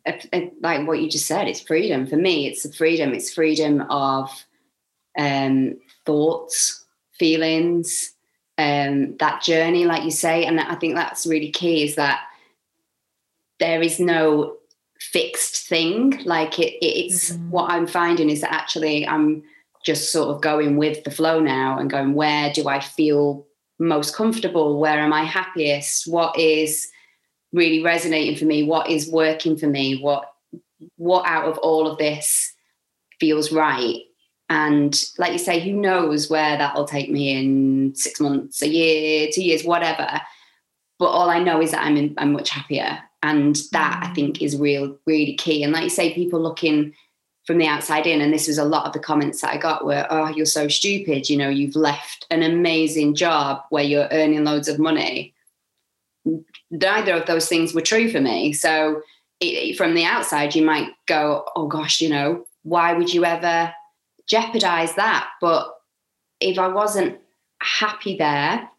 It, 0.05 0.27
it, 0.33 0.53
like 0.61 0.85
what 0.85 1.01
you 1.01 1.09
just 1.09 1.25
said, 1.25 1.47
it's 1.47 1.61
freedom. 1.61 2.05
For 2.05 2.17
me, 2.17 2.47
it's 2.47 2.63
the 2.63 2.73
freedom. 2.73 3.13
It's 3.13 3.33
freedom 3.33 3.81
of 3.89 4.29
um, 5.17 5.75
thoughts, 6.05 6.83
feelings, 7.17 8.13
um, 8.58 9.17
that 9.17 9.41
journey, 9.41 9.86
like 9.86 10.04
you 10.04 10.12
say. 10.12 10.45
And 10.45 10.60
I 10.60 10.76
think 10.76 10.95
that's 10.95 11.26
really 11.26 11.52
key 11.52 11.84
is 11.84 11.95
that 11.95 12.21
there 13.60 13.82
is 13.82 13.99
no 13.99 14.58
fixed 14.99 15.67
thing. 15.67 16.21
Like 16.26 16.60
it, 16.60 16.73
it's 16.86 17.32
mm-hmm. 17.32 17.49
what 17.49 17.69
I'm 17.69 17.88
finding 17.88 18.30
is 18.30 18.41
that 18.41 18.54
actually 18.54 19.08
I'm 19.08 19.43
just 19.84 20.12
sort 20.12 20.30
of 20.30 20.41
going 20.41 20.78
with 20.78 21.04
the 21.04 21.12
flow 21.12 21.39
now 21.39 21.78
and 21.78 21.89
going, 21.89 22.13
where 22.13 22.52
do 22.54 22.67
I 22.67 22.80
feel 22.80 23.45
most 23.80 24.15
comfortable? 24.15 24.80
Where 24.80 24.99
am 24.99 25.12
I 25.12 25.23
happiest? 25.23 26.08
What 26.08 26.38
is 26.39 26.88
really 27.52 27.84
resonating 27.84 28.38
for 28.38 28.45
me? 28.45 28.63
What 28.63 28.89
is 28.89 29.12
working 29.12 29.58
for 29.58 29.67
me? 29.67 30.02
What 30.02 30.29
what 30.98 31.25
out 31.25 31.46
of 31.46 31.58
all 31.60 31.87
of 31.87 31.98
this 31.98 32.54
feels 33.19 33.52
right? 33.52 34.02
And 34.50 35.02
like 35.17 35.31
you 35.31 35.39
say, 35.39 35.60
who 35.60 35.73
knows 35.73 36.29
where 36.29 36.58
that'll 36.58 36.85
take 36.85 37.10
me 37.10 37.31
in 37.31 37.96
six 37.96 38.19
months, 38.19 38.62
a 38.62 38.67
year, 38.67 39.29
two 39.33 39.44
years, 39.44 39.63
whatever. 39.63 40.21
But 41.00 41.06
all 41.08 41.29
I 41.29 41.39
know 41.39 41.62
is 41.62 41.71
that 41.71 41.83
I'm 41.83 41.98
in, 41.98 42.13
I'm 42.17 42.33
much 42.33 42.50
happier, 42.50 43.00
and 43.21 43.56
that 43.71 44.02
I 44.04 44.08
mm. 44.08 44.15
think 44.15 44.41
is 44.41 44.58
real, 44.58 44.98
really 45.06 45.35
key. 45.35 45.63
And 45.63 45.73
like 45.73 45.83
you 45.83 45.89
say, 45.89 46.13
people 46.13 46.39
looking 46.39 46.94
from 47.46 47.58
the 47.58 47.67
outside 47.67 48.08
in, 48.08 48.21
and 48.21 48.33
this 48.33 48.48
was 48.48 48.58
a 48.58 48.63
lot 48.63 48.85
of 48.85 48.94
the 48.94 49.00
comments 49.00 49.41
that 49.41 49.52
I 49.52 49.58
got 49.58 49.85
were, 49.85 50.06
"Oh, 50.10 50.27
you're 50.29 50.46
so 50.46 50.67
stupid. 50.67 51.29
You 51.29 51.37
know, 51.37 51.50
you've 51.50 51.75
left 51.75 52.25
an 52.29 52.44
amazing 52.44 53.15
job 53.15 53.63
where 53.69 53.83
you're 53.83 54.08
earning 54.12 54.44
loads 54.44 54.67
of 54.67 54.79
money." 54.79 55.33
Neither 56.69 57.13
of 57.13 57.25
those 57.25 57.50
things 57.50 57.73
were 57.73 57.81
true 57.81 58.10
for 58.10 58.21
me. 58.21 58.54
So 58.54 59.02
it, 59.39 59.75
from 59.77 59.94
the 59.94 60.06
outside, 60.06 60.56
you 60.56 60.63
might 60.63 60.91
go, 61.06 61.46
"Oh 61.56 61.67
gosh, 61.67 62.02
you 62.02 62.10
know, 62.10 62.46
why 62.62 62.94
would 62.94 63.13
you 63.13 63.25
ever?" 63.25 63.73
Jeopardize 64.28 64.96
that. 64.96 65.30
But 65.42 65.74
if 66.40 66.58
I 66.58 66.67
wasn't 66.67 67.19
happy 67.62 68.17
there, 68.17 68.69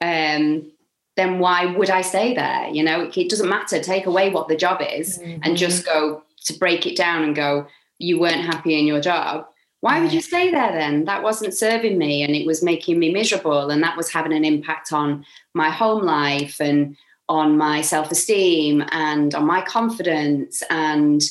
um, 0.00 0.70
then 1.16 1.38
why 1.38 1.66
would 1.66 1.90
I 1.90 2.00
stay 2.00 2.34
there? 2.34 2.68
You 2.68 2.82
know, 2.82 3.02
it, 3.02 3.16
it 3.16 3.28
doesn't 3.28 3.48
matter. 3.48 3.80
Take 3.80 4.06
away 4.06 4.30
what 4.30 4.48
the 4.48 4.56
job 4.56 4.80
is 4.80 5.18
mm-hmm. 5.18 5.42
and 5.42 5.56
just 5.56 5.84
go 5.84 6.22
to 6.46 6.58
break 6.58 6.86
it 6.86 6.96
down 6.96 7.22
and 7.22 7.34
go, 7.34 7.66
you 7.98 8.18
weren't 8.18 8.46
happy 8.46 8.78
in 8.78 8.86
your 8.86 9.00
job, 9.00 9.46
why 9.80 10.00
would 10.00 10.12
you 10.12 10.20
stay 10.20 10.50
there 10.50 10.72
then? 10.72 11.04
That 11.04 11.22
wasn't 11.22 11.54
serving 11.54 11.96
me 11.96 12.22
and 12.22 12.34
it 12.34 12.46
was 12.46 12.62
making 12.62 12.98
me 12.98 13.12
miserable. 13.12 13.70
And 13.70 13.82
that 13.82 13.96
was 13.96 14.10
having 14.10 14.32
an 14.32 14.44
impact 14.44 14.92
on 14.92 15.24
my 15.54 15.70
home 15.70 16.02
life 16.02 16.60
and 16.60 16.96
on 17.28 17.56
my 17.56 17.80
self 17.80 18.10
esteem 18.10 18.84
and 18.90 19.34
on 19.34 19.46
my 19.46 19.62
confidence. 19.62 20.62
And 20.68 21.22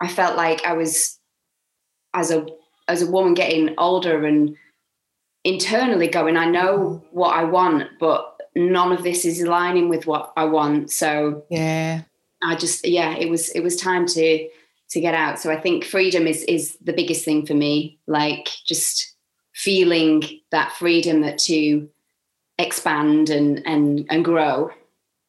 I 0.00 0.08
felt 0.08 0.36
like 0.36 0.64
I 0.66 0.72
was, 0.72 1.18
as 2.12 2.32
a 2.32 2.46
as 2.90 3.02
a 3.02 3.10
woman 3.10 3.34
getting 3.34 3.74
older 3.78 4.26
and 4.26 4.56
internally 5.44 6.08
going, 6.08 6.36
I 6.36 6.46
know 6.46 7.02
what 7.12 7.34
I 7.36 7.44
want, 7.44 7.88
but 8.00 8.36
none 8.56 8.90
of 8.90 9.04
this 9.04 9.24
is 9.24 9.40
aligning 9.40 9.88
with 9.88 10.06
what 10.06 10.32
I 10.36 10.44
want. 10.44 10.90
So 10.90 11.44
yeah, 11.48 12.02
I 12.42 12.56
just 12.56 12.86
yeah, 12.86 13.16
it 13.16 13.30
was 13.30 13.48
it 13.50 13.60
was 13.60 13.76
time 13.76 14.06
to 14.06 14.48
to 14.90 15.00
get 15.00 15.14
out. 15.14 15.38
So 15.38 15.52
I 15.52 15.60
think 15.60 15.84
freedom 15.84 16.26
is 16.26 16.42
is 16.44 16.76
the 16.82 16.92
biggest 16.92 17.24
thing 17.24 17.46
for 17.46 17.54
me. 17.54 17.98
Like 18.08 18.48
just 18.66 19.14
feeling 19.54 20.22
that 20.50 20.72
freedom 20.72 21.20
that 21.20 21.38
to 21.38 21.88
expand 22.58 23.30
and 23.30 23.64
and 23.66 24.04
and 24.10 24.24
grow. 24.24 24.70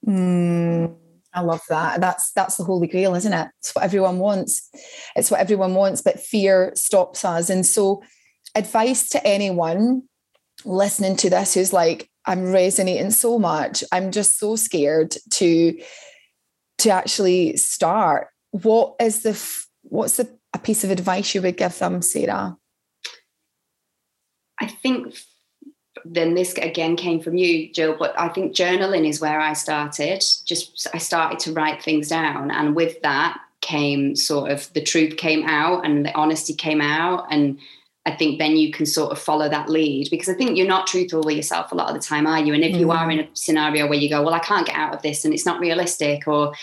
Mm, 0.07 0.95
I 1.33 1.41
love 1.41 1.61
that. 1.69 2.01
That's 2.01 2.31
that's 2.33 2.57
the 2.57 2.63
holy 2.63 2.87
grail, 2.87 3.15
isn't 3.15 3.33
it? 3.33 3.47
It's 3.59 3.73
what 3.73 3.85
everyone 3.85 4.19
wants. 4.19 4.69
It's 5.15 5.31
what 5.31 5.39
everyone 5.39 5.75
wants, 5.75 6.01
but 6.01 6.19
fear 6.19 6.71
stops 6.75 7.23
us. 7.23 7.49
And 7.49 7.65
so, 7.65 8.03
advice 8.55 9.09
to 9.09 9.25
anyone 9.25 10.03
listening 10.65 11.15
to 11.17 11.29
this 11.29 11.53
who's 11.53 11.73
like, 11.73 12.09
I'm 12.25 12.51
resonating 12.51 13.11
so 13.11 13.39
much. 13.39 13.83
I'm 13.91 14.11
just 14.11 14.37
so 14.37 14.55
scared 14.55 15.15
to 15.31 15.79
to 16.79 16.89
actually 16.89 17.57
start 17.57 18.27
what 18.51 18.95
is 18.99 19.23
the 19.23 19.39
what's 19.83 20.17
the 20.17 20.37
a 20.53 20.59
piece 20.59 20.83
of 20.83 20.91
advice 20.91 21.33
you 21.33 21.41
would 21.41 21.57
give 21.57 21.77
them, 21.79 22.01
Sarah? 22.01 22.57
I 24.59 24.67
think 24.67 25.15
then 26.05 26.33
this 26.33 26.53
again 26.53 26.95
came 26.95 27.19
from 27.19 27.37
you, 27.37 27.71
Jill, 27.71 27.95
but 27.97 28.17
I 28.19 28.29
think 28.29 28.55
journaling 28.55 29.07
is 29.07 29.21
where 29.21 29.39
I 29.39 29.53
started. 29.53 30.23
Just 30.45 30.87
I 30.93 30.97
started 30.97 31.39
to 31.39 31.53
write 31.53 31.81
things 31.81 32.09
down, 32.09 32.51
and 32.51 32.75
with 32.75 33.01
that 33.01 33.39
came 33.61 34.15
sort 34.15 34.51
of 34.51 34.71
the 34.73 34.81
truth 34.81 35.17
came 35.17 35.43
out 35.45 35.85
and 35.85 36.03
the 36.03 36.13
honesty 36.15 36.51
came 36.51 36.81
out 36.81 37.27
and 37.29 37.59
I 38.07 38.15
think 38.15 38.39
then 38.39 38.57
you 38.57 38.71
can 38.71 38.87
sort 38.87 39.11
of 39.11 39.19
follow 39.19 39.47
that 39.47 39.69
lead 39.69 40.09
because 40.09 40.27
I 40.27 40.33
think 40.33 40.57
you're 40.57 40.67
not 40.67 40.87
truthful 40.87 41.21
with 41.23 41.35
yourself 41.35 41.71
a 41.71 41.75
lot 41.75 41.89
of 41.89 41.93
the 41.93 42.01
time, 42.01 42.25
are 42.25 42.39
you? 42.39 42.55
And 42.55 42.63
if 42.63 42.75
mm. 42.75 42.79
you 42.79 42.89
are 42.89 43.11
in 43.11 43.19
a 43.19 43.27
scenario 43.33 43.87
where 43.87 43.99
you 43.99 44.09
go, 44.09 44.23
well, 44.23 44.33
I 44.33 44.39
can't 44.39 44.65
get 44.65 44.75
out 44.75 44.95
of 44.95 45.03
this 45.03 45.23
and 45.23 45.31
it's 45.31 45.45
not 45.45 45.59
realistic, 45.59 46.27
or 46.27 46.53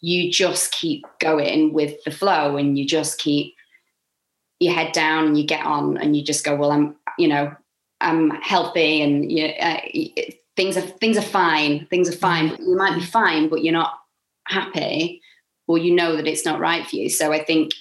you 0.00 0.30
just 0.30 0.72
keep 0.72 1.04
going 1.18 1.74
with 1.74 2.02
the 2.04 2.10
flow 2.10 2.56
and 2.56 2.78
you 2.78 2.86
just 2.86 3.18
keep 3.18 3.54
your 4.58 4.74
head 4.74 4.92
down 4.92 5.26
and 5.26 5.38
you 5.38 5.44
get 5.44 5.64
on 5.64 5.96
and 5.96 6.16
you 6.16 6.22
just 6.22 6.44
go 6.44 6.54
well 6.54 6.70
i'm 6.70 6.94
you 7.18 7.26
know 7.26 7.52
i'm 8.00 8.30
healthy 8.30 9.02
and 9.02 9.30
you 9.30 9.46
uh, 9.46 9.80
things 10.56 10.76
are 10.76 10.82
things 10.82 11.16
are 11.16 11.22
fine 11.22 11.86
things 11.86 12.08
are 12.08 12.16
fine 12.16 12.56
you 12.60 12.76
might 12.76 12.94
be 12.94 13.04
fine 13.04 13.48
but 13.48 13.62
you're 13.62 13.72
not 13.72 13.94
happy 14.46 15.20
or 15.68 15.78
you 15.78 15.94
know 15.94 16.16
that 16.16 16.26
it's 16.26 16.44
not 16.44 16.60
right 16.60 16.86
for 16.86 16.96
you 16.96 17.08
so 17.08 17.32
i 17.32 17.42
think 17.42 17.72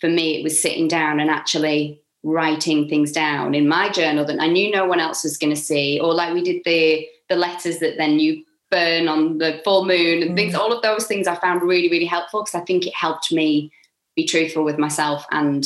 for 0.00 0.08
me 0.08 0.38
it 0.38 0.42
was 0.42 0.60
sitting 0.60 0.88
down 0.88 1.20
and 1.20 1.30
actually 1.30 2.00
writing 2.24 2.88
things 2.88 3.12
down 3.12 3.54
in 3.54 3.68
my 3.68 3.88
journal 3.88 4.24
that 4.24 4.40
i 4.40 4.46
knew 4.46 4.70
no 4.70 4.84
one 4.84 5.00
else 5.00 5.24
was 5.24 5.38
going 5.38 5.54
to 5.54 5.60
see 5.60 6.00
or 6.00 6.14
like 6.14 6.32
we 6.34 6.42
did 6.42 6.62
the 6.64 7.06
the 7.28 7.36
letters 7.36 7.78
that 7.78 7.96
then 7.96 8.18
you 8.18 8.44
burn 8.72 9.06
on 9.06 9.38
the 9.38 9.60
full 9.64 9.84
moon 9.84 10.22
and 10.22 10.34
things. 10.34 10.54
Mm. 10.54 10.58
All 10.58 10.72
of 10.72 10.82
those 10.82 11.06
things 11.06 11.28
I 11.28 11.36
found 11.36 11.62
really, 11.62 11.90
really 11.90 12.06
helpful 12.06 12.42
because 12.42 12.60
I 12.60 12.64
think 12.64 12.86
it 12.86 12.94
helped 12.94 13.30
me 13.30 13.70
be 14.16 14.26
truthful 14.26 14.64
with 14.64 14.78
myself 14.78 15.24
and 15.30 15.64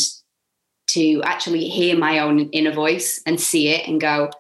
to 0.97 1.23
actually 1.23 1.69
hear 1.69 1.97
my 1.97 2.19
own 2.19 2.49
inner 2.51 2.73
voice 2.73 3.21
and 3.27 3.41
see 3.41 3.69
it 3.69 3.87
and 3.87 4.01
go, 4.01 4.31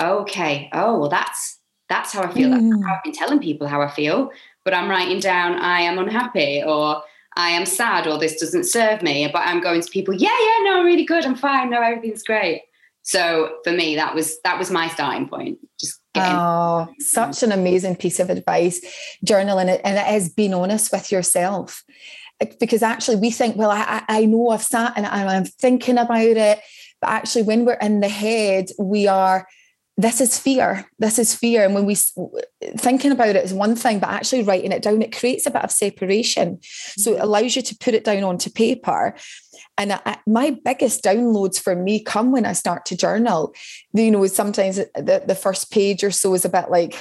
okay, 0.00 0.68
oh 0.72 0.98
well, 0.98 1.08
that's 1.08 1.58
that's 1.88 2.12
how 2.12 2.22
I 2.22 2.32
feel. 2.32 2.48
Mm. 2.48 2.70
That's 2.70 2.84
how 2.84 2.94
I've 2.94 3.04
been 3.04 3.12
telling 3.12 3.40
people 3.40 3.66
how 3.66 3.82
I 3.82 3.90
feel, 3.90 4.30
but 4.64 4.74
I'm 4.74 4.88
writing 4.88 5.20
down 5.20 5.54
I 5.54 5.80
am 5.80 5.98
unhappy 5.98 6.62
or 6.62 7.02
I 7.36 7.50
am 7.50 7.66
sad 7.66 8.06
or 8.06 8.18
this 8.18 8.40
doesn't 8.40 8.64
serve 8.64 9.02
me. 9.02 9.28
But 9.32 9.46
I'm 9.46 9.60
going 9.60 9.80
to 9.80 9.90
people, 9.90 10.14
yeah, 10.14 10.28
yeah, 10.28 10.58
no, 10.64 10.80
I'm 10.80 10.86
really 10.86 11.04
good. 11.04 11.24
I'm 11.24 11.36
fine. 11.36 11.70
No, 11.70 11.80
everything's 11.80 12.22
great. 12.22 12.62
So 13.02 13.56
for 13.64 13.72
me, 13.72 13.96
that 13.96 14.14
was 14.14 14.40
that 14.42 14.58
was 14.58 14.70
my 14.70 14.88
starting 14.88 15.28
point. 15.28 15.58
Just 15.78 16.00
oh, 16.16 16.88
such 16.98 17.42
an 17.42 17.50
amazing 17.50 17.96
piece 17.96 18.20
of 18.20 18.30
advice, 18.30 18.80
journaling, 19.26 19.68
it, 19.68 19.80
and 19.84 19.98
it 19.98 20.14
is 20.14 20.28
being 20.28 20.54
honest 20.54 20.92
with 20.92 21.10
yourself. 21.10 21.82
Because 22.60 22.82
actually, 22.82 23.16
we 23.16 23.30
think, 23.30 23.56
well, 23.56 23.70
I, 23.70 24.02
I 24.08 24.24
know 24.26 24.50
I've 24.50 24.62
sat 24.62 24.94
and 24.96 25.06
I'm 25.06 25.44
thinking 25.44 25.98
about 25.98 26.20
it, 26.20 26.60
but 27.00 27.10
actually, 27.10 27.42
when 27.42 27.64
we're 27.64 27.74
in 27.74 28.00
the 28.00 28.08
head, 28.08 28.70
we 28.78 29.06
are 29.08 29.46
this 29.98 30.22
is 30.22 30.38
fear 30.38 30.86
this 30.98 31.18
is 31.18 31.34
fear 31.34 31.66
and 31.66 31.74
when 31.74 31.84
we 31.84 31.94
thinking 32.78 33.12
about 33.12 33.36
it 33.36 33.44
is 33.44 33.52
one 33.52 33.76
thing 33.76 33.98
but 33.98 34.08
actually 34.08 34.42
writing 34.42 34.72
it 34.72 34.82
down 34.82 35.02
it 35.02 35.14
creates 35.14 35.44
a 35.44 35.50
bit 35.50 35.62
of 35.62 35.70
separation 35.70 36.58
so 36.62 37.12
it 37.12 37.16
mm-hmm. 37.16 37.24
allows 37.24 37.54
you 37.54 37.60
to 37.60 37.76
put 37.76 37.92
it 37.92 38.02
down 38.02 38.24
onto 38.24 38.48
paper 38.48 39.14
and 39.78 39.92
I, 39.92 40.18
my 40.26 40.56
biggest 40.64 41.02
downloads 41.02 41.60
for 41.60 41.74
me 41.74 42.02
come 42.02 42.30
when 42.30 42.46
I 42.46 42.52
start 42.52 42.84
to 42.86 42.96
journal. 42.96 43.54
You 43.92 44.10
know, 44.10 44.26
sometimes 44.26 44.76
the, 44.76 45.22
the 45.26 45.34
first 45.34 45.70
page 45.70 46.04
or 46.04 46.10
so 46.10 46.34
is 46.34 46.44
a 46.44 46.50
bit 46.50 46.70
like 46.70 46.98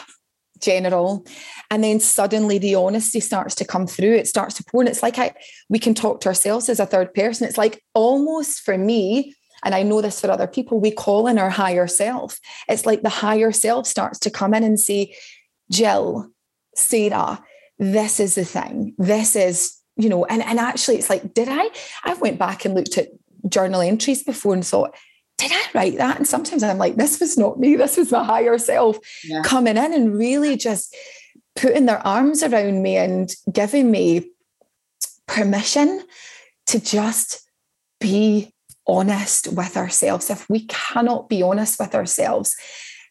general 0.62 1.26
and 1.70 1.84
then 1.84 1.99
suddenly 1.99 2.57
the 2.57 2.76
honesty 2.76 3.20
starts 3.20 3.55
to 3.55 3.66
come 3.66 3.88
through. 3.88 4.14
It 4.14 4.28
starts 4.28 4.55
to 4.55 4.64
pour 4.64 4.82
and 4.82 4.89
it's 4.89 5.03
like 5.03 5.18
I, 5.18 5.34
we 5.70 5.80
can 5.80 5.93
talk 5.93 6.22
to 6.22 6.30
ourselves 6.30 6.70
as 6.70 6.80
a 6.80 6.86
third 6.86 7.14
person. 7.14 7.47
It's 7.47 7.57
like 7.57 7.84
almost 7.93 8.62
for 8.62 8.78
me 8.78 9.36
and 9.64 9.76
I 9.76 9.84
know 9.84 10.01
this 10.01 10.20
for 10.20 10.32
other 10.32 10.47
people 10.47 10.80
we 10.80 10.91
call 10.91 11.28
in 11.28 11.38
our 11.38 11.49
higher 11.49 11.88
self. 11.88 12.39
It's 12.68 12.86
like 12.86 13.01
the 13.01 13.09
higher 13.09 13.51
self 13.51 13.88
starts 13.88 14.20
to 14.20 14.30
come 14.30 14.53
in 14.53 14.64
and 14.64 14.80
say 14.80 15.16
Jill 15.72 16.30
Sarah 16.76 17.43
this 17.80 18.20
is 18.20 18.36
the 18.36 18.45
thing. 18.45 18.93
This 18.99 19.36
is 19.36 19.82
you 19.97 20.09
know, 20.09 20.26
and, 20.26 20.41
and 20.41 20.59
actually 20.59 20.95
it's 20.95 21.09
like, 21.09 21.34
did 21.34 21.47
I? 21.49 21.70
I 22.03 22.14
went 22.16 22.39
back 22.39 22.66
and 22.66 22.74
looked 22.74 22.97
at 22.97 23.09
journal 23.47 23.82
entries 23.82 24.24
before 24.24 24.53
and 24.53 24.66
thought, 24.66 24.95
did 25.42 25.52
I 25.52 25.64
write 25.74 25.98
that? 25.98 26.18
And 26.18 26.28
sometimes 26.28 26.64
I'm 26.64 26.78
like, 26.78 26.96
this 26.96 27.20
was 27.20 27.38
not 27.38 27.60
me. 27.60 27.76
This 27.76 27.98
was 27.98 28.12
my 28.12 28.24
higher 28.24 28.58
self 28.58 29.00
yeah. 29.24 29.42
coming 29.42 29.78
in 29.78 29.94
and 29.94 30.16
really 30.16 30.56
just 30.56 30.96
putting 31.56 31.86
their 31.86 32.06
arms 32.06 32.44
around 32.44 32.82
me 32.82 32.98
and 32.98 33.34
giving 33.52 33.89
me 33.89 34.30
permission 35.28 36.04
to 36.68 36.80
just 36.80 37.50
be 38.00 38.54
honest 38.88 39.52
with 39.54 39.76
ourselves. 39.78 40.30
If 40.30 40.50
we 40.50 40.66
cannot 40.68 41.28
be 41.28 41.42
honest 41.42 41.80
with 41.80 41.96
ourselves, 41.96 42.56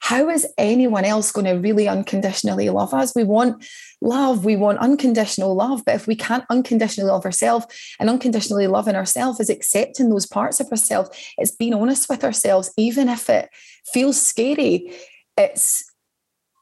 how 0.00 0.28
is 0.28 0.46
anyone 0.58 1.04
else 1.04 1.30
going 1.30 1.46
to 1.46 1.52
really 1.52 1.86
unconditionally 1.86 2.68
love 2.70 2.92
us? 2.92 3.14
We 3.14 3.24
want 3.24 3.64
love, 4.00 4.44
we 4.44 4.56
want 4.56 4.78
unconditional 4.78 5.54
love. 5.54 5.84
But 5.84 5.94
if 5.94 6.06
we 6.06 6.16
can't 6.16 6.44
unconditionally 6.50 7.10
love 7.10 7.24
ourselves 7.24 7.66
and 8.00 8.10
unconditionally 8.10 8.66
loving 8.66 8.96
ourselves 8.96 9.40
is 9.40 9.50
accepting 9.50 10.08
those 10.08 10.26
parts 10.26 10.58
of 10.58 10.68
ourselves, 10.68 11.10
it's 11.38 11.54
being 11.54 11.74
honest 11.74 12.08
with 12.08 12.24
ourselves, 12.24 12.72
even 12.76 13.08
if 13.08 13.30
it 13.30 13.50
feels 13.92 14.20
scary. 14.20 14.92
It's 15.36 15.84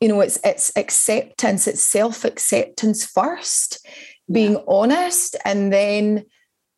you 0.01 0.09
know, 0.09 0.21
it's 0.21 0.39
it's 0.45 0.71
acceptance, 0.77 1.67
it's 1.67 1.83
self-acceptance 1.83 3.05
first, 3.05 3.85
being 4.31 4.53
yeah. 4.53 4.65
honest 4.69 5.37
and 5.45 5.73
then 5.73 6.25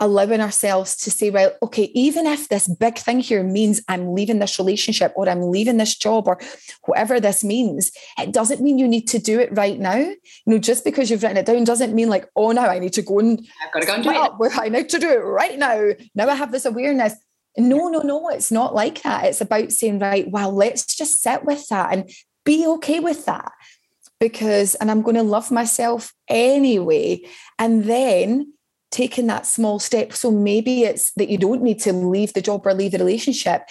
allowing 0.01 0.41
ourselves 0.41 0.97
to 0.97 1.11
say, 1.11 1.29
well, 1.29 1.53
okay, 1.63 1.85
even 1.95 2.27
if 2.27 2.49
this 2.49 2.67
big 2.67 2.99
thing 2.99 3.21
here 3.21 3.43
means 3.45 3.83
I'm 3.87 4.15
leaving 4.15 4.39
this 4.39 4.59
relationship 4.59 5.13
or 5.15 5.29
I'm 5.29 5.43
leaving 5.51 5.77
this 5.77 5.95
job 5.95 6.27
or 6.27 6.41
whatever 6.87 7.21
this 7.21 7.45
means, 7.45 7.93
it 8.19 8.33
doesn't 8.33 8.63
mean 8.63 8.79
you 8.79 8.89
need 8.89 9.07
to 9.09 9.19
do 9.19 9.39
it 9.39 9.51
right 9.53 9.79
now. 9.79 9.99
You 9.99 10.17
know, 10.47 10.59
just 10.59 10.85
because 10.85 11.11
you've 11.11 11.23
written 11.23 11.37
it 11.37 11.47
down 11.47 11.65
doesn't 11.65 11.95
mean 11.95 12.09
like, 12.09 12.27
oh, 12.35 12.51
now 12.53 12.67
I 12.67 12.79
need 12.79 12.95
to 12.95 13.03
go 13.03 13.19
and 13.19 13.47
I've 13.63 13.73
got 13.73 13.81
to 13.81 13.87
go 13.87 13.95
and 13.95 14.05
do 14.05 14.11
it. 14.11 14.33
Where 14.39 14.51
I 14.53 14.69
need 14.71 14.89
to 14.89 14.99
do 14.99 15.11
it 15.11 15.23
right 15.23 15.59
now. 15.59 15.91
Now 16.15 16.29
I 16.29 16.35
have 16.35 16.51
this 16.51 16.65
awareness. 16.65 17.15
No, 17.59 17.89
no, 17.89 18.01
no, 18.01 18.29
it's 18.31 18.51
not 18.51 18.75
like 18.75 19.03
that. 19.03 19.27
It's 19.27 19.41
about 19.41 19.71
saying, 19.71 19.99
right, 19.99 20.31
well, 20.31 20.53
let's 20.53 20.97
just 20.97 21.21
sit 21.21 21.45
with 21.45 21.69
that 21.69 21.93
and 21.93 22.11
be 22.45 22.67
okay 22.67 23.01
with 23.01 23.27
that. 23.27 23.53
Because, 24.19 24.75
and 24.77 24.91
I'm 24.91 25.03
going 25.03 25.17
to 25.17 25.23
love 25.23 25.51
myself 25.51 26.15
anyway. 26.29 27.23
And 27.59 27.85
then 27.85 28.53
taking 28.91 29.27
that 29.29 29.47
small 29.47 29.79
step. 29.79 30.13
So 30.13 30.31
maybe 30.31 30.83
it's 30.83 31.13
that 31.13 31.29
you 31.29 31.39
don't 31.39 31.63
need 31.63 31.81
to 31.81 31.93
leave 31.93 32.33
the 32.33 32.43
job 32.43 32.67
or 32.67 32.75
leave 32.75 32.93
the 32.93 32.99
relationship. 32.99 33.69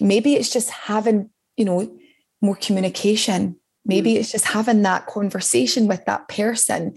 Maybe 0.00 0.34
it's 0.34 0.50
just 0.50 0.70
having, 0.70 1.30
you 1.56 1.64
know, 1.64 1.96
more 2.40 2.56
communication. 2.56 3.56
Maybe 3.84 4.14
mm. 4.14 4.16
it's 4.16 4.32
just 4.32 4.46
having 4.46 4.82
that 4.82 5.06
conversation 5.06 5.86
with 5.86 6.04
that 6.06 6.28
person 6.28 6.94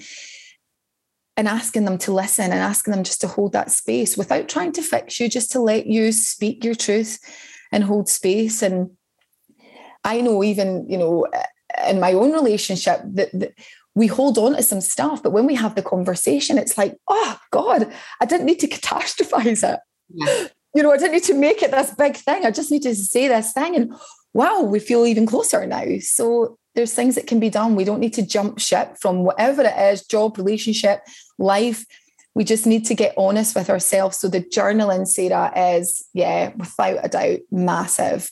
and 1.37 1.47
asking 1.47 1.85
them 1.85 1.97
to 1.97 2.13
listen 2.13 2.45
and 2.45 2.61
asking 2.61 2.93
them 2.93 3.03
just 3.03 3.21
to 3.21 3.27
hold 3.27 3.53
that 3.53 3.71
space 3.71 4.15
without 4.15 4.47
trying 4.47 4.71
to 4.73 4.81
fix 4.81 5.19
you, 5.19 5.27
just 5.27 5.51
to 5.51 5.59
let 5.59 5.85
you 5.85 6.11
speak 6.11 6.63
your 6.63 6.75
truth 6.75 7.19
and 7.71 7.83
hold 7.83 8.07
space. 8.07 8.61
And 8.61 8.91
I 10.03 10.21
know 10.21 10.43
even, 10.43 10.89
you 10.89 10.97
know, 10.97 11.27
in 11.87 11.99
my 11.99 12.13
own 12.13 12.31
relationship 12.31 13.01
that, 13.03 13.31
that 13.33 13.53
we 13.95 14.07
hold 14.07 14.37
on 14.37 14.55
to 14.55 14.61
some 14.61 14.81
stuff, 14.81 15.23
but 15.23 15.31
when 15.31 15.45
we 15.45 15.55
have 15.55 15.75
the 15.75 15.81
conversation, 15.81 16.57
it's 16.57 16.77
like, 16.77 16.97
oh 17.07 17.39
God, 17.51 17.91
I 18.21 18.25
didn't 18.25 18.45
need 18.45 18.59
to 18.59 18.67
catastrophize 18.67 19.63
it. 19.73 19.79
Yeah. 20.13 20.47
You 20.75 20.83
know, 20.83 20.91
I 20.91 20.97
didn't 20.97 21.13
need 21.13 21.23
to 21.23 21.33
make 21.33 21.63
it 21.63 21.71
this 21.71 21.95
big 21.95 22.17
thing. 22.17 22.45
I 22.45 22.51
just 22.51 22.69
need 22.69 22.81
to 22.83 22.93
say 22.93 23.29
this 23.29 23.53
thing. 23.53 23.75
And 23.77 23.93
wow, 24.33 24.61
we 24.61 24.79
feel 24.79 25.05
even 25.05 25.25
closer 25.25 25.65
now. 25.65 25.85
So 26.01 26.57
there's 26.75 26.93
things 26.93 27.15
that 27.15 27.27
can 27.27 27.39
be 27.39 27.49
done. 27.49 27.75
We 27.75 27.85
don't 27.85 28.01
need 28.01 28.13
to 28.15 28.27
jump 28.27 28.59
ship 28.59 28.97
from 28.99 29.23
whatever 29.23 29.61
it 29.61 29.77
is 29.77 30.05
job, 30.05 30.37
relationship, 30.37 30.99
life. 31.39 31.85
We 32.35 32.43
just 32.43 32.65
need 32.65 32.85
to 32.87 32.95
get 32.95 33.13
honest 33.17 33.55
with 33.55 33.69
ourselves. 33.69 34.17
So 34.17 34.27
the 34.27 34.41
journaling, 34.41 35.07
Sarah, 35.07 35.57
is, 35.57 36.05
yeah, 36.13 36.51
without 36.57 37.05
a 37.05 37.07
doubt, 37.07 37.39
massive, 37.49 38.29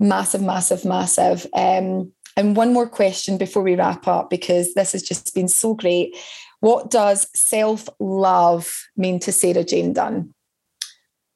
massive, 0.00 0.42
massive, 0.42 0.84
massive. 0.84 1.46
Um, 1.54 2.12
and 2.38 2.54
one 2.54 2.72
more 2.72 2.88
question 2.88 3.36
before 3.36 3.64
we 3.64 3.74
wrap 3.74 4.06
up, 4.06 4.30
because 4.30 4.74
this 4.74 4.92
has 4.92 5.02
just 5.02 5.34
been 5.34 5.48
so 5.48 5.74
great. 5.74 6.16
What 6.60 6.88
does 6.88 7.28
self 7.34 7.88
love 7.98 8.72
mean 8.96 9.18
to 9.20 9.32
Sarah 9.32 9.64
Jayne 9.64 9.92
Dunn? 9.92 10.32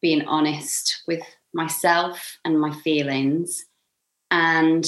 Being 0.01 0.25
honest 0.27 1.03
with 1.09 1.23
myself 1.53 2.39
and 2.45 2.61
my 2.61 2.73
feelings 2.83 3.65
and 4.31 4.87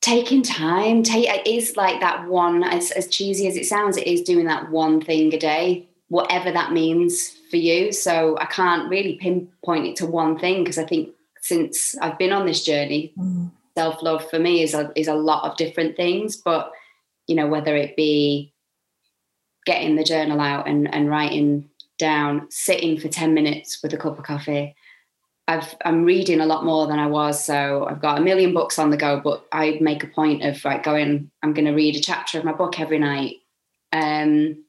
taking 0.00 0.42
time 0.42 1.02
take 1.02 1.28
it 1.28 1.46
is 1.46 1.76
like 1.76 2.00
that 2.00 2.26
one 2.26 2.64
as, 2.64 2.90
as 2.92 3.06
cheesy 3.06 3.46
as 3.46 3.54
it 3.54 3.66
sounds 3.66 3.96
it 3.96 4.06
is 4.06 4.22
doing 4.22 4.46
that 4.46 4.70
one 4.70 5.00
thing 5.00 5.32
a 5.32 5.38
day 5.38 5.86
whatever 6.08 6.50
that 6.50 6.72
means 6.72 7.28
for 7.50 7.58
you 7.58 7.92
so 7.92 8.36
i 8.40 8.46
can't 8.46 8.90
really 8.90 9.16
pinpoint 9.16 9.86
it 9.86 9.94
to 9.94 10.06
one 10.06 10.36
thing 10.38 10.64
because 10.64 10.78
i 10.78 10.84
think 10.84 11.10
since 11.40 11.96
I've 11.98 12.18
been 12.18 12.32
on 12.32 12.46
this 12.46 12.64
journey, 12.64 13.12
mm. 13.18 13.50
self 13.76 14.02
love 14.02 14.28
for 14.28 14.38
me 14.38 14.62
is 14.62 14.74
a, 14.74 14.92
is 14.96 15.08
a 15.08 15.14
lot 15.14 15.50
of 15.50 15.56
different 15.56 15.96
things. 15.96 16.36
But 16.36 16.72
you 17.26 17.34
know, 17.34 17.46
whether 17.46 17.76
it 17.76 17.96
be 17.96 18.52
getting 19.66 19.96
the 19.96 20.04
journal 20.04 20.40
out 20.40 20.66
and, 20.66 20.92
and 20.92 21.08
writing 21.08 21.68
down, 21.98 22.46
sitting 22.50 22.98
for 22.98 23.08
ten 23.08 23.34
minutes 23.34 23.82
with 23.82 23.92
a 23.94 23.98
cup 23.98 24.18
of 24.18 24.24
coffee. 24.24 24.74
I've, 25.48 25.74
I'm 25.84 26.04
reading 26.04 26.40
a 26.40 26.46
lot 26.46 26.64
more 26.64 26.86
than 26.86 27.00
I 27.00 27.08
was, 27.08 27.44
so 27.44 27.84
I've 27.90 28.00
got 28.00 28.18
a 28.18 28.22
million 28.22 28.54
books 28.54 28.78
on 28.78 28.90
the 28.90 28.96
go. 28.96 29.20
But 29.20 29.44
I 29.50 29.78
make 29.80 30.04
a 30.04 30.06
point 30.06 30.44
of 30.44 30.64
like 30.64 30.84
going. 30.84 31.30
I'm 31.42 31.54
going 31.54 31.64
to 31.64 31.72
read 31.72 31.96
a 31.96 32.00
chapter 32.00 32.38
of 32.38 32.44
my 32.44 32.52
book 32.52 32.78
every 32.78 32.98
night. 32.98 33.36
Um, 33.92 34.64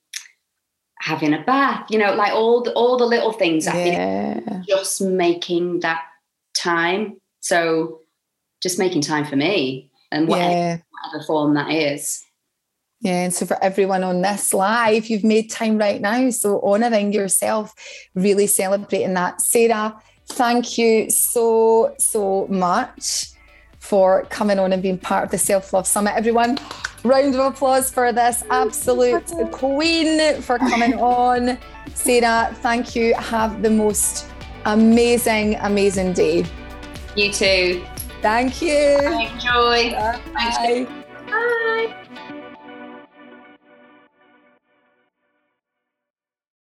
having 1.02 1.34
a 1.34 1.44
bath, 1.44 1.88
you 1.90 1.98
know, 1.98 2.14
like 2.14 2.32
all 2.32 2.62
the, 2.62 2.72
all 2.74 2.98
the 2.98 3.06
little 3.06 3.32
things. 3.32 3.66
Yeah. 3.66 3.72
I 3.74 4.40
think 4.40 4.68
just 4.68 5.02
making 5.02 5.80
that 5.82 6.04
time. 6.54 7.18
So 7.40 8.00
just 8.62 8.80
making 8.80 9.02
time 9.02 9.26
for 9.26 9.36
me 9.36 9.90
and 10.12 10.28
whatever, 10.28 10.52
yeah. 10.52 10.78
whatever 10.90 11.24
form 11.26 11.54
that 11.56 11.72
is. 11.72 12.24
Yeah, 13.02 13.24
and 13.24 13.34
so 13.34 13.48
for 13.48 13.62
everyone 13.64 14.04
on 14.04 14.22
this 14.22 14.54
live, 14.54 15.08
you've 15.08 15.24
made 15.24 15.50
time 15.50 15.80
right 15.80 16.00
now. 16.00 16.30
So 16.30 16.62
honouring 16.62 17.14
yourself, 17.14 17.74
really 18.14 18.46
celebrating 18.46 19.16
that. 19.16 19.42
Sarah, 19.42 20.00
thank 20.28 20.78
you 20.78 21.10
so, 21.10 21.96
so 21.98 22.46
much 22.48 23.32
for 23.80 24.26
coming 24.26 24.60
on 24.60 24.72
and 24.72 24.84
being 24.84 25.00
part 25.00 25.26
of 25.26 25.32
the 25.32 25.40
Self 25.40 25.74
Love 25.74 25.88
Summit. 25.88 26.14
Everyone, 26.16 26.60
round 27.04 27.34
of 27.34 27.54
applause 27.54 27.92
for 27.92 28.14
this 28.14 28.44
absolute 28.52 29.26
queen 29.52 30.40
for 30.42 30.60
coming 30.60 30.94
on. 31.00 31.58
Sarah, 31.96 32.54
thank 32.62 32.96
you. 32.96 33.16
Have 33.16 33.64
the 33.64 33.72
most 33.72 34.28
amazing, 34.66 35.56
amazing 35.56 36.14
day. 36.14 36.46
You 37.16 37.32
too. 37.32 37.84
Thank 38.22 38.62
you. 38.62 38.98
Enjoy. 38.98 39.92
Bye. 39.92 40.88
Bye. 41.28 41.58